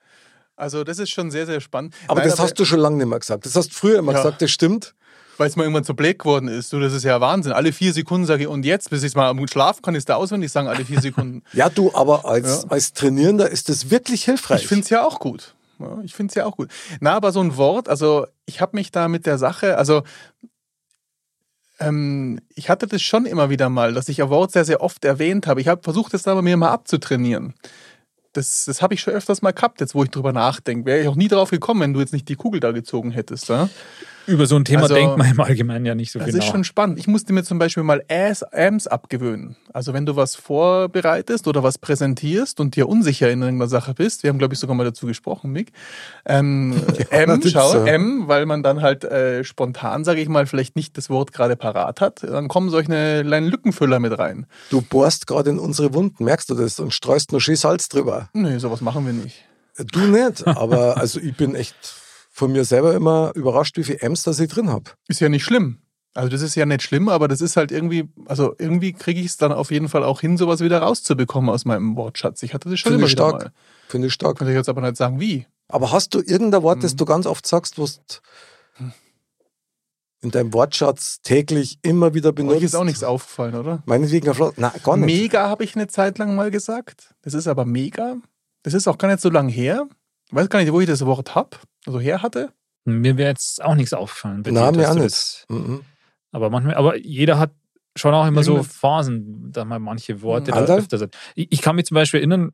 Also, 0.62 0.84
das 0.84 1.00
ist 1.00 1.10
schon 1.10 1.32
sehr, 1.32 1.46
sehr 1.46 1.60
spannend. 1.60 1.96
Aber 2.08 2.20
Nein, 2.22 2.30
das 2.30 2.40
hast 2.40 2.54
du 2.60 2.66
schon 2.66 2.80
lange 2.80 2.98
nicht 2.98 3.08
mehr 3.08 3.20
gesagt. 3.20 3.46
Das 3.46 3.56
hast 3.56 3.70
du 3.70 3.74
früher 3.74 4.00
immer 4.00 4.12
Ja. 4.14 4.20
gesagt, 4.20 4.42
das 4.42 4.52
stimmt. 4.52 4.94
Weil 5.38 5.48
es 5.48 5.56
mir 5.56 5.64
irgendwann 5.64 5.84
zu 5.84 5.96
blöd 5.96 6.20
geworden 6.20 6.48
ist. 6.48 6.72
Du, 6.72 6.80
das 6.80 6.94
ist 6.94 7.04
ja 7.04 7.20
Wahnsinn. 7.20 7.52
Alle 7.52 7.74
vier 7.74 7.94
Sekunden 7.94 8.28
sage 8.28 8.44
ich, 8.44 8.48
und 8.48 8.64
jetzt, 8.64 8.92
bis 8.92 9.02
ich 9.02 9.16
mal 9.16 9.28
am 9.28 9.48
Schlafen 9.48 9.82
kann, 9.82 9.96
ist 9.96 10.08
da 10.10 10.16
auswendig 10.16 10.52
sagen, 10.52 10.68
alle 10.68 10.86
vier 10.86 11.02
Sekunden. 11.02 11.42
Ja, 11.54 11.70
du, 11.70 11.92
aber 11.96 12.26
als, 12.26 12.64
Ja. 12.64 12.70
als 12.70 12.94
Trainierender 12.94 13.50
ist 13.50 13.70
das 13.70 13.90
wirklich 13.90 14.24
hilfreich. 14.26 14.62
Ich 14.62 14.68
finde 14.68 14.84
es 14.84 14.90
ja 14.90 15.04
auch 15.04 15.20
gut. 15.20 15.56
Ja, 15.80 15.98
ich 16.04 16.14
finde 16.14 16.30
es 16.32 16.36
ja 16.36 16.46
auch 16.46 16.58
gut. 16.58 16.70
Na, 17.00 17.14
aber 17.14 17.32
so 17.32 17.40
ein 17.42 17.58
Wort, 17.58 17.90
also 17.90 18.28
ich 18.46 18.62
habe 18.62 18.76
mich 18.78 18.92
da 18.92 19.08
mit 19.08 19.26
der 19.26 19.40
Sache, 19.40 19.80
also 19.80 20.04
ähm, 21.80 22.40
ich 22.54 22.70
hatte 22.70 22.86
das 22.86 23.02
schon 23.02 23.26
immer 23.26 23.50
wieder 23.50 23.70
mal, 23.70 23.94
dass 23.94 24.10
ich 24.10 24.22
ein 24.22 24.30
Wort 24.30 24.52
sehr, 24.52 24.66
sehr 24.66 24.82
oft 24.82 25.04
erwähnt 25.06 25.48
habe. 25.48 25.60
Ich 25.62 25.68
habe 25.68 25.82
versucht, 25.82 26.14
das 26.14 26.28
aber 26.28 26.44
mir 26.44 26.56
mal 26.58 26.70
abzutrainieren. 26.70 27.56
Das, 28.34 28.66
das 28.66 28.82
habe 28.82 28.94
ich 28.94 29.02
schon 29.02 29.14
öfters 29.14 29.42
mal 29.42 29.52
gehabt, 29.52 29.82
jetzt 29.82 29.94
wo 29.94 30.04
ich 30.04 30.10
drüber 30.10 30.32
nachdenke. 30.32 30.86
Wäre 30.86 31.02
ich 31.02 31.08
auch 31.08 31.16
nie 31.16 31.28
drauf 31.28 31.50
gekommen, 31.50 31.82
wenn 31.82 31.94
du 31.94 32.00
jetzt 32.00 32.14
nicht 32.14 32.30
die 32.30 32.36
Kugel 32.36 32.60
da 32.60 32.72
gezogen 32.72 33.12
hättest. 33.12 33.50
Ja? 33.50 33.70
Über 34.28 34.46
so 34.46 34.56
ein 34.56 34.66
Thema 34.66 34.84
Also- 34.84 34.96
denkt 34.96 35.18
man 35.18 35.30
im 35.32 35.40
Allgemeinen 35.40 35.86
ja 35.86 35.96
nicht 35.96 36.12
so 36.12 36.20
Das 36.20 36.28
genau. 36.28 36.40
ist 36.44 36.50
schon 36.50 36.64
spannend. 36.64 37.00
Ich 37.00 37.08
musste 37.08 37.34
mir 37.34 37.44
zum 37.44 37.60
Beispiel 37.60 37.84
mal 37.84 38.04
Ams 38.10 38.88
abgewöhnen. 38.88 39.56
Also 39.74 39.94
wenn 39.94 40.06
du 40.06 40.16
was 40.16 40.36
vorbereitest 40.36 41.48
oder 41.48 41.64
was 41.64 41.78
präsentierst 41.78 42.60
und 42.60 42.76
dir 42.76 42.88
unsicher 42.88 43.30
in 43.32 43.42
irgendeiner 43.42 43.70
Sache 43.70 43.94
bist, 43.94 44.24
wir 44.24 44.30
haben 44.30 44.38
glaube 44.40 44.54
ich 44.54 44.60
sogar 44.60 44.76
mal 44.76 44.84
dazu 44.84 45.08
gesprochen, 45.08 45.52
Mick. 45.52 45.72
Ähm, 46.26 46.74
M, 47.10 47.30
natürlich, 47.30 47.54
schau, 47.54 47.74
ja. 47.86 47.86
M, 47.94 48.28
weil 48.28 48.46
man 48.46 48.64
dann 48.64 48.82
halt 48.82 49.04
äh, 49.04 49.44
spontan, 49.44 50.04
sage 50.04 50.22
ich 50.22 50.30
mal, 50.30 50.46
vielleicht 50.46 50.76
nicht 50.76 50.98
das 50.98 51.10
Wort 51.10 51.32
gerade 51.34 51.56
parat 51.56 52.02
hat, 52.02 52.24
dann 52.24 52.48
kommen 52.48 52.70
solche 52.70 52.88
kleinen 52.88 53.48
Lückenfüller 53.48 54.00
mit 54.00 54.18
rein. 54.18 54.46
Du 54.70 54.82
bohrst 54.82 55.28
gerade 55.28 55.50
in 55.50 55.60
unsere 55.60 55.94
Wunden, 55.94 56.24
merkst 56.24 56.50
du 56.50 56.56
das? 56.56 56.80
Und 56.80 56.94
streust 56.94 57.32
nur 57.32 57.42
schön 57.42 57.56
Salz 57.56 57.90
drüber. 57.90 58.30
Nee, 58.34 58.58
sowas 58.58 58.82
machen 58.82 59.06
wir 59.06 59.14
nicht. 59.14 59.44
Du 59.94 60.00
nicht, 60.02 60.46
aber 60.46 60.98
also 60.98 61.20
ich 61.20 61.36
bin 61.36 61.56
echt 61.56 61.76
von 62.34 62.52
mir 62.54 62.64
selber 62.66 62.94
immer 62.96 63.32
überrascht, 63.36 63.78
wie 63.78 63.84
viel 63.84 63.98
M's 64.00 64.24
das 64.24 64.40
ich 64.40 64.50
drin 64.50 64.70
habe. 64.70 64.92
Ist 65.08 65.20
ja 65.20 65.30
nicht 65.30 65.44
schlimm. 65.44 65.80
Also 66.14 66.28
das 66.30 66.42
ist 66.42 66.56
ja 66.56 66.66
nicht 66.66 66.82
schlimm, 66.82 67.08
aber 67.10 67.28
das 67.28 67.40
ist 67.40 67.56
halt 67.56 67.72
irgendwie, 67.72 68.10
also 68.26 68.54
irgendwie 68.58 68.92
kriege 68.94 69.20
ich 69.22 69.28
es 69.28 69.38
dann 69.38 69.52
auf 69.54 69.72
jeden 69.72 69.88
Fall 69.88 70.04
auch 70.04 70.20
hin, 70.22 70.36
sowas 70.38 70.60
wieder 70.60 70.80
rauszubekommen 70.80 71.50
aus 71.50 71.64
meinem 71.66 71.96
Wortschatz. 71.96 72.42
Ich 72.44 72.54
hatte 72.54 72.70
das 72.70 72.80
schon 72.80 72.90
Finde 72.92 73.02
immer 73.04 73.08
ich 73.08 73.12
stark. 73.14 73.34
mal. 73.44 73.52
Finde 73.88 74.08
ich 74.08 74.14
stark. 74.14 74.38
Kann 74.40 74.48
ich 74.50 74.56
jetzt 74.56 74.68
aber 74.70 74.82
nicht 74.82 74.98
sagen, 74.98 75.20
wie. 75.20 75.46
Aber 75.70 75.92
hast 75.92 76.14
du 76.14 76.20
irgendein 76.20 76.64
Wort, 76.64 76.84
das 76.84 76.94
Mhm. 76.94 76.98
du 76.98 77.06
ganz 77.06 77.26
oft 77.26 77.46
sagst, 77.48 77.80
was 77.80 78.02
in 80.24 80.32
deinem 80.32 80.54
Wortschatz 80.54 81.22
täglich 81.24 81.80
immer 81.82 82.14
wieder 82.14 82.30
Euch 82.30 82.36
benutzt? 82.36 82.62
ist 82.64 82.76
auch 82.76 82.84
nichts 82.84 83.04
aufgefallen, 83.04 83.56
oder? 83.56 83.82
Meinetwegen 83.86 84.28
Nein, 84.58 84.72
gar 84.84 84.98
nicht. 84.98 85.06
Mega 85.06 85.50
habe 85.50 85.64
ich 85.64 85.76
eine 85.76 85.88
Zeit 85.88 86.18
lang 86.18 86.36
mal 86.36 86.52
gesagt. 86.52 87.16
Das 87.22 87.34
ist 87.34 87.48
aber 87.48 87.66
mega. 87.66 88.18
Das 88.64 88.74
ist 88.74 88.88
auch 88.88 88.98
gar 88.98 89.08
nicht 89.08 89.22
so 89.22 89.30
lang 89.30 89.50
her. 89.50 89.88
Ich 90.28 90.36
weiß 90.36 90.50
gar 90.50 90.60
nicht, 90.60 90.72
wo 90.72 90.80
ich 90.80 90.88
das 90.88 91.06
Wort 91.06 91.34
habe, 91.36 91.58
also 91.86 92.00
her 92.00 92.22
hatte. 92.22 92.52
Mir 92.86 93.18
wäre 93.18 93.30
jetzt 93.30 93.64
auch 93.64 93.76
nichts 93.76 93.94
aufgefallen. 93.94 94.44
dir, 94.44 94.52
mir 94.52 94.56
dass 94.84 94.90
auch 94.90 94.96
du 94.96 95.00
nicht. 95.02 95.06
das- 95.06 95.46
Mhm. 95.50 95.82
Aber 96.32 96.50
manchmal, 96.50 96.76
aber 96.76 96.98
jeder 96.98 97.38
hat 97.40 97.52
schon 97.98 98.14
auch 98.14 98.26
immer 98.26 98.44
so 98.44 98.54
Irgendeine- 98.54 98.74
Phasen, 98.74 99.52
da 99.52 99.66
mal 99.66 99.80
manche 99.80 100.22
Worte 100.22 100.52
Mhm. 100.52 100.66
da 100.66 100.76
öfter 100.78 100.98
sind. 100.98 101.16
Ich, 101.36 101.48
ich 101.52 101.62
kann 101.62 101.76
mich 101.76 101.86
zum 101.86 101.96
Beispiel 101.96 102.20
erinnern, 102.22 102.52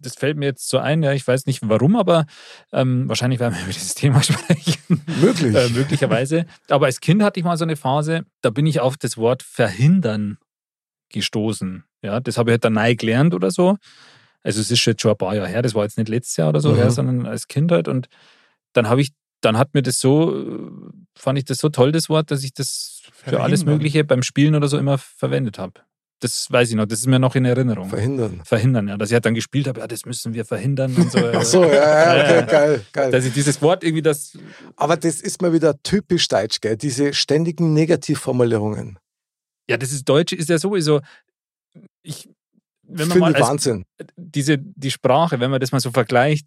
das 0.00 0.14
fällt 0.14 0.36
mir 0.38 0.46
jetzt 0.46 0.68
so 0.68 0.78
ein, 0.78 1.02
ja, 1.02 1.12
ich 1.12 1.26
weiß 1.26 1.44
nicht 1.46 1.60
warum, 1.68 1.96
aber 1.96 2.24
ähm, 2.72 3.08
wahrscheinlich 3.08 3.40
werden 3.40 3.54
wir 3.54 3.62
über 3.64 3.72
dieses 3.72 3.94
Thema 3.94 4.22
sprechen. 4.22 5.02
Möglich. 5.20 5.54
äh, 5.54 5.68
möglicherweise. 5.68 6.46
Aber 6.70 6.86
als 6.86 7.00
Kind 7.00 7.22
hatte 7.22 7.38
ich 7.40 7.44
mal 7.44 7.56
so 7.58 7.64
eine 7.64 7.76
Phase, 7.76 8.24
da 8.40 8.50
bin 8.50 8.64
ich 8.66 8.80
auf 8.80 8.96
das 8.96 9.16
Wort 9.18 9.42
verhindern 9.42 10.38
gestoßen. 11.10 11.84
Ja, 12.02 12.20
das 12.20 12.38
habe 12.38 12.50
ich 12.50 12.52
halt 12.54 12.64
dann 12.64 12.74
neu 12.74 12.94
gelernt 12.94 13.34
oder 13.34 13.50
so. 13.50 13.76
Also 14.48 14.62
es 14.62 14.70
ist 14.70 14.82
jetzt 14.86 15.02
schon 15.02 15.10
ein 15.10 15.16
paar 15.18 15.34
Jahre 15.34 15.46
her, 15.48 15.60
das 15.60 15.74
war 15.74 15.84
jetzt 15.84 15.98
nicht 15.98 16.08
letztes 16.08 16.36
Jahr 16.38 16.48
oder 16.48 16.60
so, 16.60 16.72
Mhm. 16.72 16.78
ja, 16.78 16.90
sondern 16.90 17.26
als 17.26 17.48
Kind 17.48 17.70
halt. 17.70 17.86
Und 17.86 18.08
dann 18.72 18.88
habe 18.88 19.02
ich, 19.02 19.10
dann 19.42 19.58
hat 19.58 19.74
mir 19.74 19.82
das 19.82 20.00
so, 20.00 20.70
fand 21.14 21.38
ich 21.38 21.44
das 21.44 21.58
so 21.58 21.68
toll, 21.68 21.92
das 21.92 22.08
Wort, 22.08 22.30
dass 22.30 22.42
ich 22.42 22.54
das 22.54 23.02
für 23.12 23.42
alles. 23.42 23.66
Mögliche 23.66 24.04
beim 24.04 24.22
Spielen 24.22 24.54
oder 24.54 24.66
so 24.68 24.78
immer 24.78 24.96
verwendet 24.96 25.58
habe. 25.58 25.74
Das 26.20 26.50
weiß 26.50 26.70
ich 26.70 26.76
noch, 26.76 26.86
das 26.86 27.00
ist 27.00 27.06
mir 27.08 27.18
noch 27.18 27.34
in 27.36 27.44
Erinnerung. 27.44 27.90
Verhindern. 27.90 28.40
verhindern, 28.44 28.88
ja. 28.88 28.96
Dass 28.96 29.10
ich 29.10 29.14
halt 29.14 29.26
dann 29.26 29.34
gespielt 29.34 29.68
habe, 29.68 29.80
ja, 29.80 29.86
das 29.86 30.06
müssen 30.06 30.32
wir 30.32 30.44
verhindern 30.46 30.94
und 30.96 31.12
so. 31.12 31.18
Ach 31.18 31.44
so, 31.44 31.62
ja, 31.64 31.70
ja, 31.72 32.16
Ja, 32.16 32.42
okay, 32.42 32.50
geil, 32.50 32.80
geil. 32.92 33.10
Dass 33.12 33.24
ich 33.26 33.34
dieses 33.34 33.60
Wort 33.62 33.84
irgendwie 33.84 34.02
das 34.02 34.36
Aber 34.76 34.96
das 34.96 35.20
ist 35.20 35.42
mal 35.42 35.52
wieder 35.52 35.80
typisch 35.82 36.26
deutsch, 36.26 36.60
gell? 36.62 36.76
Diese 36.78 37.12
ständigen 37.12 37.74
Negativformulierungen. 37.74 38.98
Ja, 39.68 39.76
das 39.76 39.92
ist 39.92 40.08
Deutsche 40.08 40.34
ist 40.36 40.48
ja 40.48 40.58
sowieso. 40.58 41.00
Ich, 42.02 42.28
wenn 42.88 43.08
man 43.08 43.18
mal 43.18 43.34
als, 43.34 43.46
Wahnsinn. 43.46 43.84
diese 44.16 44.58
die 44.58 44.90
Sprache, 44.90 45.40
wenn 45.40 45.50
man 45.50 45.60
das 45.60 45.72
mal 45.72 45.80
so 45.80 45.90
vergleicht, 45.90 46.46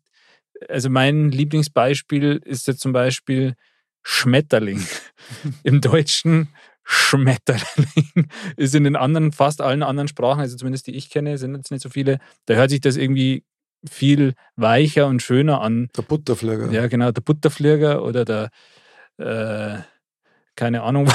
also 0.69 0.89
mein 0.89 1.32
Lieblingsbeispiel 1.32 2.41
ist 2.43 2.67
jetzt 2.67 2.82
zum 2.82 2.93
Beispiel 2.93 3.56
Schmetterling. 4.04 4.86
Im 5.63 5.82
Deutschen 5.82 6.49
Schmetterling 6.84 8.27
ist 8.58 8.75
in 8.75 8.84
den 8.84 8.95
anderen, 8.95 9.32
fast 9.32 9.62
allen 9.62 9.84
anderen 9.84 10.08
Sprachen, 10.08 10.41
also 10.41 10.58
zumindest 10.58 10.88
die 10.88 10.95
ich 10.95 11.10
kenne, 11.10 11.38
sind 11.38 11.56
jetzt 11.56 11.71
nicht 11.71 11.84
so 11.84 11.89
viele, 11.89 12.19
da 12.47 12.56
hört 12.56 12.71
sich 12.71 12.82
das 12.82 12.97
irgendwie 12.97 13.43
viel 13.89 14.34
weicher 14.56 15.08
und 15.08 15.21
schöner 15.21 15.62
an. 15.62 15.89
Der 15.95 16.01
Butterflieger. 16.01 16.71
Ja, 16.71 16.88
genau, 16.88 17.12
der 17.12 17.21
Butterflieger 17.21 18.04
oder 18.04 18.25
der, 18.25 18.49
äh, 19.17 19.82
keine 20.56 20.82
Ahnung, 20.82 21.08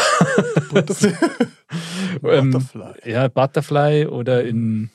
ähm, 2.22 2.50
Butterfly. 2.50 2.92
ja, 3.04 3.28
Butterfly 3.28 4.06
oder 4.06 4.44
in 4.44 4.90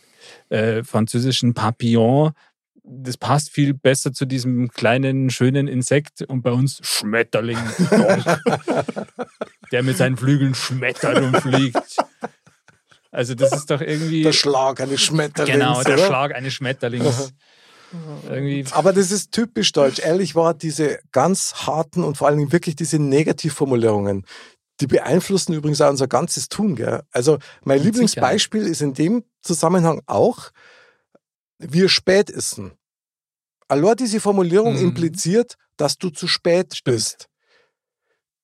äh, 0.50 0.84
französischen 0.84 1.54
Papillon. 1.54 2.32
Das 2.84 3.18
passt 3.18 3.52
viel 3.52 3.74
besser 3.74 4.12
zu 4.12 4.26
diesem 4.26 4.70
kleinen, 4.70 5.30
schönen 5.30 5.68
Insekt 5.68 6.24
und 6.24 6.42
bei 6.42 6.52
uns 6.52 6.80
Schmetterling. 6.82 7.58
der 9.72 9.84
mit 9.84 9.98
seinen 9.98 10.18
Flügeln 10.18 10.56
schmettert 10.56 11.22
und 11.22 11.38
fliegt. 11.38 11.98
Also 13.12 13.36
das 13.36 13.52
ist 13.52 13.70
doch 13.70 13.82
irgendwie... 13.82 14.24
Der 14.24 14.32
Schlag 14.32 14.82
eines 14.82 15.02
Schmetterlings. 15.02 15.60
Genau, 15.60 15.84
der 15.84 15.96
oder? 15.96 16.06
Schlag 16.06 16.34
eines 16.34 16.54
Schmetterlings. 16.54 17.34
Irgendwie. 18.30 18.66
Aber 18.72 18.94
das 18.94 19.12
ist 19.12 19.32
typisch 19.32 19.74
deutsch. 19.74 20.00
Ehrlich 20.00 20.34
war, 20.36 20.54
diese 20.54 21.00
ganz 21.12 21.54
harten 21.68 22.04
und 22.04 22.18
vor 22.18 22.28
allen 22.28 22.38
Dingen 22.38 22.52
wirklich 22.54 22.76
diese 22.76 23.00
Negativformulierungen, 23.00 24.26
die 24.82 24.88
beeinflussen 24.88 25.54
übrigens 25.54 25.80
auch 25.82 25.90
unser 25.90 26.08
ganzes 26.08 26.50
Tun. 26.50 26.76
Gell? 26.76 27.04
Also 27.12 27.38
mein 27.64 27.78
Mit 27.78 27.86
Lieblingsbeispiel 27.86 28.64
ist 28.64 28.82
in 28.82 28.94
dem 28.94 29.24
Zusammenhang 29.42 30.02
auch, 30.08 30.52
wir 31.60 31.88
spät 31.90 32.30
essen. 32.30 32.74
Allein 33.68 33.96
diese 33.96 34.20
Formulierung 34.20 34.74
Mhm. 34.74 34.82
impliziert, 34.90 35.56
dass 35.78 35.98
du 35.98 36.10
zu 36.10 36.28
spät 36.28 36.80
bist. 36.84 37.28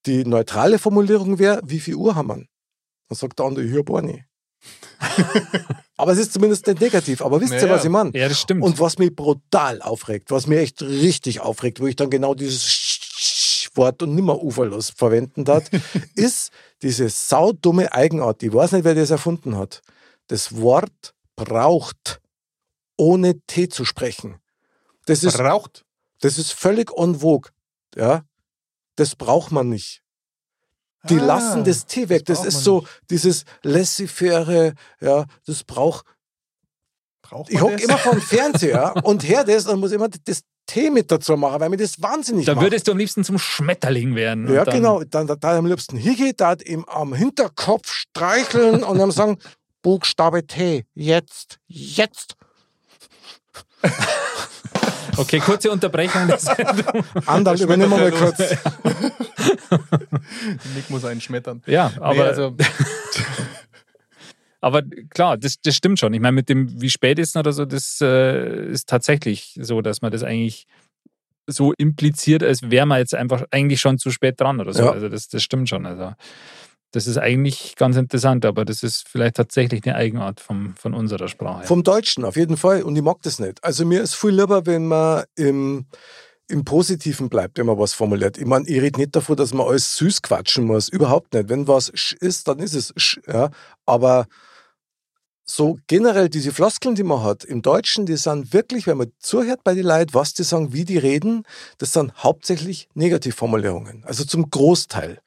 Die 0.05 0.23
neutrale 0.23 0.79
Formulierung 0.79 1.37
wäre, 1.39 1.59
wie 1.65 1.79
viel 1.79 1.95
Uhr 1.95 2.15
haben 2.15 2.27
wir? 2.29 2.35
Dann 2.35 3.15
sagt 3.17 3.39
der 3.39 3.45
andere, 3.47 3.65
hier, 3.65 3.83
Borni. 3.83 4.23
aber 5.97 6.11
es 6.13 6.17
ist 6.19 6.33
zumindest 6.33 6.65
nicht 6.67 6.81
negativ. 6.81 7.21
Aber 7.21 7.39
wisst 7.41 7.53
ihr, 7.53 7.61
Naja. 7.61 7.73
was 7.75 7.83
ich 7.85 7.89
meine? 7.91 8.11
Ja, 8.17 8.27
das 8.29 8.39
stimmt. 8.39 8.63
Und 8.63 8.79
was 8.79 8.97
mich 8.97 9.15
brutal 9.15 9.81
aufregt, 9.81 10.31
was 10.31 10.47
mir 10.47 10.59
echt 10.59 10.81
richtig 10.81 11.39
aufregt, 11.41 11.79
wo 11.79 11.87
ich 11.87 11.95
dann 11.95 12.09
genau 12.09 12.33
dieses 12.33 12.63
Wort 13.77 14.01
und 14.01 14.15
nimmer 14.15 14.41
uferlos 14.43 14.89
verwenden 14.89 15.45
darf, 15.45 15.65
ist 16.15 16.51
diese 16.81 17.09
saudumme 17.09 17.91
Eigenart. 17.93 18.43
Ich 18.43 18.53
weiß 18.53 18.71
nicht, 18.73 18.83
wer 18.83 18.95
das 18.95 19.11
erfunden 19.11 19.55
hat. 19.57 19.81
Das 20.27 20.57
Wort 20.57 21.13
braucht, 21.35 22.19
ohne 22.97 23.39
T 23.47 23.69
zu 23.69 23.85
sprechen. 23.85 24.39
Das 25.05 25.23
ist, 25.23 25.37
Braucht. 25.37 25.85
das 26.21 26.37
ist 26.37 26.51
völlig 26.51 26.91
en 26.97 27.19
vogue. 27.19 27.51
Ja? 27.95 28.23
Das 28.95 29.15
braucht 29.15 29.51
man 29.51 29.69
nicht. 29.69 30.01
Die 31.09 31.19
Ah, 31.19 31.25
lassen 31.25 31.63
das 31.63 31.85
T 31.85 32.09
weg. 32.09 32.25
Das, 32.25 32.39
braucht 32.39 32.47
ist 32.49 32.63
so 32.63 32.79
nicht. 32.81 33.01
dieses 33.11 33.45
laissez-faire, 33.63 34.73
ja, 34.99 35.25
das 35.45 35.63
braucht 35.63 36.05
Braucht 37.21 37.49
ich 37.51 37.61
hocke 37.61 37.75
das? 37.75 37.83
immer 37.83 37.97
vor 37.97 38.13
dem 38.13 38.21
Fernseher 38.21 38.95
und 39.03 39.23
her 39.27 39.43
das 39.43 39.65
und 39.67 39.79
muss 39.79 39.91
immer 39.91 40.07
das 40.09 40.41
Tee 40.67 40.91
mit 40.91 41.11
dazu 41.11 41.35
machen, 41.37 41.59
weil 41.59 41.69
mir 41.69 41.77
das 41.77 42.01
wahnsinnig 42.01 42.45
da 42.45 42.53
macht. 42.53 42.65
würdest 42.65 42.87
du 42.87 42.91
am 42.91 42.97
liebsten 42.97 43.23
zum 43.23 43.39
Schmetterling 43.39 44.13
werden. 44.15 44.53
ja, 44.53 44.63
dann, 44.65 44.75
genau. 44.75 45.03
Dann, 45.03 45.25
dann, 45.25 45.39
dann 45.39 45.57
am 45.57 45.65
liebsten 45.65 45.97
hingehen, 45.97 46.33
da 46.37 46.53
ihm 46.63 46.85
am 46.85 47.13
Hinterkopf 47.13 47.91
streicheln 47.91 48.83
und 48.83 48.99
dann 48.99 49.11
sagen, 49.11 49.37
Buchstabe 49.81 50.45
T, 50.45 50.85
jetzt, 50.93 51.59
jetzt. 51.67 52.35
Okay, 55.19 55.39
kurze 55.39 55.71
Unterbrechung. 55.71 56.27
der 56.27 56.37
Sendung. 56.37 57.03
Andal, 57.25 57.59
übernehmen 57.59 57.89
wir 57.89 57.97
mal 57.97 58.11
kurz. 58.11 58.37
Nick 60.75 60.89
muss 60.89 61.05
einen 61.05 61.21
schmettern. 61.21 61.63
ja, 61.65 61.89
Nee, 61.95 62.01
aber, 62.01 62.23
also, 62.25 62.55
aber 64.61 64.83
klar, 65.09 65.37
das, 65.37 65.55
das 65.61 65.75
stimmt 65.75 65.99
schon. 65.99 66.13
Ich 66.13 66.19
meine, 66.19 66.33
mit 66.33 66.49
dem, 66.49 66.81
wie 66.81 66.89
spät 66.89 67.19
ist 67.19 67.35
oder 67.35 67.53
so, 67.53 67.65
das 67.65 67.99
äh, 68.01 68.71
ist 68.71 68.89
tatsächlich 68.89 69.57
so, 69.61 69.81
dass 69.81 70.01
man 70.01 70.11
das 70.11 70.23
eigentlich 70.23 70.65
so 71.47 71.73
impliziert, 71.77 72.43
als 72.43 72.69
wäre 72.69 72.85
man 72.85 72.99
jetzt 72.99 73.15
einfach 73.15 73.45
eigentlich 73.51 73.79
schon 73.79 73.97
zu 73.97 74.11
spät 74.11 74.39
dran 74.39 74.59
oder 74.59 74.73
so. 74.73 74.83
Ja. 74.83 74.91
Also 74.91 75.09
das, 75.09 75.29
das 75.29 75.43
stimmt 75.43 75.69
schon. 75.69 75.85
Also 75.85 76.13
das 76.91 77.07
ist 77.07 77.17
eigentlich 77.17 77.75
ganz 77.75 77.95
interessant, 77.95 78.45
aber 78.45 78.65
das 78.65 78.83
ist 78.83 79.07
vielleicht 79.07 79.35
tatsächlich 79.35 79.85
eine 79.85 79.95
Eigenart 79.95 80.39
vom, 80.39 80.75
von 80.75 80.93
unserer 80.93 81.27
Sprache. 81.27 81.65
Vom 81.65 81.83
Deutschen 81.83 82.25
auf 82.25 82.35
jeden 82.35 82.57
Fall 82.57 82.83
und 82.83 82.95
ich 82.95 83.01
mag 83.01 83.21
das 83.21 83.39
nicht. 83.39 83.63
Also 83.63 83.85
mir 83.85 84.01
ist 84.01 84.15
viel 84.15 84.31
lieber, 84.31 84.65
wenn 84.65 84.87
man 84.87 85.23
im, 85.35 85.85
im 86.47 86.63
Positiven 86.63 87.29
bleibt, 87.29 87.57
wenn 87.57 87.65
man 87.65 87.77
was 87.77 87.93
formuliert. 87.93 88.37
Ich 88.37 88.45
meine, 88.45 88.67
ich 88.67 88.81
rede 88.81 88.99
nicht 88.99 89.15
davon, 89.15 89.35
dass 89.35 89.53
man 89.53 89.67
alles 89.67 89.97
süß 89.97 90.21
quatschen 90.21 90.65
muss. 90.65 90.87
Überhaupt 90.89 91.33
nicht. 91.33 91.49
Wenn 91.49 91.67
was 91.67 91.91
sch 91.93 92.13
ist, 92.13 92.47
dann 92.47 92.59
ist 92.59 92.73
es 92.73 92.93
sch, 92.95 93.19
ja. 93.27 93.49
Aber 93.85 94.27
so 95.45 95.77
generell 95.87 96.29
diese 96.29 96.51
Floskeln, 96.51 96.95
die 96.95 97.03
man 97.03 97.23
hat 97.23 97.43
im 97.43 97.61
Deutschen, 97.61 98.05
die 98.05 98.17
sind 98.17 98.53
wirklich, 98.53 98.85
wenn 98.87 98.97
man 98.97 99.11
zuhört 99.19 99.63
bei 99.63 99.73
den 99.73 99.85
Leuten, 99.85 100.13
was 100.13 100.33
die 100.33 100.43
sagen, 100.43 100.73
wie 100.73 100.85
die 100.85 100.97
reden, 100.97 101.43
das 101.77 101.93
sind 101.93 102.13
hauptsächlich 102.23 102.89
Negativformulierungen. 102.93 104.03
Also 104.05 104.25
zum 104.25 104.49
Großteil. 104.49 105.19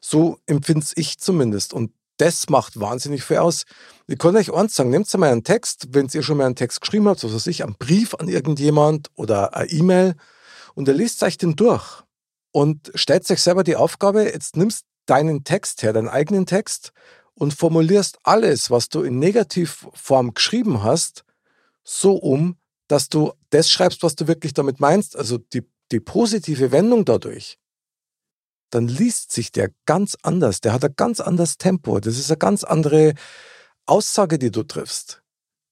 So 0.00 0.38
empfinde 0.46 0.86
ich 0.96 1.18
zumindest. 1.18 1.72
Und 1.72 1.92
das 2.18 2.48
macht 2.48 2.80
wahnsinnig 2.80 3.22
viel 3.22 3.38
aus. 3.38 3.64
Ich 4.06 4.18
kann 4.18 4.36
euch 4.36 4.52
eins 4.52 4.74
sagen, 4.74 4.90
nehmt 4.90 5.12
mal 5.16 5.30
einen 5.30 5.44
Text, 5.44 5.88
wenn 5.90 6.08
ihr 6.12 6.22
schon 6.22 6.38
mal 6.38 6.46
einen 6.46 6.56
Text 6.56 6.80
geschrieben 6.80 7.08
habt, 7.08 7.22
was 7.22 7.32
weiß 7.32 7.46
ich, 7.46 7.62
einen 7.62 7.76
Brief 7.78 8.14
an 8.14 8.28
irgendjemand 8.28 9.08
oder 9.14 9.54
eine 9.54 9.70
E-Mail 9.70 10.14
und 10.78 10.86
ihr 10.86 10.94
liest 10.94 11.24
euch 11.24 11.36
den 11.36 11.56
durch 11.56 12.04
und 12.52 12.92
stellt 12.94 13.28
euch 13.32 13.42
selber 13.42 13.64
die 13.64 13.74
Aufgabe, 13.74 14.22
jetzt 14.22 14.56
nimmst 14.56 14.84
deinen 15.06 15.42
Text 15.42 15.82
her, 15.82 15.92
deinen 15.92 16.06
eigenen 16.06 16.46
Text 16.46 16.92
und 17.34 17.52
formulierst 17.52 18.20
alles, 18.22 18.70
was 18.70 18.88
du 18.88 19.02
in 19.02 19.18
Negativform 19.18 20.34
geschrieben 20.34 20.84
hast, 20.84 21.24
so 21.82 22.14
um, 22.14 22.58
dass 22.86 23.08
du 23.08 23.32
das 23.50 23.68
schreibst, 23.68 24.04
was 24.04 24.14
du 24.14 24.28
wirklich 24.28 24.54
damit 24.54 24.78
meinst, 24.78 25.16
also 25.16 25.38
die, 25.38 25.68
die 25.90 25.98
positive 25.98 26.70
Wendung 26.70 27.04
dadurch, 27.04 27.58
dann 28.70 28.86
liest 28.86 29.32
sich 29.32 29.50
der 29.50 29.72
ganz 29.84 30.16
anders. 30.22 30.60
Der 30.60 30.74
hat 30.74 30.84
ein 30.84 30.94
ganz 30.94 31.18
anderes 31.18 31.58
Tempo. 31.58 31.98
Das 31.98 32.16
ist 32.16 32.30
eine 32.30 32.38
ganz 32.38 32.62
andere 32.62 33.14
Aussage, 33.84 34.38
die 34.38 34.52
du 34.52 34.62
triffst. 34.62 35.24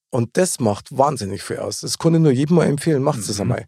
Und 0.09 0.35
das 0.35 0.59
macht 0.59 0.97
wahnsinnig 0.97 1.43
viel 1.43 1.59
aus. 1.59 1.79
Das 1.79 1.97
kann 1.97 2.13
ich 2.13 2.19
nur 2.19 2.33
jedem 2.33 2.57
mal 2.57 2.65
empfehlen. 2.65 3.03
Macht 3.03 3.19
es 3.19 3.35
Mhm. 3.35 3.41
einmal. 3.43 3.67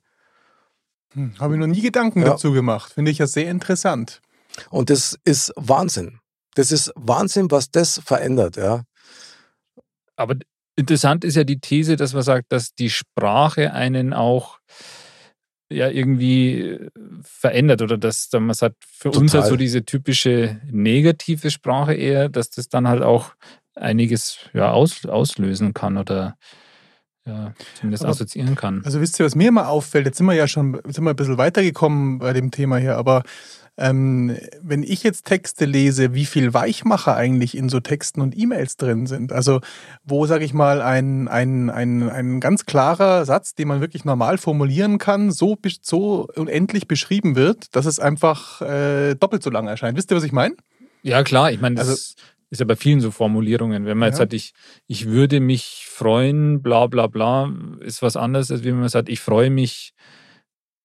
Hm, 1.13 1.33
habe 1.39 1.55
ich 1.55 1.59
noch 1.59 1.67
nie 1.67 1.81
Gedanken 1.81 2.21
Ja. 2.21 2.29
dazu 2.29 2.51
gemacht. 2.51 2.93
Finde 2.93 3.11
ich 3.11 3.17
ja 3.17 3.27
sehr 3.27 3.49
interessant. 3.49 4.21
Und 4.69 4.89
das 4.89 5.17
ist 5.23 5.53
Wahnsinn. 5.55 6.19
Das 6.55 6.71
ist 6.71 6.91
Wahnsinn, 6.95 7.51
was 7.51 7.71
das 7.71 8.01
verändert, 8.03 8.57
ja. 8.57 8.83
Aber 10.15 10.35
interessant 10.75 11.23
ist 11.23 11.35
ja 11.35 11.43
die 11.43 11.59
These, 11.59 11.95
dass 11.95 12.13
man 12.13 12.23
sagt, 12.23 12.51
dass 12.51 12.73
die 12.73 12.89
Sprache 12.89 13.73
einen 13.73 14.13
auch 14.13 14.59
ja 15.71 15.87
irgendwie 15.89 16.61
äh, 16.61 16.89
verändert 17.21 17.81
oder 17.81 17.97
dass 17.97 18.29
dann 18.29 18.45
man 18.47 18.55
sagt, 18.55 18.75
für 18.83 19.09
uns 19.09 19.33
halt 19.33 19.43
Total. 19.43 19.49
so 19.49 19.55
diese 19.55 19.85
typische 19.85 20.59
negative 20.65 21.51
Sprache 21.51 21.93
eher, 21.93 22.27
dass 22.27 22.49
das 22.49 22.69
dann 22.69 22.87
halt 22.87 23.03
auch 23.03 23.33
einiges 23.75 24.39
ja, 24.53 24.71
aus, 24.71 25.05
auslösen 25.05 25.73
kann 25.73 25.97
oder 25.97 26.37
ja, 27.25 27.53
zumindest 27.75 28.03
Aber- 28.03 28.11
assoziieren 28.11 28.55
kann. 28.55 28.81
Also 28.85 29.01
wisst 29.01 29.19
ihr, 29.19 29.25
was 29.25 29.35
mir 29.35 29.49
immer 29.49 29.67
auffällt, 29.69 30.05
jetzt 30.05 30.17
sind 30.17 30.25
wir 30.27 30.33
ja 30.33 30.47
schon 30.47 30.79
sind 30.87 31.03
wir 31.03 31.11
ein 31.11 31.15
bisschen 31.15 31.37
weitergekommen 31.37 32.19
bei 32.19 32.33
dem 32.33 32.51
Thema 32.51 32.77
hier, 32.77 32.97
aber 32.97 33.23
ähm, 33.77 34.35
wenn 34.61 34.83
ich 34.83 35.03
jetzt 35.03 35.25
Texte 35.25 35.63
lese, 35.63 36.13
wie 36.13 36.25
viel 36.25 36.53
Weichmacher 36.53 37.15
eigentlich 37.15 37.55
in 37.55 37.69
so 37.69 37.79
Texten 37.79 38.19
und 38.19 38.37
E-Mails 38.37 38.75
drin 38.75 39.07
sind. 39.07 39.31
Also 39.31 39.61
wo, 40.03 40.25
sage 40.25 40.43
ich 40.43 40.53
mal, 40.53 40.81
ein, 40.81 41.29
ein, 41.29 41.69
ein, 41.69 42.09
ein 42.09 42.39
ganz 42.41 42.65
klarer 42.65 43.23
Satz, 43.23 43.55
den 43.55 43.69
man 43.69 43.79
wirklich 43.79 44.03
normal 44.03 44.37
formulieren 44.37 44.97
kann, 44.97 45.31
so, 45.31 45.57
so 45.81 46.27
unendlich 46.35 46.89
beschrieben 46.89 47.37
wird, 47.37 47.73
dass 47.73 47.85
es 47.85 47.99
einfach 48.01 48.61
äh, 48.61 49.15
doppelt 49.15 49.43
so 49.43 49.49
lang 49.49 49.67
erscheint. 49.67 49.97
Wisst 49.97 50.11
ihr, 50.11 50.17
was 50.17 50.25
ich 50.25 50.33
meine? 50.33 50.55
Ja, 51.01 51.23
klar, 51.23 51.49
ich 51.51 51.61
meine, 51.61 51.75
das 51.75 51.87
Also- 51.87 52.13
ist, 52.49 52.53
ist 52.53 52.59
ja 52.59 52.65
bei 52.65 52.75
vielen 52.75 52.99
so 53.01 53.11
Formulierungen. 53.11 53.85
Wenn 53.85 53.97
man 53.97 54.07
jetzt 54.07 54.17
Ja. 54.17 54.23
sagt, 54.23 54.33
ich, 54.33 54.53
ich 54.87 55.05
würde 55.07 55.39
mich 55.39 55.85
freuen, 55.89 56.61
bla 56.61 56.87
bla 56.87 57.07
bla, 57.07 57.51
ist 57.81 58.01
was 58.01 58.15
anderes, 58.15 58.51
als 58.51 58.63
wenn 58.63 58.79
man 58.79 58.89
sagt, 58.89 59.09
ich 59.09 59.19
freue 59.19 59.49
mich 59.49 59.93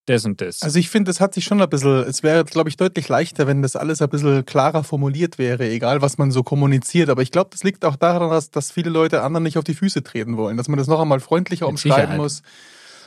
das 0.07 0.27
und 0.27 0.41
das. 0.43 0.61
Also 0.61 0.79
ich 0.79 0.91
finde, 0.91 1.11
es 1.11 1.21
hat 1.21 1.33
sich 1.33 1.45
schon 1.45 1.63
ein 1.63 1.69
bisschen, 1.71 2.03
es 2.03 2.23
wäre, 2.23 2.45
glaube 2.45 2.69
ich, 2.69 2.77
deutlich 2.77 3.09
leichter, 3.09 3.47
wenn 3.47 3.63
das 3.63 3.75
alles 3.75 4.03
ein 4.03 4.11
bisschen 4.11 4.45
klarer 4.45 4.85
formuliert 4.85 5.39
wäre, 5.39 5.67
egal 5.67 6.03
was 6.03 6.19
man 6.19 6.31
so 6.31 6.43
kommuniziert. 6.43 7.09
Aber 7.09 7.23
ich 7.23 7.31
glaube, 7.31 7.49
das 7.53 7.63
liegt 7.65 7.85
auch 7.87 7.97
daran, 7.97 8.29
dass, 8.29 8.51
dass 8.51 8.71
viele 8.71 8.91
Leute 8.91 9.23
anderen 9.23 9.45
nicht 9.45 9.57
auf 9.57 9.65
die 9.65 9.73
Füße 9.75 10.03
treten 10.03 10.37
wollen, 10.37 10.59
dass 10.59 10.69
man 10.69 10.79
das 10.79 10.89
noch 10.89 11.01
einmal 11.01 11.21
freundlicher 11.21 11.65
Mit 11.65 11.71
umschreiben 11.71 12.01
Sicherheit. 12.03 12.19
muss. 12.19 12.43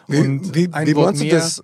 Wie, 0.08 0.18
Und 0.18 0.56
wie, 0.56 0.70
wie 0.74 0.96
Wort 0.96 1.16
meinst 1.18 1.22
du 1.22 1.28
das? 1.30 1.64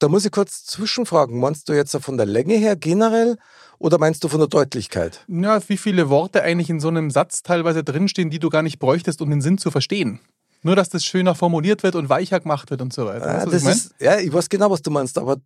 Da 0.00 0.08
muss 0.08 0.26
ich 0.26 0.32
kurz 0.32 0.64
zwischenfragen. 0.66 1.40
Meinst 1.40 1.68
du 1.68 1.72
jetzt 1.72 1.96
von 1.96 2.18
der 2.18 2.26
Länge 2.26 2.54
her 2.54 2.76
generell 2.76 3.38
oder 3.84 3.98
meinst 3.98 4.24
du 4.24 4.28
von 4.28 4.38
der 4.40 4.48
Deutlichkeit? 4.48 5.24
Ja, 5.28 5.60
wie 5.68 5.76
viele 5.76 6.08
Worte 6.08 6.42
eigentlich 6.42 6.70
in 6.70 6.80
so 6.80 6.88
einem 6.88 7.10
Satz 7.10 7.42
teilweise 7.42 7.84
drinstehen, 7.84 8.30
die 8.30 8.38
du 8.38 8.48
gar 8.48 8.62
nicht 8.62 8.78
bräuchtest, 8.78 9.20
um 9.20 9.28
den 9.28 9.42
Sinn 9.42 9.58
zu 9.58 9.70
verstehen. 9.70 10.20
Nur, 10.62 10.74
dass 10.74 10.88
das 10.88 11.04
schöner 11.04 11.34
formuliert 11.34 11.82
wird 11.82 11.94
und 11.94 12.08
weicher 12.08 12.40
gemacht 12.40 12.70
wird 12.70 12.80
und 12.80 12.94
so 12.94 13.04
weiter. 13.04 13.26
Ah, 13.26 13.34
Weißt 13.36 13.46
du, 13.46 13.50
das 13.50 13.60
ich 13.60 13.64
mein? 13.64 13.76
ist, 13.76 13.94
ja, 14.00 14.18
ich 14.18 14.32
weiß 14.32 14.48
genau, 14.48 14.70
was 14.70 14.80
du 14.80 14.90
meinst, 14.90 15.18
aber 15.18 15.36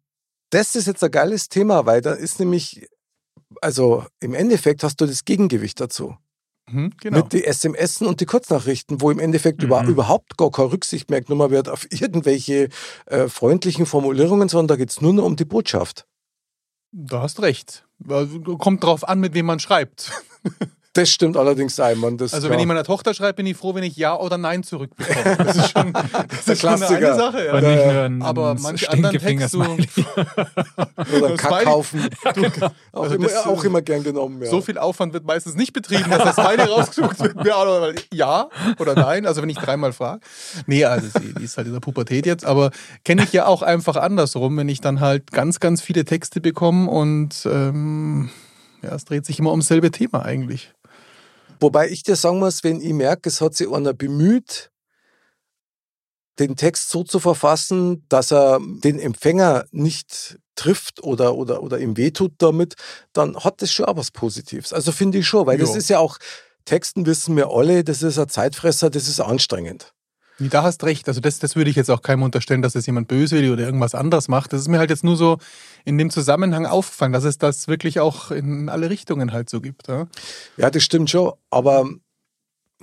das 0.51 0.77
ist 0.77 0.87
jetzt 0.87 1.03
ein 1.03 1.11
geiles 1.11 1.49
Thema, 1.49 1.85
weil 1.85 2.01
da 2.01 2.13
ist 2.13 2.39
nämlich, 2.39 2.87
also 3.61 4.05
im 4.21 4.35
Endeffekt 4.35 4.85
hast 4.85 5.01
du 5.01 5.07
das 5.07 5.25
Gegengewicht 5.25 5.81
dazu. 5.81 6.17
Mhm, 6.71 6.93
genau. 7.01 7.17
Mit 7.19 7.33
den 7.33 7.43
SMS 7.43 8.01
und 8.03 8.21
die 8.21 8.27
Kurznachrichten, 8.27 9.01
wo 9.01 9.11
im 9.11 9.19
Endeffekt 9.19 9.59
Mhm. 9.63 9.67
über, 9.67 9.85
überhaupt 9.85 10.37
gar 10.37 10.53
keine 10.53 10.71
Rücksicht 10.71 11.11
mehr 11.11 11.23
genommen 11.23 11.51
wird 11.51 11.69
auf 11.69 11.91
irgendwelche 11.91 12.69
äh, 13.07 13.27
freundlichen 13.27 13.85
Formulierungen, 13.87 14.49
sondern 14.49 14.69
da 14.69 14.77
geht 14.77 14.91
es 14.91 15.01
nur 15.01 15.13
noch 15.13 15.25
um 15.25 15.35
die 15.35 15.45
Botschaft. 15.45 16.07
Da 16.93 17.23
hast 17.23 17.43
recht. 17.43 17.88
Also, 18.07 18.41
Kommt 18.41 18.85
drauf 18.85 19.09
an, 19.09 19.21
mit 19.21 19.35
wem 19.35 19.47
man 19.47 19.61
schreibt. 19.61 20.13
Das 20.99 21.11
stimmt 21.11 21.37
allerdings 21.37 21.79
einmal. 21.79 22.17
Das 22.17 22.35
Also 22.35 22.49
klar. 22.49 22.55
wenn 22.57 22.61
ich 22.61 22.67
meiner 22.67 22.83
Tochter 22.83 23.15
schreibe, 23.15 23.35
bin 23.35 23.47
ich 23.47 23.57
froh, 23.57 23.73
wenn 23.75 23.85
ich 23.85 23.97
Ja 23.97 24.17
oder 24.19 24.37
Nein 24.37 24.65
zurückbekomme. 24.65 25.37
Das 25.37 25.57
ist 25.57 25.71
schon, 25.71 25.93
das 26.29 26.49
ist 26.49 26.61
schon 26.61 26.71
eine, 26.71 27.15
Sache. 27.15 27.47
Ja. 27.47 28.05
Ein 28.05 28.21
Aber 28.21 28.57
manche 28.57 28.91
anderen 28.91 29.17
Texte, 29.17 29.59
Oder 29.59 31.29
Das 31.29 31.37
Kack 31.39 31.51
Smiley- 31.53 31.65
kaufen. 31.65 32.09
auch, 32.93 33.03
Also 33.03 33.15
immer, 33.15 33.29
auch 33.47 33.63
immer 33.65 33.81
gern 33.81 34.03
genommen. 34.03 34.43
Ja. 34.43 34.51
so 34.51 34.61
viel 34.61 34.77
Aufwand 34.77 35.13
wird 35.13 35.25
meistens 35.25 35.55
nicht 35.55 35.73
betrieben, 35.73 36.11
dass 36.11 36.25
das 36.25 36.35
Smiley 36.35 36.69
rausgesucht 36.69 37.21
wird. 37.21 37.47
Ja 37.47 37.63
oder, 37.63 37.95
ja 38.13 38.49
nein, 38.97 39.25
also 39.25 39.41
wenn 39.43 39.51
ich 39.51 39.59
dreimal 39.59 39.93
frage. 39.93 40.21
Nee, 40.67 40.85
also 40.85 41.07
sie, 41.21 41.33
die 41.35 41.45
ist 41.45 41.57
halt 41.57 41.69
in 41.69 41.73
der 41.75 41.81
Pubertät 41.81 42.27
jetzt, 42.27 42.45
aber 42.45 42.73
kenne 43.05 43.23
ich 43.23 43.33
ja 43.33 43.47
auch 43.47 43.63
einfach 43.63 43.95
andersrum, 43.97 44.57
wenn 44.57 44.69
ich 44.69 44.81
dann 44.81 44.99
halt 44.99 45.31
ganz, 45.31 45.61
ganz 45.61 45.81
viele 45.81 46.05
Texte 46.05 46.41
bekomme 46.41 46.91
und 46.91 47.47
ähm, 47.47 48.31
ja, 48.83 48.95
es 48.95 49.05
dreht 49.05 49.27
sich 49.27 49.39
immer 49.39 49.51
ums 49.51 49.69
selbe 49.69 49.91
Thema 49.91 50.25
eigentlich. 50.25 50.73
Wobei 51.61 51.89
ich 51.89 52.03
dir 52.03 52.17
sagen 52.17 52.39
muss, 52.39 52.65
wenn 52.65 52.81
ich 52.81 52.93
merke, 52.93 53.29
es 53.29 53.41
hat 53.41 53.55
sich 53.55 53.71
einer 53.71 53.93
bemüht, 53.93 54.71
den 56.39 56.57
Text 56.57 56.91
so 56.91 57.03
zu 57.03 57.19
verfassen, 57.19 58.07
dass 58.09 58.31
er 58.33 58.61
den 58.61 58.99
Empfänger 58.99 59.65
nicht 59.73 60.39
trifft 60.55 61.03
oder, 61.03 61.35
oder, 61.35 61.63
oder 61.63 61.79
ihm 61.79 61.97
wehtut 61.97 62.33
damit, 62.39 62.75
dann 63.13 63.37
hat 63.39 63.61
das 63.63 63.73
schon 63.73 63.87
auch 63.87 63.97
was 63.97 64.11
Positives. 64.11 64.73
Also 64.73 64.93
finde 64.93 65.19
ich 65.19 65.27
schon, 65.27 65.47
weil 65.47 65.59
das 65.59 65.71
Ja. 65.71 65.77
ist 65.77 65.89
ja 65.91 65.99
auch, 65.99 66.19
Texten 66.65 67.07
wissen 67.07 67.37
wir 67.37 67.49
alle, 67.49 67.83
das 67.83 68.03
ist 68.03 68.19
ein 68.19 68.29
Zeitfresser, 68.29 68.91
das 68.91 69.09
ist 69.09 69.21
anstrengend. 69.21 69.95
Da 70.41 70.63
hast 70.63 70.85
recht. 70.85 71.09
Also 71.09 71.21
das, 71.21 71.41
das 71.41 71.57
würde 71.57 71.71
ich 71.71 71.77
jetzt 71.77 71.91
auch 71.91 72.03
keinem 72.03 72.23
unterstellen, 72.23 72.63
dass 72.63 72.75
das 72.75 72.87
jemand 72.87 73.09
böswillig 73.09 73.51
oder 73.51 73.65
irgendwas 73.65 73.95
anderes 73.95 74.29
macht. 74.29 74.53
Das 74.53 74.61
ist 74.61 74.69
mir 74.69 74.79
halt 74.79 74.91
jetzt 74.91 75.03
nur 75.03 75.17
so 75.17 75.39
in 75.85 75.99
dem 75.99 76.11
Zusammenhang 76.11 76.65
aufgefallen, 76.65 77.13
dass 77.13 77.25
es 77.25 77.39
das 77.39 77.67
wirklich 77.67 77.99
auch 77.99 78.31
in 78.31 78.69
alle 78.69 78.89
Richtungen 78.89 79.33
halt 79.33 79.51
so 79.51 79.61
gibt. 79.61 79.89
Ja? 79.89 80.07
Ja, 80.57 80.71
das 80.71 80.85
stimmt 80.85 81.11
schon, 81.11 81.33
aber 81.51 81.89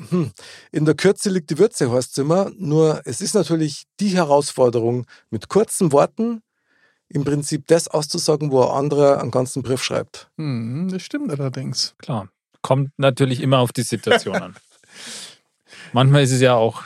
hm, 0.09 0.31
in 0.73 0.85
der 0.85 0.95
Kürze 0.95 1.29
liegt 1.29 1.49
die 1.49 1.57
Würze, 1.57 1.89
heißt 1.89 2.11
es 2.11 2.17
immer. 2.17 2.51
Nur 2.57 3.01
es 3.05 3.21
ist 3.21 3.35
natürlich 3.35 3.85
die 4.01 4.09
Herausforderung, 4.09 5.05
mit 5.29 5.47
kurzen 5.47 5.93
Worten 5.93 6.41
im 7.07 7.23
Prinzip 7.23 7.67
das 7.67 7.87
auszusagen, 7.87 8.51
wo 8.51 8.63
ein 8.63 8.77
anderer 8.77 9.21
einen 9.21 9.31
ganzen 9.31 9.63
Brief 9.63 9.81
schreibt. 9.81 10.29
Hm, 10.37 10.89
das 10.91 11.03
stimmt 11.03 11.31
allerdings. 11.31 11.95
Klar. 11.99 12.29
Kommt 12.61 12.91
natürlich 12.97 13.41
immer 13.41 13.59
auf 13.59 13.71
die 13.71 13.83
Situation 13.83 14.35
an. 14.35 14.55
Manchmal 15.93 16.23
ist 16.23 16.31
es 16.31 16.41
ja 16.41 16.55
auch 16.55 16.83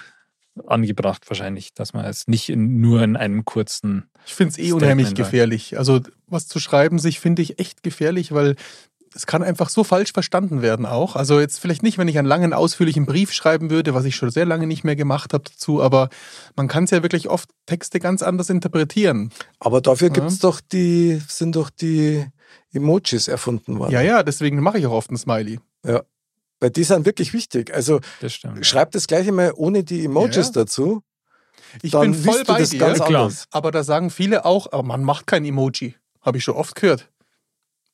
angebracht, 0.68 1.30
wahrscheinlich, 1.30 1.74
dass 1.74 1.94
man 1.94 2.06
es 2.06 2.28
nicht 2.28 2.50
in, 2.50 2.80
nur 2.82 3.02
in 3.04 3.16
einem 3.16 3.46
kurzen. 3.46 4.10
Ich 4.26 4.34
finde 4.34 4.52
es 4.52 4.58
eh 4.58 4.68
Statement 4.68 4.84
unheimlich 4.84 5.16
gefährlich. 5.16 5.78
Also 5.78 6.02
was 6.28 6.48
zu 6.48 6.60
schreiben 6.60 7.00
sich 7.00 7.20
finde 7.20 7.42
ich 7.42 7.60
echt 7.60 7.84
gefährlich, 7.84 8.32
weil 8.32 8.56
es 9.16 9.26
kann 9.26 9.42
einfach 9.42 9.70
so 9.70 9.84
falsch 9.84 10.14
verstanden 10.14 10.62
werden 10.62 10.86
auch. 10.86 11.16
Also 11.16 11.40
jetzt 11.40 11.60
vielleicht 11.60 11.82
nicht, 11.82 11.98
wenn 11.98 12.08
ich 12.08 12.20
einen 12.20 12.28
langen, 12.28 12.54
ausführlichen 12.54 13.06
Brief 13.08 13.32
schreiben 13.34 13.70
würde, 13.72 13.94
was 13.96 14.06
ich 14.06 14.16
schon 14.16 14.30
sehr 14.30 14.46
lange 14.46 14.68
nicht 14.68 14.84
mehr 14.84 14.96
gemacht 14.96 15.34
habe 15.34 15.46
dazu, 15.50 15.82
aber 15.82 16.10
man 16.56 16.68
kann 16.68 16.84
es 16.84 16.92
ja 16.92 17.02
wirklich 17.02 17.28
oft 17.28 17.50
Texte 17.66 18.00
ganz 18.00 18.22
anders 18.22 18.50
interpretieren. 18.52 19.32
Aber 19.60 19.82
dafür 19.82 20.10
Ja. 20.10 20.14
gibt's 20.14 20.40
doch 20.40 20.62
die, 20.62 21.22
sind 21.28 21.56
doch 21.56 21.72
die 21.72 22.24
Emojis 22.72 23.28
erfunden 23.28 23.80
worden. 23.80 23.92
Ja, 23.92 24.02
ja, 24.02 24.22
deswegen 24.22 24.60
mache 24.62 24.78
ich 24.78 24.86
auch 24.86 24.94
oft 24.94 25.12
ein 25.12 25.18
Smiley. 25.18 25.60
Weil 26.60 26.72
die 26.72 26.84
sind 26.84 27.06
wirklich 27.06 27.34
wichtig. 27.34 27.74
Also 27.74 28.00
Das 28.22 28.34
stimmt. 28.34 28.66
schreib 28.66 28.92
das 28.92 29.08
gleiche 29.08 29.32
mal 29.32 29.54
ohne 29.56 29.84
die 29.84 30.04
Emojis 30.06 30.48
Ja. 30.48 30.52
dazu. 30.54 31.02
Ich 31.82 31.92
dann 31.92 32.12
bin 32.12 32.24
voll 32.24 32.44
bei 32.46 32.60
das 32.60 32.70
dir, 32.72 32.80
ganz 32.80 32.98
Klar. 32.98 33.08
anders. 33.24 33.46
aber 33.52 33.72
da 33.72 33.84
sagen 33.84 34.10
viele 34.10 34.44
auch, 34.46 34.72
aber 34.72 34.84
man 34.84 35.04
macht 35.04 35.28
kein 35.28 35.46
Emoji. 35.46 35.96
Habe 36.22 36.38
ich 36.40 36.44
schon 36.44 36.56
oft 36.56 36.76
gehört. 36.76 37.10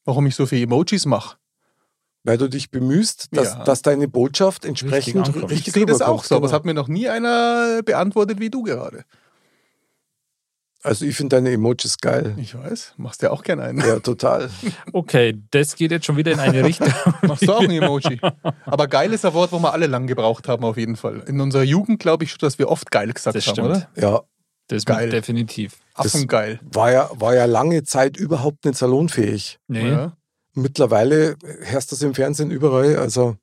Warum 0.06 0.26
ich 0.28 0.36
so 0.36 0.46
viele 0.46 0.64
Emojis 0.64 1.06
mache. 1.06 1.38
Weil 2.24 2.38
du 2.40 2.48
dich 2.50 2.72
bemühst, 2.72 3.28
dass, 3.32 3.54
Ja. 3.54 3.64
dass 3.66 3.82
deine 3.84 4.08
Botschaft 4.08 4.66
entsprechend 4.66 5.28
ankommt. 5.28 5.52
richtig, 5.52 5.68
Ich 5.68 5.74
sehe 5.74 5.86
das 5.86 6.02
auch 6.02 6.24
so, 6.24 6.36
aber 6.36 6.48
es 6.48 6.54
hat 6.54 6.66
mir 6.66 6.74
noch 6.74 6.88
nie 6.88 7.08
einer 7.08 7.82
beantwortet 7.84 8.40
wie 8.40 8.50
du 8.50 8.64
gerade. 8.64 9.04
Also 10.86 11.04
ich 11.06 11.16
finde 11.16 11.36
deine 11.38 11.52
Emojis 11.52 11.98
geil. 11.98 12.34
Ich 12.38 12.56
weiß, 12.58 12.94
machst 12.98 13.22
ja 13.22 13.32
auch 13.32 13.44
gerne 13.44 13.64
einen. 13.64 13.80
Ja, 13.80 14.00
total. 14.00 14.50
Okay, 14.94 15.38
das 15.52 15.76
geht 15.76 15.92
jetzt 15.92 16.06
schon 16.06 16.16
wieder 16.18 16.32
in 16.32 16.40
eine 16.40 16.64
Richtung. 16.64 16.88
Machst 17.24 17.48
du 17.48 17.52
auch 17.54 17.62
ein 17.62 17.72
Emoji? 17.72 18.20
Aber 18.66 18.88
geil 18.88 19.12
ist 19.12 19.26
ein 19.26 19.34
Wort, 19.34 19.52
wo 19.52 19.60
wir 19.60 19.74
alle 19.74 19.88
lang 19.88 20.08
gebraucht 20.08 20.48
haben, 20.48 20.64
auf 20.64 20.78
jeden 20.78 20.96
Fall. 20.96 21.24
In 21.28 21.42
unserer 21.42 21.64
Jugend 21.64 22.00
glaube 22.00 22.24
ich 22.24 22.32
schon, 22.32 22.38
dass 22.40 22.60
wir 22.60 22.70
oft 22.70 22.92
geil 22.92 23.12
gesagt 23.12 23.36
Das 23.36 23.46
haben, 23.48 23.54
stimmt. 23.54 23.68
oder? 23.70 23.90
Ja, 23.98 24.22
Das 24.68 24.86
Geil. 24.86 25.10
definitiv. 25.10 25.78
Das- 25.98 26.14
Affengeil. 26.16 26.60
war 26.64 26.92
ja, 26.92 27.10
war 27.14 27.34
ja 27.36 27.46
lange 27.46 27.84
Zeit 27.84 28.16
überhaupt 28.18 28.64
nicht 28.66 28.78
salonfähig. 28.78 29.60
Nee. 29.68 29.90
Ja. 29.90 30.14
Mittlerweile 30.54 31.36
hörst 31.64 31.92
du 31.92 31.96
das 31.96 32.02
im 32.04 32.14
Fernsehen 32.14 32.52
überall. 32.52 32.96
Also, 32.98 33.36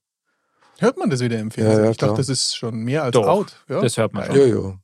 Hört 0.78 0.96
man 0.98 1.10
das 1.10 1.20
wieder 1.20 1.38
im 1.38 1.50
Fernsehen? 1.50 1.76
Ja, 1.78 1.84
ja, 1.84 1.90
ich 1.90 1.96
dachte, 1.96 2.16
das 2.16 2.28
ist 2.28 2.56
schon 2.56 2.76
mehr 2.78 3.04
als 3.04 3.12
Doch, 3.12 3.26
out. 3.28 3.56
Ja? 3.68 3.80
Das 3.82 3.96
hört 3.98 4.14
man 4.14 4.24
ja, 4.26 4.34
schon. 4.34 4.48
ja. 4.64 4.78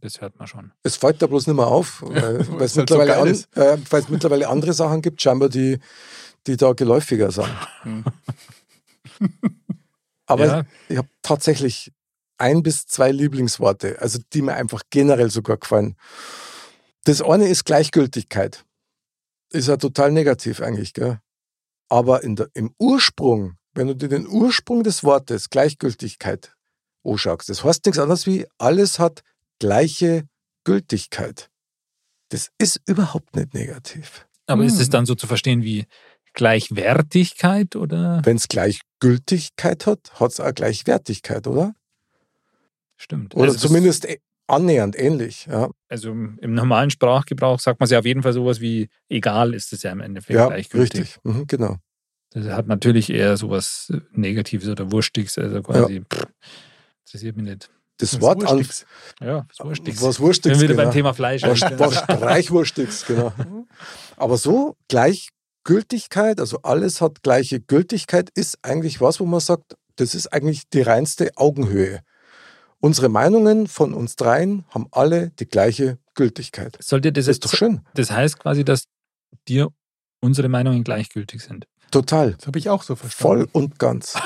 Das 0.00 0.20
hört 0.20 0.38
man 0.38 0.48
schon. 0.48 0.72
Es 0.82 0.96
fällt 0.96 1.20
da 1.20 1.26
bloß 1.26 1.46
nicht 1.46 1.56
mehr 1.56 1.66
auf, 1.66 2.02
weil 2.06 2.38
weil 2.52 2.62
es 2.62 2.76
halt 2.76 2.88
so 2.88 2.96
mittlerweile, 2.98 3.32
geil 3.32 3.74
an, 3.74 3.82
äh, 3.92 4.02
mittlerweile 4.08 4.48
andere 4.48 4.72
Sachen 4.72 5.02
gibt, 5.02 5.20
scheinbar, 5.20 5.48
die, 5.48 5.78
die 6.46 6.56
da 6.56 6.72
geläufiger 6.72 7.30
sind. 7.30 7.48
Aber 10.26 10.46
Ja. 10.46 10.64
ich 10.88 10.96
habe 10.96 11.08
tatsächlich 11.22 11.92
ein 12.38 12.62
bis 12.62 12.86
zwei 12.86 13.10
Lieblingsworte, 13.12 14.00
also 14.00 14.18
die 14.32 14.42
mir 14.42 14.54
einfach 14.54 14.82
generell 14.90 15.30
sogar 15.30 15.56
gefallen. 15.58 15.96
Das 17.04 17.20
eine 17.20 17.48
ist 17.48 17.64
Gleichgültigkeit. 17.64 18.64
Ist 19.52 19.68
ja 19.68 19.76
total 19.76 20.12
negativ 20.12 20.60
eigentlich, 20.60 20.94
gell? 20.94 21.18
Aber 21.88 22.20
der, 22.20 22.48
im 22.54 22.72
Ursprung, 22.78 23.56
wenn 23.74 23.88
du 23.88 23.96
dir 23.96 24.08
den 24.08 24.28
Ursprung 24.28 24.84
des 24.84 25.02
Wortes 25.02 25.50
Gleichgültigkeit 25.50 26.54
anschaust, 27.04 27.48
das 27.48 27.64
heißt 27.64 27.84
nichts 27.84 27.98
anderes 27.98 28.26
wie, 28.26 28.46
alles 28.58 28.98
hat 29.00 29.22
gleiche 29.60 30.24
Gültigkeit. 30.64 31.48
Das 32.30 32.50
ist 32.58 32.80
überhaupt 32.86 33.36
nicht 33.36 33.54
negativ. 33.54 34.26
Aber 34.46 34.64
ist 34.64 34.80
es 34.80 34.86
Hm. 34.86 34.90
dann 34.90 35.06
so 35.06 35.14
zu 35.14 35.26
verstehen 35.28 35.62
wie 35.62 35.86
Gleichwertigkeit 36.32 37.76
oder? 37.76 38.20
Wenn 38.24 38.36
es 38.36 38.48
Gleichgültigkeit 38.48 39.86
hat, 39.86 40.12
hat 40.20 40.32
es 40.32 40.40
auch 40.40 40.54
Gleichwertigkeit, 40.54 41.46
oder? 41.46 41.74
Stimmt. 42.96 43.34
Oder 43.34 43.46
Also 43.52 43.68
zumindest 43.68 44.06
ä- 44.06 44.20
annähernd 44.46 44.98
ähnlich. 44.98 45.46
Ja. 45.46 45.70
Also 45.88 46.10
im 46.10 46.54
normalen 46.54 46.90
Sprachgebrauch 46.90 47.60
sagt 47.60 47.80
man 47.80 47.84
es 47.86 47.90
ja 47.90 47.98
auf 48.00 48.04
jeden 48.06 48.22
Fall 48.22 48.32
sowas 48.32 48.60
wie 48.60 48.88
egal 49.08 49.54
ist 49.54 49.72
es 49.72 49.82
ja 49.82 49.90
im 49.92 50.00
Endeffekt 50.00 50.36
Ja, 50.36 50.46
gleichgültig. 50.48 51.00
richtig. 51.00 51.18
Mhm, 51.24 51.46
genau. 51.46 51.76
Das 52.32 52.46
hat 52.46 52.66
natürlich 52.68 53.10
eher 53.10 53.36
sowas 53.36 53.92
Negatives 54.12 54.68
oder 54.68 54.92
Wurstiges, 54.92 55.36
also 55.38 55.62
quasi 55.62 56.02
pff, 56.02 56.26
interessiert 57.04 57.36
mich 57.36 57.44
nicht. 57.46 57.70
Das 58.00 58.10
Das 58.12 58.20
Wort 58.20 58.44
an. 58.46 58.66
Ja, 59.20 59.46
was 59.58 59.64
Wurstiges. 59.66 60.02
was 60.02 60.20
Wenn 60.20 60.54
wir 60.54 60.60
wieder 60.62 60.68
Genau. 60.74 60.82
beim 60.84 60.92
Thema 60.92 61.14
Fleisch 61.14 61.42
was, 61.42 61.60
was 61.60 61.94
Streichwurstiges, 61.96 63.04
genau. 63.06 63.32
Aber 64.16 64.36
so 64.38 64.76
Gleichgültigkeit, 64.88 66.40
also 66.40 66.58
alles 66.62 67.00
hat 67.00 67.22
gleiche 67.22 67.60
Gültigkeit, 67.60 68.30
ist 68.34 68.58
eigentlich 68.62 69.00
was, 69.00 69.20
wo 69.20 69.26
man 69.26 69.40
sagt, 69.40 69.76
das 69.96 70.14
ist 70.14 70.32
eigentlich 70.32 70.68
die 70.70 70.82
reinste 70.82 71.30
Augenhöhe. 71.36 72.00
Unsere 72.80 73.10
Meinungen 73.10 73.66
von 73.66 73.92
uns 73.92 74.16
dreien 74.16 74.64
haben 74.70 74.86
alle 74.92 75.30
die 75.38 75.46
gleiche 75.46 75.98
Gültigkeit. 76.14 76.78
Sollte 76.80 77.12
das 77.12 77.26
Das 77.26 77.36
ist 77.36 77.44
doch 77.44 77.52
schön. 77.54 77.82
das 77.94 78.10
heißt 78.10 78.38
quasi, 78.38 78.64
dass 78.64 78.84
dir 79.48 79.68
unsere 80.20 80.48
Meinungen 80.48 80.82
gleichgültig 80.84 81.42
sind. 81.42 81.66
Total. 81.90 82.34
Das 82.34 82.46
habe 82.46 82.58
ich 82.58 82.68
auch 82.70 82.82
so 82.82 82.96
Voll 82.96 83.08
verstanden. 83.10 83.48
und 83.52 83.78
ganz. 83.78 84.14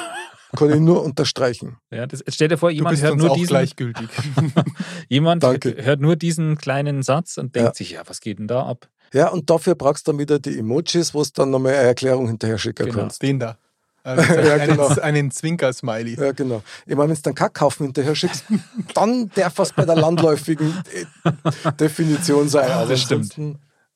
Kann 0.57 0.71
ich 0.71 0.81
nur 0.81 1.03
unterstreichen. 1.03 1.77
Ja, 1.91 2.07
das, 2.07 2.23
stell 2.29 2.49
dir 2.49 2.59
vor, 2.59 2.71
jemand 2.71 3.01
hört 3.03 3.17
nur 3.17 3.35
diesen, 3.35 3.49
gleichgültig. 3.49 4.09
jemand 5.09 5.43
Danke. 5.43 5.77
hört 5.79 6.01
nur 6.01 6.17
diesen 6.17 6.57
kleinen 6.59 7.03
Satz 7.03 7.37
und 7.39 7.55
denkt 7.55 7.69
Ja. 7.69 7.75
sich, 7.75 7.91
ja, 7.93 8.03
was 8.07 8.21
geht 8.21 8.39
denn 8.39 8.49
da 8.49 8.65
ab? 8.67 8.89
Ja, 9.13 9.29
und 9.29 9.49
dafür 9.51 9.75
brauchst 9.75 10.07
du 10.09 10.13
dann 10.13 10.19
wieder 10.19 10.39
die 10.39 10.59
Emojis, 10.59 11.15
wo 11.15 11.21
es 11.23 11.33
dann 11.33 11.51
nochmal 11.51 11.75
eine 11.75 11.87
Erklärung 11.87 12.27
hinterher 12.29 12.59
schicken 12.59 12.87
Genau. 12.87 12.99
kannst. 13.01 13.23
Den 13.23 13.39
da. 13.39 13.57
Also 14.07 14.23
Ja, 14.35 14.55
einen, 14.57 14.67
genau. 14.77 14.89
einen 15.01 15.31
Zwinker-Smiley. 15.31 16.17
Ja, 16.21 16.33
genau. 16.33 16.63
Ich 16.85 16.95
meine, 16.95 17.09
wenn 17.09 17.17
du 17.17 17.23
dann 17.23 17.35
Kackhaufen 17.35 17.87
hinterher 17.87 18.15
schickst, 18.15 18.45
dann 18.95 19.31
darf 19.35 19.59
es 19.59 19.73
bei 19.73 19.87
der 19.87 19.97
landläufigen 19.97 20.75
äh, 20.93 21.73
Definition 21.73 22.49
sein. 22.51 22.71
Aber 22.71 22.87
Das 22.91 23.01
stimmt. 23.01 23.35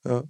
Ja. 0.03 0.23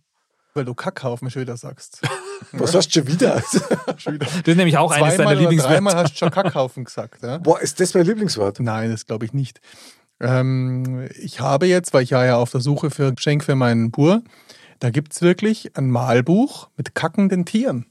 Weil 0.59 0.65
du 0.65 0.73
Kackhaufen 0.73 1.31
schon 1.31 1.43
wieder 1.43 1.55
sagst. 1.55 2.01
Was 2.51 2.75
hast 2.75 2.89
du 2.89 2.99
schon 2.99 3.07
wieder? 3.07 3.41
Schon 3.97 4.15
wieder. 4.15 4.25
Das 4.25 4.45
ist 4.45 4.57
nämlich 4.57 4.77
auch 4.77 4.91
eines 4.91 5.15
deiner 5.15 5.35
Lieblingswörter. 5.35 5.75
dreimal 5.75 5.95
hast 5.95 6.15
du 6.15 6.17
schon 6.17 6.31
Kackhaufen 6.31 6.83
gesagt. 6.83 7.23
Ja? 7.23 7.37
Boah, 7.37 7.61
ist 7.61 7.79
das 7.79 7.93
mein 7.93 8.05
Lieblingswort? 8.05 8.59
Nein, 8.59 8.91
das 8.91 9.05
glaube 9.05 9.23
ich 9.23 9.31
nicht. 9.31 9.61
Ähm, 10.19 11.07
ich 11.17 11.39
habe 11.39 11.65
jetzt, 11.65 11.93
weil 11.93 12.03
ich 12.03 12.11
war 12.11 12.25
ja 12.25 12.35
auf 12.35 12.51
der 12.51 12.59
Suche 12.59 12.91
für 12.91 13.07
ein 13.07 13.15
Geschenk 13.15 13.45
für 13.45 13.55
meinen 13.55 13.89
Bur, 13.89 14.21
da 14.79 14.89
gibt 14.89 15.13
es 15.13 15.21
wirklich 15.21 15.77
ein 15.77 15.89
Malbuch 15.89 16.67
mit 16.75 16.93
kackenden 16.93 17.45
Tieren. 17.45 17.85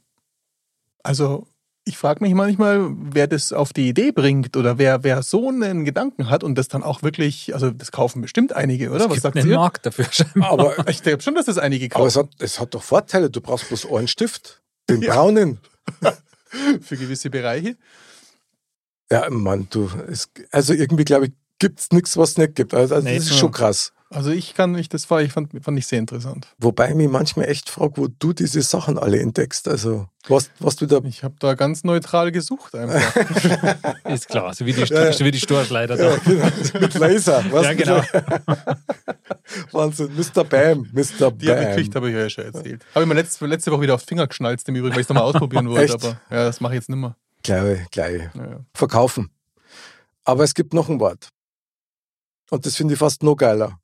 Also 1.02 1.46
ich 1.88 1.96
frage 1.98 2.22
mich 2.22 2.34
manchmal, 2.34 2.90
wer 2.96 3.26
das 3.26 3.52
auf 3.52 3.72
die 3.72 3.88
Idee 3.88 4.12
bringt 4.12 4.56
oder 4.56 4.78
wer, 4.78 5.02
wer 5.04 5.22
so 5.22 5.48
einen 5.48 5.84
Gedanken 5.84 6.28
hat 6.30 6.44
und 6.44 6.56
das 6.56 6.68
dann 6.68 6.82
auch 6.82 7.02
wirklich, 7.02 7.54
also 7.54 7.70
das 7.70 7.90
kaufen 7.92 8.20
bestimmt 8.20 8.52
einige, 8.54 8.90
oder? 8.90 8.98
Es 8.98 9.04
Was 9.04 9.08
gibt 9.14 9.22
sagt 9.22 9.36
einen 9.38 9.48
ihr? 9.50 9.56
Markt 9.56 9.86
dafür 9.86 10.06
scheinbar. 10.10 10.50
Aber, 10.52 10.88
Ich 10.88 11.02
glaube 11.02 11.22
schon, 11.22 11.34
dass 11.34 11.46
das 11.46 11.58
einige 11.58 11.86
aber 11.86 12.04
kaufen. 12.04 12.08
es, 12.08 12.16
hat, 12.16 12.28
es 12.40 12.60
hat 12.60 12.74
doch 12.74 12.82
Vorteile. 12.82 13.30
Du 13.30 13.40
brauchst 13.40 13.68
bloß 13.68 13.86
einen 13.90 14.08
Stift. 14.08 14.62
Den 14.90 15.00
braunen. 15.00 15.58
Für 16.80 16.96
gewisse 16.96 17.30
Bereiche. 17.30 17.76
Ja, 19.10 19.28
Mann, 19.30 19.66
du, 19.70 19.90
es, 20.08 20.28
also 20.50 20.74
irgendwie 20.74 21.04
glaube 21.04 21.26
ich, 21.26 21.32
gibt 21.58 21.80
es 21.80 21.90
nichts, 21.92 22.16
was 22.16 22.30
es 22.32 22.38
nicht 22.38 22.54
gibt. 22.54 22.74
Also, 22.74 22.94
also 22.96 23.06
Nee, 23.08 23.16
das 23.16 23.24
ist 23.24 23.30
so. 23.32 23.36
schon 23.38 23.52
krass. 23.52 23.92
Also 24.10 24.30
ich 24.30 24.54
kann 24.54 24.72
nicht, 24.72 24.94
das 24.94 25.10
war, 25.10 25.20
ich 25.20 25.32
fand, 25.32 25.50
fand 25.62 25.78
ich 25.78 25.86
sehr 25.86 25.98
interessant. 25.98 26.48
Wobei 26.58 26.88
ich 26.88 26.94
mich 26.94 27.08
manchmal 27.10 27.46
echt 27.46 27.68
frage, 27.68 27.98
wo 27.98 28.08
du 28.08 28.32
diese 28.32 28.62
Sachen 28.62 28.96
alle 28.98 29.20
entdeckst. 29.20 29.68
Also, 29.68 30.08
was, 30.28 30.50
was 30.60 30.76
du 30.76 30.86
da. 30.86 31.00
Ich 31.04 31.22
habe 31.24 31.34
da 31.38 31.52
ganz 31.54 31.84
neutral 31.84 32.32
gesucht 32.32 32.74
einfach. 32.74 33.14
Ist 34.06 34.28
klar, 34.28 34.54
so 34.54 34.64
wie 34.64 34.72
die, 34.72 34.80
Ja, 34.80 35.04
ja. 35.04 35.12
so 35.12 35.24
wie 35.26 35.30
die 35.30 35.38
Storchleiter 35.40 35.96
Ja, 35.96 36.16
da. 36.16 36.16
genau, 36.24 36.80
mit 36.80 36.94
Laser. 36.94 37.44
Was 37.50 37.66
Ja, 37.66 37.74
genau. 37.74 38.02
Wahnsinn. 39.72 40.10
Mr. 40.16 40.44
Bam. 40.44 40.88
Mr. 40.92 40.96
Die 40.96 41.24
habe 41.26 41.34
ich 41.34 41.48
Bam. 41.48 41.58
gekriegt, 41.68 41.94
habe 41.94 42.10
ich 42.10 42.16
euch 42.16 42.22
ja 42.22 42.30
schon 42.30 42.44
erzählt. 42.44 42.86
Habe 42.94 43.02
ich 43.02 43.08
mir 43.08 43.14
letzte, 43.14 43.46
letzte 43.46 43.70
Woche 43.72 43.82
wieder 43.82 43.94
auf 43.94 44.02
den 44.04 44.08
Finger 44.08 44.26
geschnalzt, 44.26 44.68
im 44.70 44.76
Übrigen, 44.76 44.94
weil 44.94 45.00
ich 45.00 45.04
es 45.04 45.08
nochmal 45.10 45.24
ausprobieren 45.24 45.68
wollte. 45.68 45.94
Echt? 45.94 46.04
Aber 46.04 46.20
ja, 46.30 46.44
das 46.44 46.60
mache 46.62 46.72
ich 46.74 46.78
jetzt 46.80 46.88
nicht 46.88 46.98
mehr. 46.98 47.14
Gleich, 47.42 47.90
gleich. 47.90 48.22
Ja, 48.34 48.42
ja. 48.46 48.60
Verkaufen. 48.74 49.30
Aber 50.24 50.44
es 50.44 50.54
gibt 50.54 50.72
noch 50.74 50.88
ein 50.88 50.98
Wort. 51.00 51.28
Und 52.50 52.64
das 52.64 52.76
finde 52.76 52.94
ich 52.94 52.98
fast 52.98 53.22
noch 53.22 53.36
geiler. 53.36 53.78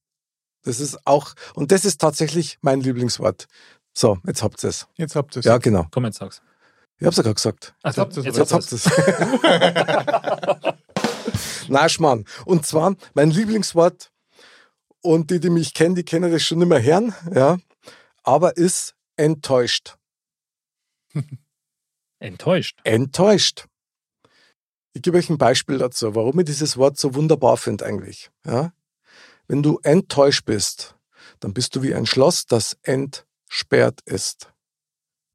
Das 0.65 0.81
ist 0.81 0.99
auch, 1.07 1.35
und 1.55 1.71
das 1.73 1.85
ist 1.85 2.01
tatsächlich 2.01 2.59
mein 2.62 2.81
Lieblingswort. 2.81 3.47
So, 3.93 4.19
jetzt 4.27 4.43
habt 4.43 4.65
ihr 4.65 4.71
es. 4.71 4.89
Jetzt 4.97 5.15
habt 5.15 5.37
ihr 5.37 5.41
es. 5.41 5.45
Ja, 5.45 5.59
genau. 5.59 5.87
Komm, 5.91 6.05
jetzt 6.05 6.19
sag's. 6.19 6.43
Ich 6.99 7.07
hab's 7.07 7.17
ja 7.17 7.23
gerade 7.23 7.35
gesagt. 7.35 7.75
Ach, 7.83 7.97
habt 7.97 8.17
ihr's 8.17 8.27
jetzt 8.27 8.39
Jetzt 8.39 8.53
habt 8.53 8.73
ihr 8.73 8.77
es. 8.77 8.89
Na, 11.69 11.89
Schmarrn. 11.89 12.25
Und 12.45 12.67
zwar 12.67 12.95
mein 13.15 13.31
Lieblingswort, 13.31 14.11
und 15.05 15.31
die, 15.31 15.39
die 15.39 15.51
mich 15.51 15.75
kennen, 15.75 15.95
die 15.95 16.05
kennen 16.05 16.33
das 16.33 16.43
schon 16.43 16.62
immer 16.62 16.81
hören, 16.81 17.15
ja, 17.35 17.59
aber 18.23 18.57
ist 18.57 18.95
enttäuscht. 19.17 19.97
Enttäuscht. 22.21 22.81
Enttäuscht. 22.85 23.67
Ich 24.95 25.03
gebe 25.03 25.19
euch 25.19 25.29
ein 25.29 25.37
Beispiel 25.37 25.77
dazu, 25.77 26.15
warum 26.15 26.39
ich 26.39 26.47
dieses 26.47 26.79
Wort 26.79 26.97
so 26.97 27.15
wunderbar 27.15 27.59
finde 27.59 27.85
eigentlich. 27.85 28.31
Ja? 28.47 28.73
Wenn 29.47 29.63
du 29.63 29.79
enttäuscht 29.83 30.45
bist, 30.45 30.97
dann 31.41 31.53
bist 31.53 31.77
du 31.77 31.83
wie 31.83 31.95
ein 31.95 32.07
Schloss, 32.07 32.47
das 32.47 32.77
entsperrt 32.83 34.01
ist. 34.05 34.53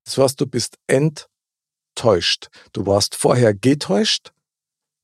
Das 0.05 0.17
heißt, 0.17 0.41
du 0.41 0.47
bist 0.47 0.77
enttäuscht. 0.87 2.49
Du 2.73 2.85
warst 2.85 3.15
vorher 3.15 3.53
getäuscht 3.53 4.33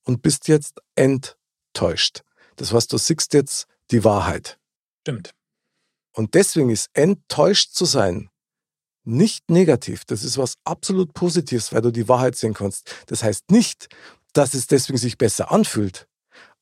und 0.03 0.21
bist 0.21 0.47
jetzt 0.47 0.81
enttäuscht. 0.95 2.21
Das 2.55 2.73
heißt, 2.73 2.91
du 2.91 2.97
siehst 2.97 3.33
jetzt 3.33 3.67
die 3.91 4.03
Wahrheit. 4.03 4.59
Stimmt. 5.01 5.31
Und 6.13 6.33
deswegen 6.33 6.69
ist 6.69 6.89
enttäuscht 6.93 7.73
zu 7.73 7.85
sein 7.85 8.29
nicht 9.05 9.49
negativ. 9.49 10.03
Das 10.05 10.23
ist 10.23 10.37
was 10.37 10.55
absolut 10.63 11.13
Positives, 11.13 11.71
weil 11.71 11.81
du 11.81 11.91
die 11.91 12.09
Wahrheit 12.09 12.35
sehen 12.35 12.53
kannst. 12.53 13.03
Das 13.07 13.23
heißt 13.23 13.51
nicht, 13.51 13.87
dass 14.33 14.53
es 14.53 14.67
deswegen 14.67 14.97
sich 14.97 15.17
besser 15.17 15.51
anfühlt. 15.51 16.07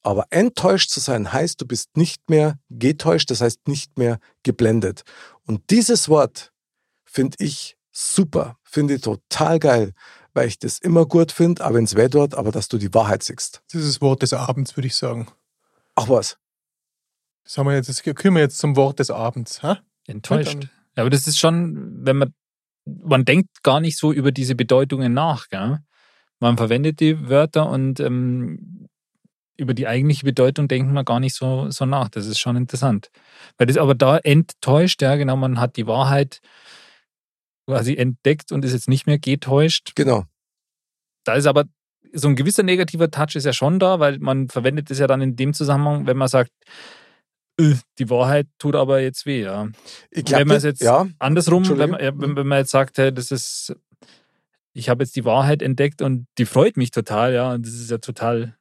Aber 0.04 0.28
enttäuscht 0.30 0.90
zu 0.90 1.00
sein 1.00 1.32
heißt, 1.32 1.62
du 1.62 1.66
bist 1.66 1.96
nicht 1.96 2.30
mehr 2.30 2.60
getäuscht, 2.70 3.32
das 3.32 3.42
heißt 3.42 3.68
nicht 3.68 3.98
mehr 3.98 4.20
geblendet. 4.44 5.04
Und 5.46 5.70
dieses 5.70 6.10
Wort 6.10 6.52
finde 7.06 7.38
ich 7.40 7.78
super, 7.92 8.58
finde 8.64 8.96
ich 8.96 9.02
total 9.02 9.60
geil, 9.60 9.94
weil 10.34 10.48
ich 10.48 10.60
das 10.60 10.80
immer 10.80 11.06
gut 11.06 11.32
finde, 11.32 11.64
aber 11.64 11.76
wenn 11.76 11.86
es 11.86 11.96
weh 11.96 12.10
tut, 12.10 12.34
aber 12.36 12.52
dass 12.52 12.68
du 12.68 12.78
die 12.78 12.94
Wahrheit 12.94 13.24
siehst. 13.24 13.62
Das 13.72 13.82
ist 13.82 13.96
das 13.96 14.02
Wort 14.02 14.22
des 14.22 14.34
Abends, 14.34 14.76
würde 14.76 14.88
ich 14.88 14.96
sagen. 14.96 15.28
Ach 15.96 16.10
was, 16.10 16.38
Das, 17.46 17.58
haben 17.58 17.68
wir 17.68 17.76
jetzt, 17.76 17.88
das 17.88 18.04
können 18.04 18.36
wir 18.36 18.42
jetzt 18.42 18.58
zum 18.58 18.76
Wort 18.76 19.00
des 19.00 19.10
Abends. 19.10 19.64
Ha? 19.64 19.80
Enttäuscht. 20.08 20.68
Ja, 20.96 21.04
aber 21.04 21.10
das 21.10 21.28
ist 21.28 21.40
schon, 21.40 22.06
wenn 22.06 22.18
man, 22.18 22.34
man 22.86 23.26
denkt 23.26 23.64
gar 23.64 23.80
nicht 23.80 23.98
so 23.98 24.12
über 24.12 24.32
diese 24.32 24.56
Bedeutungen 24.56 25.14
nach. 25.14 25.50
Gell? 25.50 25.80
Man 26.40 26.58
verwendet 26.58 27.00
die 27.00 27.30
Wörter 27.30 27.70
und 27.70 28.00
ähm, 28.00 28.90
über 29.58 29.74
die 29.74 29.88
eigentliche 29.88 30.26
Bedeutung 30.26 30.68
denkt 30.68 30.92
man 30.92 31.06
gar 31.06 31.20
nicht 31.20 31.36
so, 31.36 31.70
so 31.70 31.86
nach. 31.86 32.10
Das 32.10 32.26
ist 32.26 32.40
schon 32.40 32.56
interessant. 32.56 33.10
Weil 33.58 33.68
das 33.68 33.78
aber 33.78 33.96
da 33.96 34.18
enttäuscht, 34.18 35.02
ja, 35.02 35.16
genau, 35.16 35.36
man 35.36 35.60
hat 35.60 35.78
die 35.78 35.88
Wahrheit 35.88 36.42
quasi 37.68 37.96
entdeckt 37.96 38.52
und 38.52 38.66
ist 38.66 38.74
jetzt 38.74 38.90
nicht 38.90 39.06
mehr 39.06 39.20
getäuscht. 39.20 39.94
genau. 39.96 40.26
Da 41.24 41.36
ist 41.36 41.46
aber 41.46 41.66
so 42.12 42.28
ein 42.28 42.36
gewisser 42.36 42.64
negativer 42.64 43.10
Touch 43.10 43.36
ist 43.36 43.46
ja 43.46 43.54
schon 43.54 43.80
da, 43.80 44.00
weil 44.00 44.20
man 44.20 44.50
verwendet 44.50 44.92
es 44.92 45.00
ja 45.00 45.08
dann 45.08 45.22
in 45.22 45.36
dem 45.36 45.54
Zusammenhang, 45.54 46.06
wenn 46.06 46.18
man 46.18 46.28
sagt, 46.28 46.52
äh, 47.60 47.76
die 47.98 48.10
Wahrheit 48.10 48.48
tut 48.60 48.76
aber 48.76 49.02
jetzt 49.02 49.26
weh, 49.26 49.44
ja. 49.44 49.70
Ich 50.12 50.26
glaube, 50.26 50.42
Wenn 50.42 50.48
man 50.50 50.58
es 50.58 50.64
jetzt 50.64 50.82
ja, 50.82 51.08
andersrum, 51.20 51.68
wenn 51.78 51.92
man, 51.92 52.36
wenn 52.36 52.48
man 52.48 52.60
jetzt 52.60 52.72
sagt, 52.72 52.98
hey, 52.98 53.14
das 53.14 53.32
ist, 53.32 53.76
ich 54.74 54.90
habe 54.90 55.04
jetzt 55.04 55.16
die 55.16 55.26
Wahrheit 55.26 55.62
entdeckt 55.62 56.02
und 56.02 56.28
die 56.38 56.46
freut 56.46 56.78
mich 56.78 56.92
total, 56.92 57.34
ja, 57.34 57.54
und 57.54 57.66
das 57.66 57.74
ist 57.74 57.90
ja 57.90 58.00
total 58.00 58.58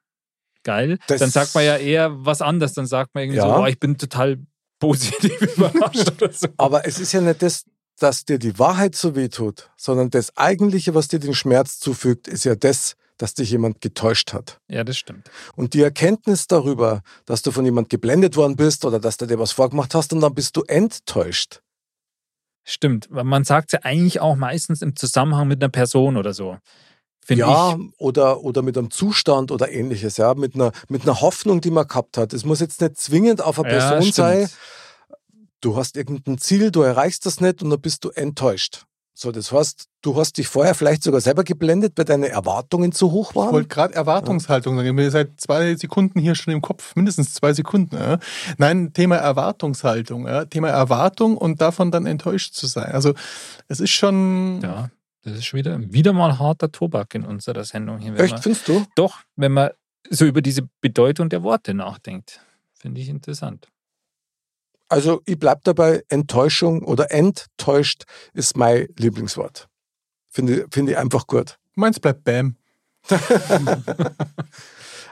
geil, 0.63 0.97
Das- 1.07 1.19
dann 1.19 1.29
sagt 1.29 1.53
man 1.55 1.63
ja 1.65 1.77
eher 1.77 2.11
was 2.25 2.41
anderes. 2.41 2.73
Dann 2.73 2.85
sagt 2.87 3.13
man 3.13 3.23
irgendwie 3.23 3.37
Ja. 3.37 3.47
so, 3.47 3.53
boah, 3.53 3.67
ich 3.67 3.79
bin 3.79 3.97
total 3.97 4.37
positiv 4.79 5.41
überrascht 5.57 6.11
oder 6.21 6.31
so. 6.33 6.47
Aber 6.57 6.85
es 6.87 6.99
ist 6.99 7.11
ja 7.13 7.21
nicht 7.21 7.41
das, 7.41 7.65
dass 7.99 8.25
dir 8.25 8.39
die 8.39 8.57
Wahrheit 8.59 8.95
so 8.95 9.15
weh 9.15 9.29
tut, 9.29 9.69
sondern 9.77 10.09
das 10.09 10.35
Eigentliche, 10.35 10.95
was 10.95 11.07
dir 11.07 11.19
den 11.19 11.33
Schmerz 11.35 11.79
zufügt, 11.79 12.27
ist 12.27 12.43
ja 12.43 12.55
das, 12.55 12.95
dass 13.17 13.35
dich 13.35 13.51
jemand 13.51 13.79
getäuscht 13.81 14.33
hat. 14.33 14.57
Ja, 14.67 14.83
das 14.83 14.97
stimmt. 14.97 15.29
Und 15.55 15.75
die 15.75 15.81
Erkenntnis 15.83 16.47
darüber, 16.47 17.01
dass 17.25 17.43
du 17.43 17.51
von 17.51 17.63
jemand 17.63 17.89
geblendet 17.89 18.35
worden 18.35 18.55
bist 18.55 18.83
oder 18.85 18.99
dass 18.99 19.17
du 19.17 19.27
dir 19.27 19.37
was 19.37 19.51
vorgemacht 19.51 19.93
hast 19.93 20.11
und 20.11 20.21
dann 20.21 20.33
bist 20.33 20.57
du 20.57 20.63
enttäuscht. 20.63 21.61
Stimmt. 22.65 23.07
Weil 23.11 23.25
man 23.25 23.43
sagt 23.43 23.73
ja 23.73 23.79
eigentlich 23.83 24.19
auch 24.19 24.35
meistens 24.35 24.81
im 24.81 24.95
Zusammenhang 24.95 25.47
mit 25.47 25.61
einer 25.61 25.69
Person 25.69 26.17
oder 26.17 26.33
so. 26.33 26.57
Ja, 27.29 27.75
ich. 27.77 27.99
oder, 27.99 28.41
oder 28.43 28.61
mit 28.61 28.77
einem 28.77 28.91
Zustand 28.91 29.51
oder 29.51 29.71
ähnliches, 29.71 30.17
ja, 30.17 30.33
mit 30.33 30.55
einer, 30.55 30.71
mit 30.89 31.03
einer 31.03 31.21
Hoffnung, 31.21 31.61
die 31.61 31.71
man 31.71 31.87
gehabt 31.87 32.17
hat. 32.17 32.33
Es 32.33 32.45
muss 32.45 32.59
jetzt 32.59 32.81
nicht 32.81 32.97
zwingend 32.97 33.41
auf 33.41 33.59
eine 33.59 33.71
Ja, 33.71 33.77
Person 33.77 34.01
stimmt. 34.01 34.15
sein. 34.15 34.49
Du 35.61 35.77
hast 35.77 35.95
irgendein 35.95 36.37
Ziel, 36.37 36.71
du 36.71 36.81
erreichst 36.81 37.25
das 37.25 37.39
nicht 37.39 37.63
und 37.63 37.69
dann 37.69 37.79
bist 37.79 38.03
du 38.03 38.09
enttäuscht. 38.09 38.83
So, 39.15 39.31
das 39.31 39.51
heißt, 39.51 39.85
du 40.01 40.15
hast 40.17 40.37
dich 40.39 40.47
vorher 40.47 40.73
vielleicht 40.73 41.03
sogar 41.03 41.21
selber 41.21 41.43
geblendet, 41.43 41.93
weil 41.95 42.03
deine 42.05 42.29
Erwartungen 42.29 42.91
zu 42.91 43.11
hoch 43.11 43.29
Ich 43.29 43.35
waren. 43.35 43.51
wollte 43.53 43.67
gerade 43.69 43.93
Erwartungshaltung 43.93 44.75
sagen. 44.75 44.97
Ihr 44.97 45.11
seid 45.11 45.39
zwei 45.39 45.75
Sekunden 45.75 46.19
hier 46.19 46.33
schon 46.33 46.51
im 46.51 46.61
Kopf, 46.63 46.95
mindestens 46.95 47.33
zwei 47.35 47.53
Sekunden. 47.53 47.95
Ja? 47.95 48.17
Nein, 48.57 48.91
Thema 48.93 49.17
Erwartungshaltung. 49.17 50.27
Ja? 50.27 50.45
Thema 50.45 50.69
Erwartung 50.69 51.37
und 51.37 51.61
davon 51.61 51.91
dann 51.91 52.07
enttäuscht 52.07 52.55
zu 52.55 52.65
sein. 52.65 52.91
Also 52.91 53.13
es 53.67 53.79
ist 53.79 53.91
schon. 53.91 54.61
Ja, 54.63 54.89
das 55.23 55.33
ist 55.33 55.45
schon 55.45 55.57
wieder, 55.59 55.79
wieder 55.91 56.13
mal 56.13 56.37
harter 56.39 56.71
Tobak 56.71 57.15
in 57.15 57.23
unserer 57.25 57.63
Sendung 57.63 57.97
hier. 57.99 58.13
Echt, 58.19 58.33
man, 58.33 58.41
findest 58.41 58.67
du? 58.67 58.85
doch, 58.95 59.19
wenn 59.35 59.51
man 59.53 59.71
so 60.09 60.25
über 60.25 60.41
diese 60.41 60.67
Bedeutung 60.81 61.29
der 61.29 61.43
Worte 61.43 61.73
nachdenkt. 61.73 62.41
Finde 62.73 62.99
ich 63.01 63.09
interessant. 63.09 63.67
Also 64.89 65.21
ich 65.25 65.39
bleib 65.39 65.63
dabei, 65.63 66.03
Enttäuschung 66.09 66.83
oder 66.83 67.09
enttäuscht 67.11 68.03
ist 68.33 68.57
mein 68.57 68.87
Lieblingswort. 68.97 69.67
Finde 70.29 70.67
finde 70.71 70.91
ich 70.91 70.97
einfach 70.97 71.25
gut. 71.25 71.57
Meins 71.75 71.99
bleibt 71.99 72.23
Bam. 72.25 72.57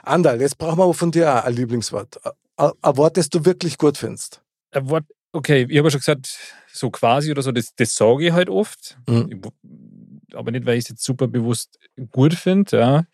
Andal, 0.02 0.40
jetzt 0.40 0.58
brauchen 0.58 0.78
wir 0.78 0.84
aber 0.84 0.94
von 0.94 1.10
dir 1.10 1.34
auch 1.34 1.44
ein 1.44 1.54
Lieblingswort. 1.54 2.20
Ein 2.56 2.70
ein 2.82 2.96
Wort, 2.96 3.16
das 3.16 3.28
du 3.28 3.44
wirklich 3.44 3.78
gut 3.78 3.96
findest. 3.98 4.42
Ein 4.72 4.88
Wort, 4.90 5.04
okay, 5.32 5.66
ich 5.68 5.78
habe 5.78 5.88
ja 5.88 5.90
schon 5.90 6.00
gesagt, 6.00 6.38
so 6.72 6.90
quasi 6.90 7.30
oder 7.30 7.42
so, 7.42 7.50
das, 7.52 7.74
das 7.74 7.94
sage 7.94 8.26
ich 8.26 8.32
halt 8.32 8.50
oft. 8.50 8.98
Mhm. 9.08 9.30
Ich- 9.42 9.52
Aber 10.34 10.50
nicht, 10.50 10.66
weil 10.66 10.78
ich 10.78 10.84
es 10.84 10.90
jetzt 10.90 11.04
super 11.04 11.28
bewusst 11.28 11.78
gut 12.10 12.34
finde. 12.34 12.78
Ja. 12.78 13.04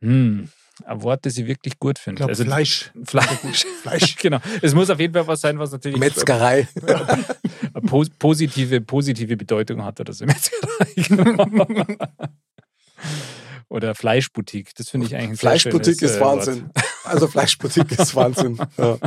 Hm, 0.00 0.48
ein 0.84 1.02
Wort, 1.02 1.24
das 1.26 1.36
ich 1.36 1.46
wirklich 1.46 1.78
gut 1.78 1.98
Ich 1.98 2.04
finde. 2.04 2.18
glaube, 2.18 2.32
Also 2.32 2.44
Fleisch. 2.44 2.90
Fleisch. 3.04 3.64
Fleisch. 3.82 4.16
genau. 4.20 4.38
Es 4.62 4.74
muss 4.74 4.90
auf 4.90 4.98
jeden 4.98 5.12
Fall 5.14 5.26
was 5.26 5.40
sein, 5.40 5.58
was 5.58 5.72
natürlich 5.72 5.98
Metzgerei. 5.98 6.68
eine 6.86 7.86
pos 7.86 8.10
positive, 8.10 8.80
positive 8.80 9.36
Bedeutung 9.36 9.84
hat 9.84 10.00
oder 10.00 10.12
so. 10.12 10.24
Metzgerei. 10.26 11.98
Oder 13.68 13.94
Fleischboutique, 13.94 14.74
das 14.74 14.90
finde 14.90 15.06
ich 15.06 15.14
eigentlich 15.16 15.30
ein 15.30 15.36
Fleischboutique 15.36 15.98
schönes, 15.98 16.12
ist 16.12 16.18
äh, 16.18 16.20
Wahnsinn. 16.20 16.70
Also 17.04 17.26
Fleischboutique 17.26 17.92
ist 17.92 18.14
Wahnsinn. 18.14 18.58
Ja. 18.76 18.98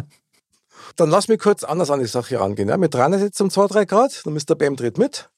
Dann 0.96 1.10
lass 1.10 1.28
mich 1.28 1.40
kurz 1.40 1.64
anders 1.64 1.92
an 1.92 2.00
die 2.00 2.08
Sache 2.08 2.40
rangehen. 2.40 2.70
Ja, 2.70 2.78
mit 2.78 2.96
rein 2.96 3.14
jetzt 3.14 3.40
um 3.42 3.50
2, 3.50 3.68
3 3.68 3.86
Grad, 3.86 4.22
dann 4.26 4.34
Mr. 4.34 4.56
Bam 4.56 4.76
dreht 4.76 4.98
mit. 4.98 5.30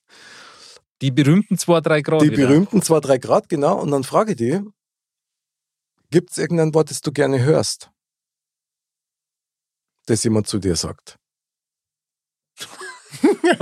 Die 1.01 1.11
berühmten 1.11 1.57
2, 1.57 1.81
3 1.81 2.01
Grad. 2.01 2.21
Die 2.21 2.31
wieder. 2.31 2.47
berühmten 2.47 2.81
2, 2.81 2.99
3 3.01 3.17
Grad, 3.19 3.49
genau. 3.49 3.79
Und 3.79 3.91
dann 3.91 4.03
frage 4.03 4.31
ich 4.31 4.37
dich, 4.37 4.59
gibt 6.09 6.31
es 6.31 6.37
irgendein 6.37 6.73
Wort, 6.73 6.89
das 6.89 7.01
du 7.01 7.11
gerne 7.11 7.39
hörst? 7.41 7.91
Das 10.07 10.23
jemand 10.23 10.47
zu 10.47 10.57
dir 10.59 10.75
sagt. 10.75 11.17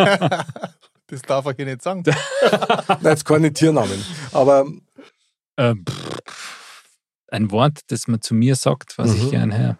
das 1.07 1.21
darf 1.23 1.45
ich 1.47 1.55
hier 1.55 1.65
nicht 1.65 1.81
sagen. 1.81 2.03
Na, 3.01 3.09
jetzt 3.09 3.25
keine 3.25 3.51
Tiernamen. 3.51 4.03
Aber 4.31 4.65
Ähm, 5.57 5.86
ein 7.29 7.49
Wort, 7.51 7.79
das 7.88 8.07
man 8.07 8.21
zu 8.21 8.33
mir 8.33 8.55
sagt, 8.55 8.97
was 8.97 9.09
Mhm. 9.11 9.15
ich 9.17 9.29
gern 9.31 9.57
höre. 9.57 9.79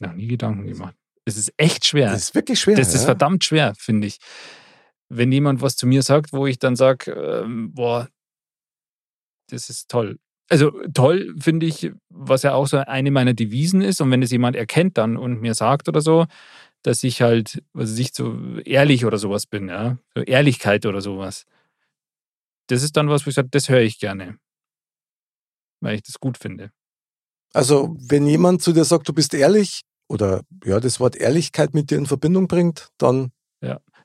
Noch 0.00 0.12
nie 0.12 0.26
Gedanken 0.28 0.66
gemacht. 0.66 0.94
Es 1.24 1.36
ist 1.36 1.52
echt 1.56 1.86
schwer. 1.86 2.10
das 2.10 2.22
ist 2.24 2.34
wirklich 2.34 2.60
schwer. 2.60 2.76
Das 2.76 2.88
ist 2.88 3.00
ja. 3.02 3.06
verdammt 3.06 3.44
schwer, 3.44 3.74
finde 3.78 4.08
ich. 4.08 4.18
Wenn 5.16 5.30
jemand 5.32 5.60
was 5.60 5.76
zu 5.76 5.86
mir 5.86 6.02
sagt, 6.02 6.32
wo 6.32 6.46
ich 6.46 6.58
dann 6.58 6.76
sage, 6.76 7.12
ähm, 7.12 7.72
boah, 7.74 8.08
das 9.48 9.68
ist 9.68 9.90
toll. 9.90 10.18
Also 10.48 10.70
toll 10.92 11.34
finde 11.38 11.66
ich, 11.66 11.92
was 12.08 12.42
ja 12.42 12.54
auch 12.54 12.66
so 12.66 12.78
eine 12.78 13.10
meiner 13.10 13.34
Devisen 13.34 13.80
ist. 13.80 14.00
Und 14.00 14.10
wenn 14.10 14.22
es 14.22 14.30
jemand 14.30 14.56
erkennt 14.56 14.98
dann 14.98 15.16
und 15.16 15.40
mir 15.40 15.54
sagt 15.54 15.88
oder 15.88 16.00
so, 16.00 16.26
dass 16.82 17.04
ich 17.04 17.22
halt, 17.22 17.62
was 17.72 17.92
weiß 17.92 17.98
ich, 17.98 18.12
so 18.14 18.58
ehrlich 18.64 19.04
oder 19.04 19.18
sowas 19.18 19.46
bin, 19.46 19.68
ja. 19.68 19.98
So 20.14 20.22
Ehrlichkeit 20.22 20.84
oder 20.86 21.00
sowas. 21.00 21.44
Das 22.68 22.82
ist 22.82 22.96
dann 22.96 23.08
was, 23.08 23.26
wo 23.26 23.28
ich 23.28 23.34
sage, 23.34 23.48
das 23.50 23.68
höre 23.68 23.80
ich 23.80 23.98
gerne. 23.98 24.38
Weil 25.80 25.96
ich 25.96 26.02
das 26.02 26.18
gut 26.20 26.38
finde. 26.38 26.70
Also, 27.52 27.94
wenn 27.98 28.26
jemand 28.26 28.62
zu 28.62 28.72
dir 28.72 28.84
sagt, 28.84 29.08
du 29.08 29.12
bist 29.12 29.34
ehrlich 29.34 29.82
oder 30.08 30.42
ja, 30.64 30.80
das 30.80 31.00
Wort 31.00 31.16
Ehrlichkeit 31.16 31.74
mit 31.74 31.90
dir 31.90 31.98
in 31.98 32.06
Verbindung 32.06 32.48
bringt, 32.48 32.88
dann 32.98 33.30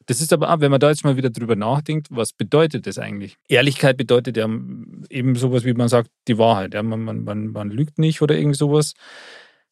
Das 0.07 0.21
ist 0.21 0.33
aber 0.33 0.51
auch, 0.53 0.59
wenn 0.61 0.71
man 0.71 0.79
da 0.79 0.89
jetzt 0.89 1.03
mal 1.03 1.17
wieder 1.17 1.29
drüber 1.29 1.55
nachdenkt, 1.55 2.07
was 2.09 2.33
bedeutet 2.33 2.87
das 2.87 2.97
eigentlich? 2.97 3.35
Ehrlichkeit 3.47 3.97
bedeutet 3.97 4.37
ja 4.37 4.45
eben 4.45 5.35
sowas, 5.35 5.63
wie 5.65 5.73
man 5.73 5.89
sagt, 5.89 6.09
die 6.27 6.37
Wahrheit. 6.37 6.73
Ja, 6.73 6.81
man, 6.81 7.03
man, 7.03 7.23
man, 7.23 7.47
man 7.51 7.69
lügt 7.69 7.99
nicht 7.99 8.21
oder 8.21 8.35
irgend 8.35 8.55
sowas, 8.57 8.93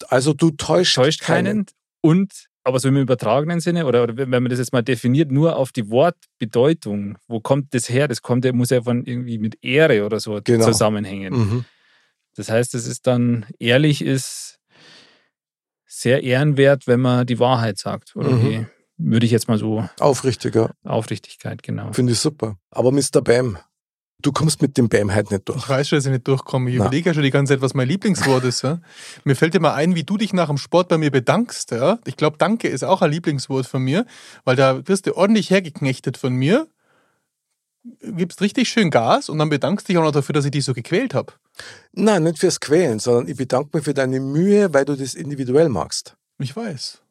also 0.09 0.33
du 0.33 0.51
täuscht, 0.51 0.95
täuscht 0.95 1.21
keinen. 1.21 1.65
Und, 2.01 2.47
aber 2.65 2.79
so 2.79 2.89
im 2.89 2.97
übertragenen 2.97 3.61
Sinne, 3.61 3.85
oder, 3.85 4.03
oder 4.03 4.17
wenn 4.17 4.29
man 4.29 4.49
das 4.49 4.59
jetzt 4.59 4.73
mal 4.73 4.81
definiert, 4.83 5.31
nur 5.31 5.55
auf 5.55 5.71
die 5.71 5.89
Wortbedeutung, 5.89 7.17
wo 7.27 7.39
kommt 7.39 7.73
das 7.73 7.89
her? 7.89 8.07
Das 8.07 8.21
kommt 8.21 8.43
ja, 8.43 8.51
muss 8.53 8.69
ja 8.71 8.81
von 8.81 9.05
irgendwie 9.05 9.37
mit 9.37 9.57
Ehre 9.63 10.05
oder 10.05 10.19
so 10.19 10.39
Genau. 10.43 10.65
zusammenhängen. 10.65 11.33
Mhm. 11.33 11.65
Das 12.35 12.49
heißt, 12.51 12.75
es 12.75 12.85
ist 12.87 13.07
dann, 13.07 13.45
ehrlich 13.59 14.03
ist 14.03 14.59
sehr 15.85 16.23
ehrenwert, 16.23 16.87
wenn 16.87 16.99
man 16.99 17.25
die 17.25 17.39
Wahrheit 17.39 17.77
sagt. 17.77 18.15
Oder 18.17 18.31
Mhm. 18.31 18.41
wie 18.41 18.65
würde 18.97 19.25
ich 19.25 19.31
jetzt 19.31 19.47
mal 19.47 19.57
so 19.57 19.87
Aufrichtiger, 19.99 20.71
Aufrichtigkeit, 20.83 21.63
genau. 21.63 21.91
finde 21.93 22.13
ich 22.13 22.19
super. 22.19 22.57
Aber 22.71 22.91
Mr. 22.91 23.21
Bam, 23.21 23.57
du 24.21 24.31
kommst 24.31 24.61
mit 24.61 24.77
dem 24.77 24.89
Bam 24.89 25.13
halt 25.13 25.31
nicht 25.31 25.47
durch. 25.47 25.57
Ich 25.57 25.69
weiß 25.69 25.89
schon, 25.89 25.97
dass 25.97 26.05
ich 26.05 26.11
nicht 26.11 26.27
durchkomme. 26.27 26.69
Ich 26.69 26.77
Na. 26.77 26.85
überlege 26.85 27.09
ja 27.09 27.13
schon 27.13 27.23
die 27.23 27.31
ganze 27.31 27.53
Zeit, 27.53 27.61
was 27.61 27.73
mein 27.73 27.87
Lieblingswort 27.87 28.43
ist. 28.43 28.63
Ja? 28.63 28.79
Mir 29.23 29.35
fällt 29.35 29.55
immer 29.55 29.73
ein, 29.73 29.95
wie 29.95 30.03
du 30.03 30.17
dich 30.17 30.33
nach 30.33 30.47
dem 30.47 30.57
Sport 30.57 30.87
bei 30.87 30.97
mir 30.97 31.11
bedankst. 31.11 31.71
Ja? 31.71 31.99
Ich 32.05 32.17
glaube, 32.17 32.37
Danke 32.37 32.67
ist 32.67 32.83
auch 32.83 33.01
ein 33.01 33.11
Lieblingswort 33.11 33.65
von 33.65 33.81
mir, 33.81 34.05
weil 34.43 34.55
da 34.55 34.87
wirst 34.87 35.07
du 35.07 35.15
ordentlich 35.15 35.49
hergeknechtet 35.49 36.17
von 36.17 36.33
mir, 36.33 36.67
gibst 38.01 38.41
richtig 38.41 38.69
schön 38.69 38.89
Gas 38.89 39.29
und 39.29 39.37
dann 39.37 39.49
bedankst 39.49 39.87
dich 39.87 39.97
auch 39.97 40.03
noch 40.03 40.11
dafür, 40.11 40.33
dass 40.33 40.45
ich 40.45 40.51
dich 40.51 40.65
so 40.65 40.73
gequält 40.73 41.13
habe. 41.13 41.33
Nein, 41.93 42.23
nicht 42.23 42.39
fürs 42.39 42.59
Quälen, 42.59 42.99
sondern 42.99 43.27
ich 43.27 43.37
bedanke 43.37 43.69
mich 43.73 43.83
für 43.83 43.93
deine 43.93 44.19
Mühe, 44.19 44.73
weil 44.73 44.85
du 44.85 44.95
das 44.95 45.13
individuell 45.13 45.69
magst. 45.69 46.15
Ich 46.39 46.55
weiß. 46.55 47.01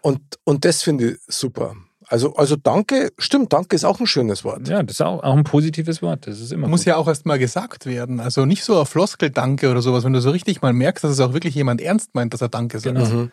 Und, 0.00 0.20
und 0.44 0.64
das 0.64 0.82
finde 0.82 1.12
ich 1.12 1.18
super. 1.26 1.74
Also, 2.10 2.34
also 2.36 2.56
danke, 2.56 3.12
stimmt, 3.18 3.52
danke 3.52 3.76
ist 3.76 3.84
auch 3.84 4.00
ein 4.00 4.06
schönes 4.06 4.42
Wort. 4.42 4.66
Ja, 4.66 4.82
das 4.82 4.94
ist 4.94 5.02
auch, 5.02 5.22
auch 5.22 5.36
ein 5.36 5.44
positives 5.44 6.00
Wort. 6.00 6.26
Das 6.26 6.40
ist 6.40 6.52
immer 6.52 6.66
Muss 6.66 6.80
gut. 6.80 6.86
ja 6.86 6.96
auch 6.96 7.06
erst 7.06 7.26
mal 7.26 7.38
gesagt 7.38 7.84
werden. 7.84 8.20
Also 8.20 8.46
nicht 8.46 8.64
so 8.64 8.80
ein 8.80 8.86
Floskel-Danke 8.86 9.70
oder 9.70 9.82
sowas, 9.82 10.04
wenn 10.04 10.14
du 10.14 10.20
so 10.22 10.30
richtig 10.30 10.62
mal 10.62 10.72
merkst, 10.72 11.04
dass 11.04 11.10
es 11.10 11.20
auch 11.20 11.34
wirklich 11.34 11.54
jemand 11.54 11.82
ernst 11.82 12.14
meint, 12.14 12.32
dass 12.32 12.40
er 12.40 12.48
Danke 12.48 12.78
sagt. 12.80 12.96
Genau. 12.96 13.08
Mhm. 13.08 13.30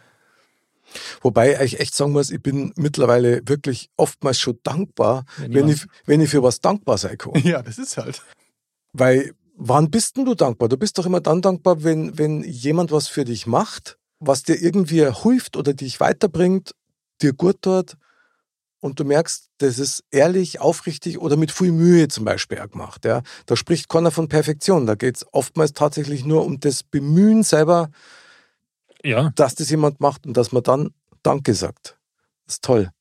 Wobei 1.21 1.63
ich 1.63 1.79
echt 1.79 1.95
sagen 1.95 2.11
muss, 2.11 2.31
ich 2.31 2.41
bin 2.41 2.73
mittlerweile 2.75 3.41
wirklich 3.47 3.89
oftmals 3.95 4.39
schon 4.39 4.59
dankbar, 4.63 5.25
Wenn 5.37 5.53
wenn 5.53 5.67
ich, 5.69 5.85
wenn 6.05 6.21
ich 6.21 6.29
für 6.29 6.43
was 6.43 6.59
dankbar 6.59 6.97
sein 6.97 7.17
kann. 7.17 7.33
Ja, 7.43 7.61
das 7.61 7.77
ist 7.77 7.97
halt. 7.97 8.21
Weil, 8.93 9.33
wann 9.55 9.89
bist 9.89 10.17
denn 10.17 10.25
du 10.25 10.35
dankbar? 10.35 10.69
Du 10.69 10.77
bist 10.77 10.97
doch 10.97 11.05
immer 11.05 11.21
dann 11.21 11.41
dankbar, 11.41 11.83
wenn, 11.83 12.17
wenn 12.17 12.43
jemand 12.43 12.91
was 12.91 13.07
für 13.07 13.25
dich 13.25 13.47
macht, 13.47 13.97
was 14.27 14.43
dir 14.43 14.55
irgendwie 14.61 15.05
hilft 15.05 15.57
oder 15.57 15.73
dich 15.73 15.99
weiterbringt, 15.99 16.71
dir 17.21 17.33
gut 17.33 17.61
tut 17.61 17.95
und 18.79 18.99
du 18.99 19.05
merkst, 19.05 19.49
das 19.57 19.79
ist 19.79 20.03
ehrlich, 20.11 20.59
aufrichtig 20.61 21.19
oder 21.19 21.37
mit 21.37 21.51
viel 21.51 21.71
Mühe 21.71 22.07
zum 22.07 22.25
Beispiel 22.25 22.59
auch 22.59 22.69
gemacht. 22.69 23.05
Ja. 23.05 23.23
Da 23.47 23.55
spricht 23.55 23.89
keiner 23.89 24.11
von 24.11 24.29
Perfektion. 24.29 24.85
Da 24.85 24.95
geht 24.95 25.17
es 25.17 25.25
oftmals 25.33 25.73
tatsächlich 25.73 26.25
nur 26.25 26.45
um 26.45 26.59
das 26.59 26.83
Bemühen 26.83 27.43
selber, 27.43 27.89
Ja, 29.03 29.31
dass 29.35 29.55
das 29.55 29.69
jemand 29.69 29.99
macht 29.99 30.25
und 30.25 30.35
dass 30.37 30.51
man 30.51 30.63
dann 30.63 30.89
Danke 31.23 31.53
sagt. 31.53 31.97
Das 32.45 32.55
ist 32.55 32.63
toll. 32.63 32.91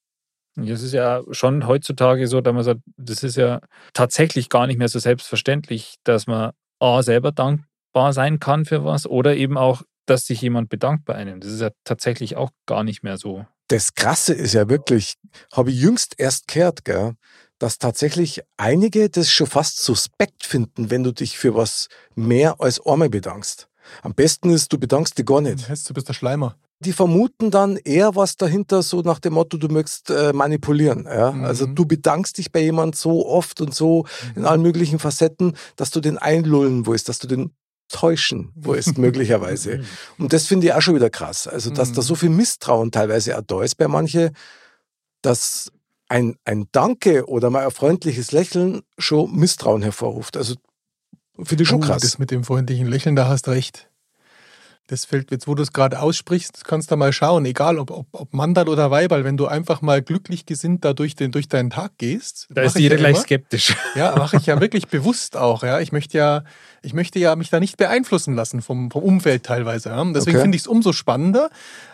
das 0.57 0.83
ist 0.83 0.93
ja 0.93 1.23
schon 1.33 1.67
heutzutage 1.67 2.27
so, 2.29 2.41
dass 2.41 2.55
man 2.55 2.65
sagt, 2.65 2.81
das 2.97 3.23
ist 3.23 3.37
ja 3.37 3.61
tatsächlich 3.93 4.49
gar 4.49 4.67
nicht 4.67 4.79
mehr 4.79 4.89
so 4.89 4.99
selbstverständlich, 4.99 5.97
dass 6.05 6.27
man 6.27 6.53
A, 6.81 7.03
selber 7.03 7.33
dankbar 7.33 8.13
sein 8.13 8.39
kann 8.41 8.65
für 8.65 8.85
was 8.85 9.07
oder 9.07 9.37
eben 9.37 9.57
auch, 9.59 9.83
dass 10.07 10.27
sich 10.27 10.41
jemand 10.41 10.69
bedankt 10.69 11.05
bei 11.05 11.15
einem. 11.15 11.41
Das 11.41 11.51
ist 11.51 11.61
ja 11.61 11.71
tatsächlich 11.85 12.37
auch 12.37 12.51
gar 12.67 12.85
nicht 12.85 13.03
mehr 13.03 13.17
so. 13.19 13.47
Das 13.69 13.95
Krasse 13.95 14.35
ist 14.35 14.53
ja 14.53 14.69
wirklich, 14.69 15.15
habe 15.53 15.71
ich 15.71 15.81
jüngst 15.81 16.15
erst 16.19 16.49
gehört, 16.49 16.85
gell, 16.85 17.15
dass 17.59 17.79
tatsächlich 17.79 18.43
einige 18.57 19.09
das 19.09 19.31
schon 19.31 19.47
fast 19.47 19.83
suspekt 19.83 20.45
finden, 20.45 20.91
wenn 20.91 21.03
du 21.03 21.13
dich 21.13 21.39
für 21.39 21.55
was 21.55 21.89
mehr 22.15 22.61
als 22.61 22.85
einmal 22.85 23.09
bedankst. 23.09 23.69
Am 24.03 24.15
besten 24.15 24.51
ist, 24.51 24.73
du 24.73 24.79
bedankst 24.79 25.19
dich 25.19 25.27
gar 25.27 25.41
Das 25.43 25.55
nicht. 25.55 25.69
heißt, 25.69 25.89
du 25.89 25.95
bist 25.95 26.09
der 26.09 26.15
Schleimer. 26.15 26.57
Die 26.81 26.93
vermuten 26.93 27.51
dann 27.51 27.77
eher 27.77 28.17
was 28.17 28.37
dahinter, 28.37 28.83
so 28.83 29.01
nach 29.01 29.19
dem 29.21 29.35
Motto, 29.35 29.57
du 29.57 29.69
möchtest 29.69 30.11
äh, 30.11 30.33
manipulieren. 30.33 31.05
Ja? 31.05 31.33
Mhm. 31.33 31.45
Also 31.45 31.67
du 31.67 31.87
bedankst 31.87 32.37
dich 32.37 32.53
bei 32.53 32.61
jemand 32.61 32.97
so 32.97 33.27
oft 33.27 33.61
und 33.61 33.75
so 33.75 34.07
in 34.35 34.45
allen 34.45 34.61
möglichen 34.61 34.99
Facetten, 34.99 35.57
dass 35.77 35.91
du 35.91 36.01
den 36.01 36.19
einlullen 36.19 36.87
willst, 36.87 37.09
dass 37.09 37.19
du 37.19 37.27
den 37.27 37.55
täuschen 37.89 38.53
willst, 38.55 38.99
möglicherweise. 38.99 39.83
Und 40.19 40.33
das 40.33 40.47
finde 40.47 40.67
ich 40.67 40.73
auch 40.73 40.81
schon 40.83 40.95
wieder 40.95 41.11
krass. 41.11 41.47
Also, 41.47 41.71
dass 41.71 41.93
da 41.93 42.01
Mhm. 42.01 42.07
so 42.07 42.15
viel 42.15 42.31
Misstrauen 42.31 42.91
teilweise 42.91 43.37
auch 43.39 43.43
da 43.43 43.63
ist 43.63 43.77
bei 43.77 43.89
manche, 43.89 44.33
dass 45.23 45.71
ein, 46.09 46.37
ein 46.45 46.67
Danke 46.73 47.27
oder 47.29 47.51
mal 47.51 47.65
ein 47.65 47.71
freundliches 47.71 48.33
Lächeln 48.33 48.83
schon 48.99 49.35
Misstrauen 49.35 49.83
hervorruft. 49.83 50.37
Also, 50.37 50.55
finde 51.43 51.63
ich 51.63 51.69
schon 51.69 51.83
Oh, 51.83 51.87
krass. 51.87 52.03
Das 52.03 52.19
mit 52.19 52.31
dem 52.31 52.45
freundlichen 52.45 52.87
Lächeln, 52.87 53.17
da 53.17 53.29
hast 53.29 53.49
recht. 53.49 53.89
Das 54.87 55.07
fällt 55.07 55.31
jetzt, 55.31 55.49
wo 55.49 55.55
du 55.55 55.63
es 55.63 55.73
gerade 55.73 55.99
aussprichst, 56.01 56.67
kannst 56.67 56.91
du 56.91 56.97
mal 56.97 57.11
schauen, 57.11 57.47
egal 57.47 57.79
ob, 57.79 57.91
ob, 57.91 58.07
ob 58.13 58.35
Mandal 58.35 58.69
oder 58.69 58.91
Weiberl, 58.91 59.25
wenn 59.25 59.39
du 59.39 59.47
einfach 59.47 59.81
mal 59.81 60.03
glücklich 60.03 60.45
gesinnt 60.45 60.85
da 60.85 60.93
durch, 60.93 61.15
den, 61.17 61.33
durch 61.33 61.49
deinen 61.49 61.71
Tag 61.71 61.93
gehst. 61.97 62.49
Da 62.51 62.61
ist 62.61 62.79
jeder 62.79 62.97
ja 62.97 62.99
gleich 63.01 63.15
immer. 63.15 63.23
skeptisch. 63.23 63.75
Ja, 63.95 64.15
mache 64.17 64.37
ich 64.37 64.45
ja 64.45 64.61
wirklich 64.61 64.89
bewusst 64.89 65.39
auch. 65.39 65.63
Ja, 65.63 65.81
ich 65.81 65.91
möchte 65.93 66.19
ja, 66.19 66.45
ich 66.83 66.93
möchte 66.93 67.19
ja 67.19 67.35
mich 67.35 67.49
da 67.49 67.61
nicht 67.61 67.79
beeinflussen 67.79 68.35
lassen 68.35 68.61
vom, 68.61 68.91
vom 68.91 69.03
Umfeld 69.03 69.45
teilweise. 69.45 69.89
Ja. 69.89 70.05
Deswegen 70.13 70.37
Okay. 70.37 70.43
finde 70.43 70.57
ich 70.57 70.63
es 70.63 70.67
umso 70.67 70.93
spannender. 70.93 71.49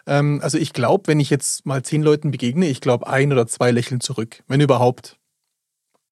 Ähm, 0.07 0.41
also 0.43 0.59
ich 0.59 0.73
glaube, 0.73 1.07
wenn 1.07 1.21
ich 1.21 1.31
jetzt 1.31 1.67
mal 1.67 1.83
zehn 1.85 2.03
Leuten 2.03 2.33
begegne, 2.33 2.67
ich 2.67 2.81
glaube 2.81 3.07
ein 3.07 3.31
oder 3.33 3.47
zwei 3.47 3.71
lächeln 3.71 4.01
zurück, 4.01 4.43
wenn 4.49 4.61
überhaupt, 4.61 5.17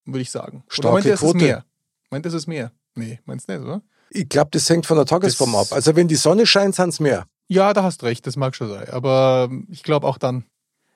würde 0.05 0.21
ich 0.21 0.31
sagen. 0.31 0.63
Oder 0.69 0.75
Starke 0.75 0.93
meint 0.95 1.07
ihr, 1.07 1.15
es 1.15 1.23
ist 1.23 1.27
Quote. 1.33 1.45
mehr? 1.45 1.65
Meint 2.11 2.25
ihr, 2.25 2.29
es 2.29 2.35
ist 2.35 2.47
mehr? 2.47 2.71
Nee, 2.95 3.19
meinst 3.25 3.49
du 3.49 3.53
nicht, 3.53 3.63
oder? 3.65 3.83
Ich 4.11 4.29
glaube, 4.29 4.49
das 4.53 4.69
hängt 4.71 4.87
von 4.87 4.97
der 4.97 5.07
Tagesform 5.07 5.53
Das- 5.53 5.73
ab. 5.73 5.77
Also, 5.77 5.97
wenn 5.97 6.09
die 6.09 6.17
Sonne 6.17 6.47
scheint, 6.47 6.75
sind 6.75 6.91
es 6.91 7.01
mehr. 7.01 7.27
Ja, 7.49 7.73
da 7.73 7.83
hast 7.83 8.03
recht, 8.03 8.27
das 8.27 8.37
mag 8.37 8.55
schon 8.55 8.69
sein. 8.69 8.89
Aber 8.91 9.49
ich 9.71 9.83
glaube 9.83 10.07
auch 10.07 10.19
dann. 10.19 10.45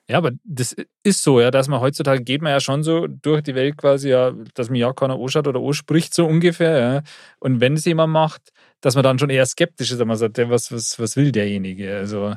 Ja, 0.09 0.17
aber 0.17 0.31
das 0.43 0.75
ist 1.03 1.23
so, 1.23 1.39
ja, 1.39 1.49
dass 1.49 1.69
man 1.69 1.79
heutzutage 1.79 2.21
geht 2.23 2.41
man 2.41 2.51
ja 2.51 2.59
schon 2.59 2.83
so 2.83 3.07
durch 3.07 3.41
die 3.41 3.55
Welt 3.55 3.77
quasi, 3.77 4.09
ja, 4.09 4.33
dass 4.53 4.67
man 4.69 4.75
ja 4.75 4.91
keiner 4.91 5.15
anschaut 5.17 5.47
oder 5.47 5.61
anspricht, 5.61 6.13
so 6.13 6.25
ungefähr. 6.25 6.79
Ja. 6.79 7.01
Und 7.39 7.61
wenn 7.61 7.75
es 7.75 7.85
jemand 7.85 8.11
macht, 8.11 8.41
dass 8.81 8.95
man 8.95 9.03
dann 9.03 9.17
schon 9.17 9.29
eher 9.29 9.45
skeptisch 9.45 9.91
ist, 9.91 9.99
dass 9.99 10.05
man 10.07 10.17
sagt, 10.17 10.37
ja, 10.37 10.49
was, 10.49 10.71
was, 10.73 10.99
was 10.99 11.15
will 11.15 11.31
derjenige? 11.31 11.95
Also, 11.95 12.35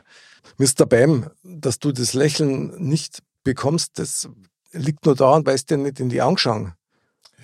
Mr. 0.59 0.87
Bam, 0.87 1.29
dass 1.43 1.81
du 1.81 1.91
das 1.91 2.15
Lächeln 2.15 2.73
nicht 2.79 3.19
bekommst, 3.43 3.99
das 3.99 4.29
liegt 4.73 5.05
nur 5.05 5.17
daran, 5.17 5.45
weil 5.45 5.57
es 5.57 5.67
dir 5.67 5.77
nicht 5.77 5.99
in 5.99 6.09
die 6.09 6.23
Augen 6.23 6.39
schauen. 6.39 6.75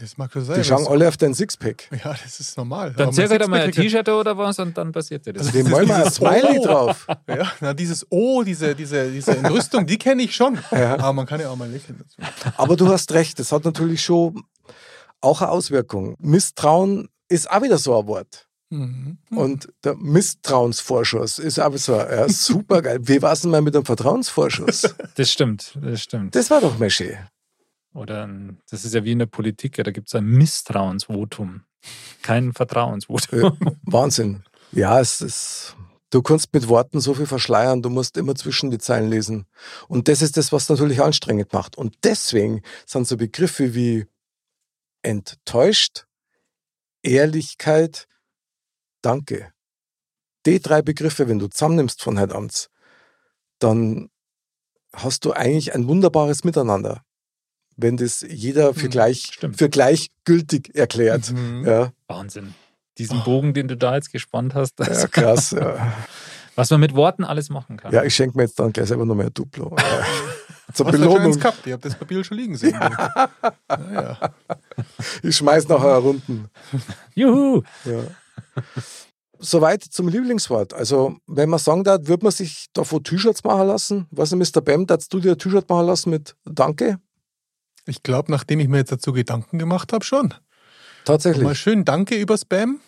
Das 0.00 0.16
mag 0.16 0.32
schon 0.32 0.44
sein. 0.44 0.56
Die 0.56 0.64
schauen 0.64 0.86
alle 0.86 1.06
auf 1.06 1.16
dein 1.16 1.34
Sixpack. 1.34 1.88
Ja, 2.04 2.14
das 2.22 2.40
ist 2.40 2.56
normal. 2.56 2.92
dann 2.96 3.14
mein 3.14 3.28
halt 3.28 3.48
mal 3.48 3.60
ein 3.60 3.72
T-Shirt 3.72 4.08
oder 4.08 4.36
was 4.36 4.58
und 4.58 4.76
dann 4.76 4.90
passiert 4.90 5.26
dir 5.26 5.32
das. 5.34 5.52
Dem 5.52 5.70
wollen 5.70 5.86
wir 5.88 6.04
ein 6.04 6.10
Smiley 6.10 6.58
Oh. 6.60 6.64
drauf. 6.64 7.06
Ja, 7.28 7.52
na, 7.60 7.74
dieses 7.74 8.06
O, 8.10 8.42
diese, 8.42 8.74
diese, 8.74 9.10
diese 9.10 9.36
Entrüstung, 9.36 9.86
die 9.86 9.98
kenne 9.98 10.22
ich 10.22 10.34
schon. 10.34 10.58
Ja. 10.70 10.94
Aber 10.94 11.12
man 11.12 11.26
kann 11.26 11.40
ja 11.40 11.50
auch 11.50 11.56
mal 11.56 11.70
lächeln 11.70 11.98
dazu. 11.98 12.52
Aber 12.56 12.76
du 12.76 12.88
hast 12.88 13.12
recht, 13.12 13.38
das 13.38 13.52
hat 13.52 13.64
natürlich 13.64 14.02
schon 14.02 14.42
auch 15.20 15.40
eine 15.42 15.50
Auswirkung. 15.50 16.16
Misstrauen 16.18 17.08
ist 17.28 17.50
auch 17.50 17.62
wieder 17.62 17.78
so 17.78 17.98
ein 17.98 18.06
Wort. 18.06 18.48
Mhm. 18.70 19.18
Und 19.34 19.68
der 19.84 19.94
Misstrauensvorschuss 19.96 21.38
ist 21.38 21.58
aber 21.58 21.76
so 21.78 21.94
ja, 21.94 22.26
super 22.28 22.80
geil. 22.80 22.98
Wie 23.02 23.20
war 23.20 23.32
es 23.32 23.42
denn 23.42 23.50
mal 23.50 23.60
mit 23.60 23.74
dem 23.74 23.84
Vertrauensvorschuss? 23.84 24.94
Das 25.14 25.30
stimmt, 25.30 25.78
das 25.80 26.02
stimmt. 26.02 26.34
Das 26.34 26.50
war 26.50 26.60
doch 26.62 26.78
mal 26.78 26.88
schön. 26.90 27.16
Oder 27.94 28.26
ein, 28.26 28.58
das 28.70 28.84
ist 28.84 28.94
ja 28.94 29.04
wie 29.04 29.12
in 29.12 29.18
der 29.18 29.26
Politik, 29.26 29.78
ja, 29.78 29.84
da 29.84 29.90
gibt 29.90 30.08
es 30.08 30.14
ein 30.14 30.24
Misstrauensvotum. 30.24 31.62
Kein 32.22 32.52
Vertrauensvotum. 32.52 33.58
Wahnsinn. 33.82 34.44
Ja, 34.72 35.00
es 35.00 35.20
ist. 35.20 35.76
Du 36.10 36.20
kannst 36.20 36.52
mit 36.52 36.68
Worten 36.68 37.00
so 37.00 37.14
viel 37.14 37.26
verschleiern, 37.26 37.80
du 37.80 37.88
musst 37.88 38.18
immer 38.18 38.34
zwischen 38.34 38.70
die 38.70 38.78
Zeilen 38.78 39.08
lesen. 39.08 39.46
Und 39.88 40.08
das 40.08 40.20
ist 40.20 40.36
das, 40.36 40.52
was 40.52 40.68
natürlich 40.68 41.00
anstrengend 41.00 41.52
macht. 41.54 41.76
Und 41.76 41.96
deswegen 42.04 42.60
sind 42.86 43.06
so 43.06 43.16
Begriffe 43.16 43.74
wie 43.74 44.06
enttäuscht, 45.02 46.06
Ehrlichkeit, 47.02 48.06
Danke. 49.02 49.52
Die 50.46 50.60
drei 50.60 50.80
Begriffe, 50.80 51.28
wenn 51.28 51.40
du 51.40 51.48
zusammennimmst 51.48 52.02
von 52.02 52.18
heute 52.18 52.34
Abends, 52.34 52.70
dann 53.58 54.10
hast 54.94 55.24
du 55.24 55.32
eigentlich 55.32 55.74
ein 55.74 55.88
wunderbares 55.88 56.44
Miteinander. 56.44 57.04
Wenn 57.76 57.96
das 57.96 58.24
jeder 58.28 58.74
für, 58.74 58.86
Mhm, 58.86 58.90
gleich, 58.90 59.30
stimmt. 59.32 59.56
für 59.58 59.68
gleichgültig 59.68 60.74
erklärt. 60.74 61.32
Mhm. 61.32 61.64
Ja, 61.66 61.92
Wahnsinn. 62.08 62.54
Diesen 62.98 63.22
Bogen, 63.24 63.54
den 63.54 63.68
du 63.68 63.76
da 63.76 63.94
jetzt 63.94 64.12
gespannt 64.12 64.54
hast, 64.54 64.74
das, 64.76 65.02
ja, 65.02 65.08
krass. 65.08 65.50
Ja. 65.58 65.92
was 66.54 66.70
man 66.70 66.80
mit 66.80 66.94
Worten 66.94 67.24
alles 67.24 67.48
machen 67.48 67.78
kann. 67.78 67.92
ja, 67.92 68.02
ich 68.04 68.14
schenke 68.14 68.36
mir 68.36 68.44
jetzt 68.44 68.58
dann 68.60 68.72
gleich 68.72 68.88
selber 68.88 69.06
noch 69.06 69.14
mehr 69.14 69.30
Duplo. 69.30 69.74
Ja. 70.68 70.74
Zur 70.74 70.86
eins 70.86 70.96
Belohnung. 70.98 71.38
gehabt? 71.38 71.66
Ihr 71.66 71.74
habt 71.74 71.84
das 71.84 71.94
Papier 71.96 72.24
schon 72.24 72.38
liegen 72.38 72.56
sehen. 72.56 72.78
naja. 73.68 74.18
Ich 75.22 75.36
schmeiß 75.36 75.68
nachher 75.68 75.96
Runden. 75.96 76.48
Juhu! 77.14 77.62
Ja. 77.84 78.04
Soweit 79.38 79.82
zum 79.82 80.08
Lieblingswort. 80.08 80.72
Also, 80.72 81.16
wenn 81.26 81.50
man 81.50 81.58
sagen 81.58 81.84
darf, 81.84 82.06
würde 82.06 82.24
man 82.24 82.32
sich 82.32 82.66
davor 82.72 83.02
T-Shirts 83.02 83.42
machen 83.44 83.66
lassen? 83.66 84.06
Was 84.10 84.30
Mr. 84.34 84.60
Bam, 84.62 84.86
darfst 84.86 85.12
du 85.12 85.18
dir 85.20 85.32
ein 85.32 85.38
T-Shirt 85.38 85.68
machen 85.68 85.86
lassen 85.86 86.10
mit 86.10 86.36
Danke? 86.44 86.98
Ich 87.86 88.02
glaube, 88.02 88.30
nachdem 88.30 88.60
ich 88.60 88.68
mir 88.68 88.78
jetzt 88.78 88.92
dazu 88.92 89.12
Gedanken 89.12 89.58
gemacht 89.58 89.92
habe, 89.92 90.04
schon. 90.04 90.28
Mal 90.28 90.40
Tatsächlich. 91.04 91.58
schön 91.58 91.84
Danke 91.84 92.16
über 92.16 92.38
Spam. 92.38 92.80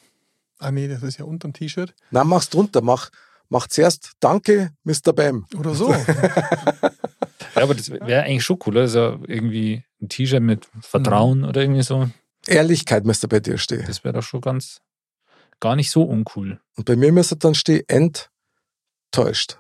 Ah 0.59 0.71
nee, 0.71 0.87
das 0.87 1.03
ist 1.03 1.19
ja 1.19 1.25
unterm 1.25 1.53
T-Shirt. 1.53 1.95
Na, 2.11 2.23
mach's 2.23 2.49
drunter. 2.49 2.81
Mach, 2.81 3.11
mach 3.49 3.67
zuerst 3.67 4.13
Danke, 4.21 4.71
Mr. 4.85 5.13
Bam. 5.13 5.47
Oder 5.59 5.75
so. 5.75 5.95
Ja, 7.55 7.63
aber 7.63 7.75
das 7.75 7.91
wäre 7.91 8.23
eigentlich 8.23 8.45
schon 8.45 8.59
cool. 8.67 8.79
Also 8.79 9.21
irgendwie 9.27 9.85
ein 10.01 10.09
T-Shirt 10.09 10.43
mit 10.43 10.69
Vertrauen 10.81 11.45
oder 11.45 11.61
irgendwie 11.63 11.83
so. 11.83 12.11
Ehrlichkeit 12.47 13.05
müsste 13.05 13.29
bei 13.29 13.41
dir 13.41 13.59
stehen. 13.59 13.85
Das 13.87 14.05
wäre 14.05 14.15
doch 14.15 14.23
schon 14.23 14.41
ganz 14.41 14.81
gar 15.61 15.77
nicht 15.77 15.91
so 15.91 16.03
uncool. 16.03 16.61
Und 16.77 16.85
bei 16.85 16.97
mir 16.97 17.13
müsste 17.13 17.37
dann 17.37 17.55
stehen, 17.55 17.85
enttäuscht. 17.89 19.59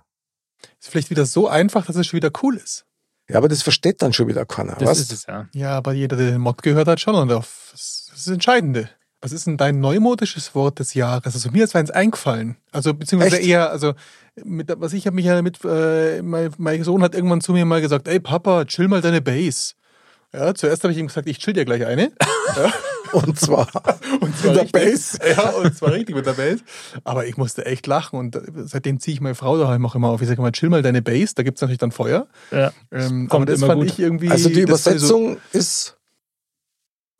ist 0.80 0.88
vielleicht 0.88 1.10
wieder 1.10 1.24
so 1.24 1.48
einfach, 1.48 1.86
dass 1.86 1.96
es 1.96 2.06
schon 2.06 2.16
wieder 2.18 2.30
cool 2.42 2.56
ist. 2.56 2.84
Ja, 3.28 3.38
aber 3.38 3.48
das 3.48 3.62
versteht 3.62 4.02
dann 4.02 4.12
schon 4.12 4.28
wieder 4.28 4.44
keiner. 4.44 4.74
Das 4.74 4.88
was? 4.88 5.00
ist 5.00 5.12
es 5.12 5.26
ja. 5.26 5.48
Ja, 5.54 5.70
aber 5.70 5.92
jeder, 5.92 6.16
der 6.16 6.32
den 6.32 6.40
Mod 6.40 6.62
gehört 6.62 6.88
hat, 6.88 7.00
schon. 7.00 7.14
Und 7.14 7.32
auf, 7.32 7.68
das 7.72 7.80
ist 7.80 8.26
das 8.26 8.32
Entscheidende. 8.32 8.90
Was 9.20 9.32
ist 9.32 9.46
denn 9.46 9.56
dein 9.56 9.80
neumodisches 9.80 10.54
Wort 10.54 10.78
des 10.80 10.92
Jahres? 10.92 11.34
Also 11.34 11.50
mir 11.50 11.64
ist 11.64 11.74
eins 11.74 11.90
eingefallen. 11.90 12.56
Also 12.72 12.92
beziehungsweise 12.92 13.38
Echt? 13.38 13.48
eher, 13.48 13.70
also 13.70 13.94
mit, 14.44 14.70
was 14.76 14.92
ich 14.92 15.06
habe 15.06 15.16
mich 15.16 15.24
ja 15.24 15.40
mit, 15.40 15.64
äh, 15.64 16.20
mein, 16.20 16.50
mein 16.58 16.84
Sohn 16.84 17.02
hat 17.02 17.14
irgendwann 17.14 17.40
zu 17.40 17.52
mir 17.52 17.64
mal 17.64 17.80
gesagt, 17.80 18.06
ey 18.06 18.20
Papa, 18.20 18.66
chill 18.66 18.88
mal 18.88 19.00
deine 19.00 19.22
Base. 19.22 19.72
Ja, 20.34 20.54
zuerst 20.54 20.82
habe 20.82 20.92
ich 20.92 20.98
ihm 20.98 21.06
gesagt, 21.06 21.28
ich 21.28 21.38
chill 21.38 21.52
dir 21.54 21.64
gleich 21.64 21.86
eine. 21.86 22.10
Ja, 22.56 22.72
Und 23.12 23.40
zwar 23.40 23.66
und 24.20 24.44
mit 24.44 24.54
der. 24.54 24.64
Base. 24.64 25.18
Ja, 25.36 25.50
und 25.50 25.74
zwar 25.76 25.92
richtig 25.92 26.14
mit 26.14 26.26
der 26.26 26.34
Base. 26.34 26.58
Aber 27.02 27.26
ich 27.26 27.36
musste 27.36 27.64
echt 27.66 27.86
lachen 27.86 28.18
und 28.18 28.38
seitdem 28.66 29.00
ziehe 29.00 29.14
ich 29.14 29.20
meine 29.20 29.34
Frau 29.34 29.56
daheim 29.58 29.84
auch 29.86 29.94
immer 29.94 30.08
auf. 30.10 30.20
Ich 30.22 30.28
sage 30.28 30.40
mal, 30.42 30.52
chill 30.52 30.68
mal 30.68 30.82
deine 30.82 31.00
Base, 31.02 31.34
da 31.34 31.42
gibt 31.42 31.56
es 31.58 31.62
natürlich 31.62 31.78
dann 31.78 31.90
Feuer. 31.90 32.26
ja. 32.52 32.72
Ähm, 32.92 33.28
Kommt 33.28 33.32
aber 33.32 33.46
das 33.46 33.58
immer 33.58 33.66
fand 33.68 33.80
gut. 33.80 33.90
ich 33.90 33.98
irgendwie. 33.98 34.30
Also 34.30 34.48
die 34.50 34.54
ich 34.54 34.58
so- 34.60 34.62
Übersetzung 34.64 35.36
ist 35.52 35.93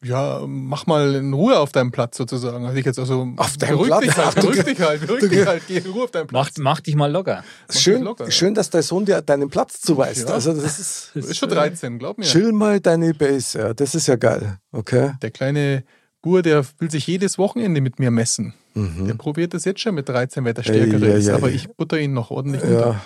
Ja, 0.04 0.42
mach 0.46 0.86
mal 0.86 1.14
in 1.14 1.32
Ruhe 1.32 1.58
auf 1.58 1.72
deinem 1.72 1.90
Platz 1.90 2.16
sozusagen. 2.18 2.64
Also 2.66 2.76
ich 2.78 2.84
jetzt 2.84 2.98
also 2.98 3.26
Auf 3.36 3.56
deinem 3.56 3.70
beruhig 3.78 3.88
Platz? 3.88 4.00
Dich 4.02 4.16
halt, 4.16 4.34
beruhig 4.36 4.62
dich 4.64 4.80
halt, 4.80 5.06
beruhig 5.06 5.28
dich 5.30 5.46
halt, 5.46 5.62
geh 5.66 5.76
in 5.78 5.86
Ruhe 5.90 6.04
auf 6.04 6.10
deinem 6.10 6.28
Mach, 6.30 6.44
Platz. 6.46 6.58
mach 6.58 6.80
dich 6.80 6.94
mal 6.94 7.10
locker. 7.10 7.42
dich 7.72 7.80
schön, 7.80 8.02
locker, 8.02 8.24
ja. 8.26 8.30
schön, 8.30 8.54
dass 8.54 8.70
dein 8.70 8.82
Sohn 8.82 9.04
dir 9.04 9.22
deinen 9.22 9.48
Platz 9.48 9.80
zuweist. 9.80 10.28
Ja. 10.28 10.34
Also 10.34 10.52
das 10.52 10.78
ist 10.78 11.10
Das 11.14 11.26
ist 11.26 11.36
schon 11.38 11.50
äh, 11.50 11.54
13, 11.54 11.98
glaub 11.98 12.18
mir. 12.18 12.24
chill 12.24 12.52
mal 12.52 12.80
deine 12.80 13.14
Base. 13.14 13.58
Ja, 13.58 13.74
das 13.74 13.94
ist 13.94 14.06
ja 14.06 14.16
geil. 14.16 14.58
Okay. 14.72 15.12
Der 15.22 15.30
kleine 15.30 15.84
Bur, 16.22 16.42
der 16.42 16.64
will 16.78 16.90
sich 16.90 17.06
jedes 17.06 17.38
Wochenende 17.38 17.80
mit 17.80 17.98
mir 17.98 18.10
messen. 18.10 18.54
Der 18.74 18.82
Mhm. 18.82 19.18
probiert 19.18 19.54
das 19.54 19.64
jetzt 19.64 19.80
schon 19.80 19.94
mit 19.94 20.08
13, 20.08 20.44
wer 20.44 20.52
der 20.52 20.64
Stärkere 20.64 21.06
ist. 21.06 21.28
Aber 21.28 21.48
ich 21.50 21.68
butter 21.76 21.98
ihn 21.98 22.12
noch 22.12 22.30
ordentlich 22.30 22.62
unter. 22.62 23.00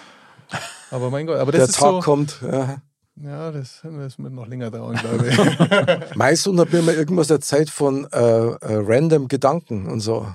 Ja, 0.50 0.58
Aber 0.90 1.10
mein 1.10 1.26
Gott, 1.26 1.36
aber 1.38 1.52
das 1.52 1.58
der 1.60 1.68
ist 1.68 1.76
Tag 1.78 1.90
so. 1.90 2.00
kommt. 2.00 2.38
Ja. 2.42 2.80
Ja, 3.22 3.50
das, 3.50 3.80
das 3.82 4.18
wird 4.18 4.32
noch 4.32 4.46
länger 4.46 4.70
dauern, 4.70 4.96
glaube 5.00 5.28
ich. 5.28 5.38
Hat 5.38 6.72
mir 6.72 6.82
mal 6.82 6.94
irgendwas 6.94 7.30
erzählt 7.30 7.70
von 7.70 8.06
äh, 8.12 8.18
äh, 8.18 8.56
random 8.60 9.28
Gedanken 9.28 9.86
und 9.86 10.00
so. 10.00 10.26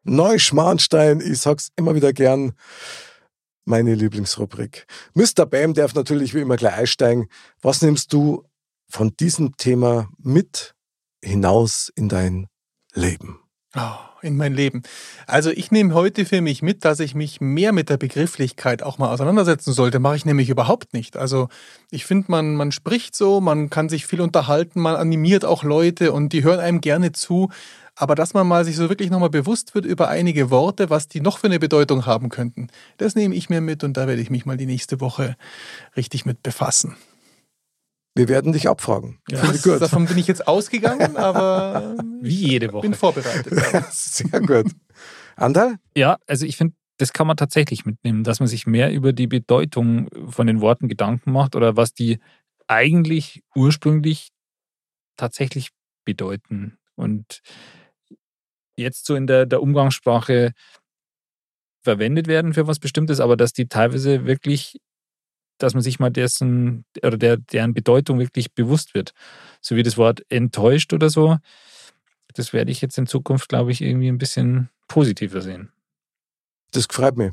Neuschmarnstein, 0.04 1.22
ich 1.22 1.40
sag's 1.40 1.70
immer 1.76 1.96
wieder 1.96 2.14
gern. 2.14 2.54
Meine 3.66 3.96
Lieblingsrubrik. 3.96 4.86
Mr. 5.16 5.46
Bam 5.48 5.74
darf 5.74 5.96
natürlich 5.96 6.36
wie 6.36 6.42
immer 6.42 6.56
gleich 6.56 6.76
einsteigen. 6.76 7.28
Was 7.62 7.82
nimmst 7.82 8.14
du 8.14 8.44
von 8.88 9.16
diesem 9.18 9.58
Thema 9.58 10.10
mit 10.20 10.76
hinaus 11.24 11.92
in 11.96 12.08
dein 12.08 12.48
Leben? 12.94 13.40
Oh, 13.76 14.22
in 14.22 14.38
mein 14.38 14.54
Leben. 14.54 14.84
Also 15.28 15.50
ich 15.50 15.72
nehme 15.72 15.94
heute 15.94 16.26
für 16.26 16.42
mich 16.42 16.62
mit, 16.62 16.86
dass 16.86 17.00
ich 17.00 17.14
mich 17.14 17.42
mehr 17.42 17.74
mit 17.74 17.90
der 17.90 17.98
Begrifflichkeit 17.98 18.84
auch 18.84 18.98
mal 18.98 19.12
auseinandersetzen 19.12 19.74
sollte. 19.74 20.00
Mache 20.00 20.16
ich 20.16 20.26
nämlich 20.26 20.50
überhaupt 20.50 20.94
nicht. 20.94 21.18
Also 21.18 21.50
ich 21.92 22.06
finde, 22.06 22.32
man, 22.32 22.56
man 22.56 22.72
spricht 22.72 23.16
so, 23.16 23.42
man 23.42 23.70
kann 23.70 23.90
sich 23.90 24.06
viel 24.06 24.22
unterhalten, 24.22 24.80
man 24.80 24.96
animiert 24.96 25.44
auch 25.44 25.64
Leute 25.64 26.14
und 26.14 26.32
die 26.34 26.44
hören 26.44 26.60
einem 26.60 26.82
gerne 26.82 27.12
zu. 27.12 27.50
Aber 27.96 28.16
dass 28.16 28.34
man 28.34 28.48
mal 28.48 28.66
sich 28.66 28.76
so 28.76 28.90
wirklich 28.90 29.10
nochmal 29.10 29.30
bewusst 29.30 29.74
wird 29.74 29.86
über 29.86 30.10
einige 30.10 30.50
Worte, 30.50 30.90
was 30.90 31.08
die 31.08 31.22
noch 31.22 31.38
für 31.40 31.48
eine 31.48 31.60
Bedeutung 31.60 32.06
haben 32.06 32.30
könnten, 32.30 32.68
das 32.98 33.16
nehme 33.16 33.36
ich 33.36 33.50
mir 33.50 33.62
mit 33.62 33.84
und 33.84 33.96
da 33.96 34.08
werde 34.08 34.22
ich 34.22 34.30
mich 34.30 34.46
mal 34.46 34.58
die 34.58 34.66
nächste 34.66 35.00
Woche 35.00 35.38
richtig 35.96 36.26
mit 36.26 36.44
befassen. 36.44 36.98
Wir 38.18 38.30
werden 38.30 38.54
dich 38.54 38.70
abfragen. 38.70 39.20
Ja. 39.30 39.42
Das, 39.42 39.64
gut. 39.64 39.82
davon 39.82 40.06
bin 40.06 40.18
ich 40.18 40.28
jetzt 40.28 40.48
ausgegangen, 40.48 41.18
aber 41.18 41.96
Wie 42.22 42.48
jede 42.52 42.68
ich 42.68 42.74
Woche. 42.74 42.82
bin 42.82 42.94
vorbereitet. 42.94 43.54
Sehr 43.92 44.40
gut. 44.42 44.72
Andal? 45.36 45.76
Ja, 45.96 46.18
also 46.28 46.46
ich 46.46 46.56
finde, 46.56 46.76
das 46.98 47.12
kann 47.12 47.28
man 47.28 47.36
tatsächlich 47.36 47.86
mitnehmen, 47.86 48.24
dass 48.24 48.40
man 48.40 48.48
sich 48.48 48.68
mehr 48.68 48.92
über 48.94 49.12
die 49.12 49.28
Bedeutung 49.28 50.10
von 50.30 50.48
den 50.48 50.62
Worten 50.62 50.88
Gedanken 50.88 51.34
macht 51.34 51.56
oder 51.58 51.76
was 51.76 51.94
die 51.94 52.20
eigentlich 52.68 53.44
ursprünglich 53.54 54.30
tatsächlich 55.18 55.70
bedeuten. 56.06 56.78
Und 56.96 57.42
jetzt 58.78 59.06
so 59.06 59.16
in 59.16 59.28
der, 59.28 59.46
der 59.46 59.62
Umgangssprache 59.62 60.52
verwendet 61.84 62.28
werden 62.28 62.54
für 62.54 62.68
was 62.68 62.80
Bestimmtes, 62.80 63.20
aber 63.20 63.38
dass 63.38 63.54
die 63.54 63.68
teilweise 63.68 64.26
wirklich, 64.26 64.80
dass 65.60 65.74
man 65.74 65.84
sich 65.84 66.00
mal 66.00 66.10
dessen 66.10 66.84
oder 67.04 67.18
der, 67.18 67.38
deren 67.38 67.74
Bedeutung 67.74 68.20
wirklich 68.20 68.54
bewusst 68.54 68.94
wird. 68.96 69.12
So 69.62 69.76
wie 69.76 69.84
das 69.84 69.98
Wort 69.98 70.22
enttäuscht 70.30 70.94
oder 70.94 71.10
so. 71.10 71.38
Das 72.34 72.52
werde 72.54 72.72
ich 72.72 72.82
jetzt 72.82 72.98
in 72.98 73.08
Zukunft, 73.08 73.50
glaube 73.50 73.72
ich, 73.72 73.82
irgendwie 73.82 74.10
ein 74.10 74.18
bisschen 74.18 74.70
positiver 74.88 75.42
sehen. 75.42 75.72
Das 76.72 76.86
freut 76.90 77.16
mich. 77.16 77.32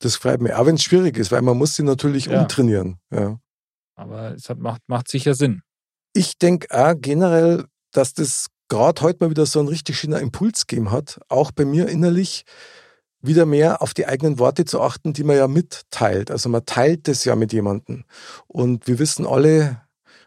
Das 0.00 0.16
freut 0.16 0.40
mich. 0.40 0.52
Auch 0.54 0.66
wenn 0.66 0.74
es 0.74 0.82
schwierig 0.82 1.16
ist, 1.16 1.30
weil 1.30 1.42
man 1.42 1.56
muss 1.56 1.76
sie 1.76 1.84
natürlich 1.84 2.26
Ja. 2.26 2.40
umtrainieren. 2.40 2.98
Ja. 3.12 3.38
Aber 3.94 4.32
es 4.34 4.48
hat, 4.48 4.58
macht, 4.58 4.82
macht 4.88 5.08
sicher 5.08 5.34
Sinn. 5.34 5.62
Ich 6.14 6.36
denke 6.38 6.66
auch 6.76 6.94
generell, 6.98 7.66
dass 7.92 8.14
das 8.14 8.48
gerade 8.72 9.02
heute 9.02 9.18
mal 9.20 9.30
wieder 9.30 9.44
so 9.44 9.58
einen 9.58 9.68
richtig 9.68 9.98
schönen 9.98 10.18
Impuls 10.18 10.66
gegeben 10.66 10.90
hat, 10.90 11.20
auch 11.28 11.50
bei 11.50 11.66
mir 11.66 11.88
innerlich 11.88 12.44
wieder 13.20 13.44
mehr 13.44 13.82
auf 13.82 13.92
die 13.92 14.06
eigenen 14.06 14.38
Worte 14.38 14.64
zu 14.64 14.80
achten, 14.80 15.12
die 15.12 15.24
man 15.24 15.36
ja 15.36 15.46
mitteilt. 15.46 16.30
Also 16.30 16.48
man 16.48 16.64
teilt 16.64 17.06
das 17.06 17.26
ja 17.26 17.36
mit 17.36 17.52
jemandem. 17.52 18.04
Und 18.46 18.86
wir 18.86 18.98
wissen 18.98 19.26
alle, 19.26 19.82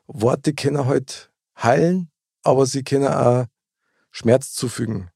Worte 0.06 0.54
können 0.54 0.86
halt 0.86 1.32
heilen, 1.62 2.12
aber 2.44 2.68
sie 2.68 2.84
können 2.84 3.08
auch 3.08 3.46
Schmerz 4.12 4.54
zufügen. 4.54 5.10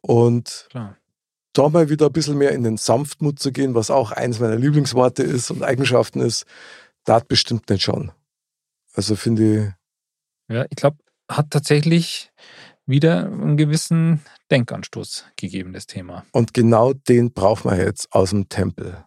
Und 0.00 0.68
Klar. 0.70 0.96
da 1.52 1.68
mal 1.68 1.90
wieder 1.90 2.06
ein 2.06 2.12
bisschen 2.12 2.38
mehr 2.38 2.52
in 2.52 2.62
den 2.62 2.76
Sanftmut 2.76 3.40
zu 3.40 3.50
gehen, 3.50 3.74
was 3.74 3.90
auch 3.90 4.12
eins 4.12 4.38
meiner 4.38 4.56
Lieblingsworte 4.56 5.24
ist 5.24 5.50
und 5.50 5.64
Eigenschaften 5.64 6.20
ist, 6.20 6.46
da 7.04 7.18
bestimmt 7.18 7.68
nicht 7.68 7.82
schon. 7.82 8.12
Also 8.94 9.16
finde 9.16 9.74
ich, 10.48 10.54
Ja, 10.54 10.64
ich 10.70 10.76
glaube, 10.76 10.98
hat 11.28 11.50
tatsächlich 11.50 12.30
wieder 12.86 13.26
einen 13.26 13.56
gewissen 13.56 14.20
Denkanstoß 14.50 15.26
gegeben, 15.36 15.72
das 15.72 15.86
Thema. 15.86 16.24
und 16.32 16.54
genau 16.54 16.92
den 16.92 17.32
brauchen 17.32 17.70
wir 17.70 17.78
jetzt 17.78 18.12
aus 18.12 18.30
dem 18.30 18.48
Tempel. 18.48 19.02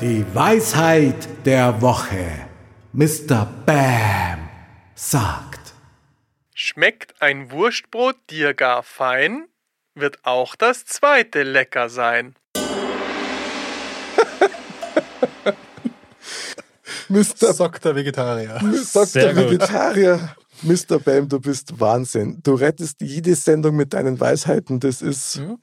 Die 0.00 0.24
Weisheit 0.34 1.46
der 1.46 1.80
Woche. 1.80 2.26
Mr. 2.92 3.48
Bam 3.64 4.48
sagt. 4.94 5.74
Schmeckt 6.52 7.20
ein 7.22 7.50
Wurstbrot 7.50 8.16
dir 8.30 8.54
gar 8.54 8.82
fein, 8.82 9.46
wird 9.94 10.24
auch 10.24 10.56
das 10.56 10.84
zweite 10.84 11.42
lecker 11.42 11.88
sein. 11.88 12.34
Mr. 17.14 17.70
Der 17.82 17.94
Vegetarier. 17.94 18.60
Sagt 18.82 19.08
Sehr 19.08 19.32
der 19.32 19.44
gut. 19.44 19.52
Vegetarier. 19.52 20.34
Mr. 20.62 20.98
Bam, 20.98 21.28
du 21.28 21.40
bist 21.40 21.78
Wahnsinn. 21.80 22.40
Du 22.42 22.54
rettest 22.54 23.00
jede 23.00 23.34
Sendung 23.34 23.76
mit 23.76 23.92
deinen 23.92 24.18
Weisheiten. 24.20 24.80
Das 24.80 25.02
ist. 25.02 25.36
Ja. 25.36 25.56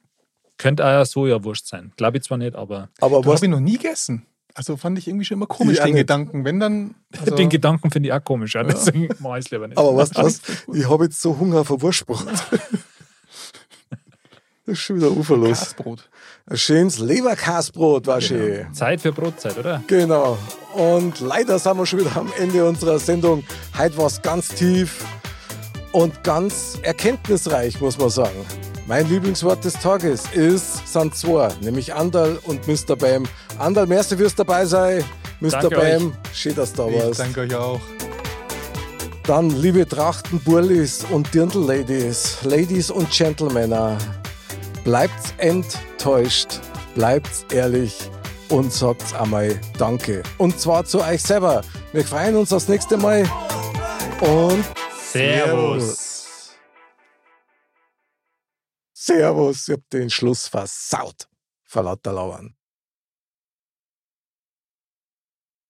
Könnte 0.57 0.83
auch 0.85 0.89
ja 0.89 1.05
Sojawurst 1.05 1.67
sein. 1.67 1.91
Glaube 1.97 2.17
ich 2.17 2.23
zwar 2.23 2.37
nicht, 2.37 2.55
aber 2.55 2.89
Aber 2.99 3.25
was, 3.25 3.33
hast 3.35 3.43
ihn 3.43 3.51
noch 3.51 3.59
nie 3.59 3.77
gegessen. 3.77 4.25
Also 4.53 4.75
fand 4.77 4.97
ich 4.97 5.07
irgendwie 5.07 5.25
schon 5.25 5.37
immer 5.37 5.47
komisch, 5.47 5.77
Ja, 5.77 5.85
den 5.85 5.93
nicht. 5.93 6.01
Gedanken. 6.01 6.43
Wenn 6.45 6.59
dann. 6.59 6.95
Also, 7.17 7.35
Den 7.35 7.49
Gedanken 7.49 7.89
finde 7.89 8.09
ich 8.09 8.13
auch 8.13 8.23
komisch, 8.23 8.53
ja. 8.55 8.63
deswegen 8.63 9.07
mache 9.19 9.39
ich 9.39 9.45
es 9.45 9.51
lieber 9.51 9.67
nicht. 9.67 9.77
Aber 9.77 9.91
du 9.91 9.97
was? 9.97 10.41
Ich 10.73 10.89
habe 10.89 11.05
jetzt 11.05 11.21
so 11.21 11.39
Hunger 11.39 11.67
Wurstbrot. 11.67 12.25
Das 14.71 14.79
ist 14.79 14.85
schon 14.85 14.95
wieder 14.95 15.11
uferlos. 15.11 15.59
Kasbrot. 15.59 16.09
Ein 16.49 16.57
schönes 16.57 16.99
Leberkasbrot 16.99 18.07
war 18.07 18.21
schön. 18.21 18.73
Zeit 18.73 19.01
für 19.01 19.11
Brotzeit, 19.11 19.57
oder? 19.57 19.83
Genau. 19.87 20.37
Und 20.73 21.19
leider 21.19 21.59
sind 21.59 21.75
wir 21.77 21.85
schon 21.85 21.99
wieder 21.99 22.15
am 22.15 22.31
Ende 22.39 22.65
unserer 22.65 22.97
Sendung. 22.97 23.43
Heute 23.77 23.97
war 23.97 24.05
es 24.05 24.21
ganz 24.21 24.47
tief 24.47 25.03
und 25.91 26.23
ganz 26.23 26.79
erkenntnisreich, 26.83 27.81
muss 27.81 27.97
man 27.97 28.09
sagen. 28.09 28.45
Mein 28.87 29.09
Lieblingswort 29.09 29.61
des 29.65 29.73
Tages 29.73 30.23
ist, 30.31 30.87
sind 30.87 31.17
zwei, 31.17 31.49
nämlich 31.59 31.93
Andal 31.93 32.39
und 32.43 32.65
Mr. 32.65 32.95
Bam. 32.95 33.25
Andal, 33.57 33.87
merci 33.87 34.15
fürs 34.15 34.35
dabei 34.35 34.65
sein. 34.65 35.03
Mr. 35.41 35.49
Danke 35.49 35.75
Bam, 35.75 36.13
schön, 36.33 36.55
dass 36.55 36.71
du 36.71 36.83
da 36.83 36.87
Ich 36.87 37.03
warst. 37.03 37.19
danke 37.19 37.41
euch 37.41 37.55
auch. 37.55 37.81
Dann, 39.27 39.49
liebe 39.49 39.85
Trachtenburlis 39.85 41.05
und 41.11 41.33
Dirndl-Ladies, 41.33 42.37
Ladies 42.43 42.89
und 42.89 43.11
Gentlemen, 43.11 43.97
bleibt's 44.83 45.33
enttäuscht, 45.37 46.59
bleibt's 46.95 47.45
ehrlich 47.51 48.09
und 48.49 48.71
sagt's 48.71 49.13
einmal 49.13 49.59
Danke. 49.77 50.23
Und 50.37 50.59
zwar 50.59 50.85
zu 50.85 51.01
euch 51.01 51.21
selber. 51.21 51.63
Wir 51.93 52.05
freuen 52.05 52.35
uns 52.35 52.51
aufs 52.53 52.67
nächste 52.67 52.97
Mal 52.97 53.29
und 54.21 54.65
Servus. 55.11 56.55
Servus. 58.93 59.67
Ich 59.67 59.73
hab 59.73 59.89
den 59.89 60.09
Schluss 60.09 60.47
versaut. 60.47 61.27
Vor 61.63 61.83
lauter 61.83 62.13
Lauern. 62.13 62.55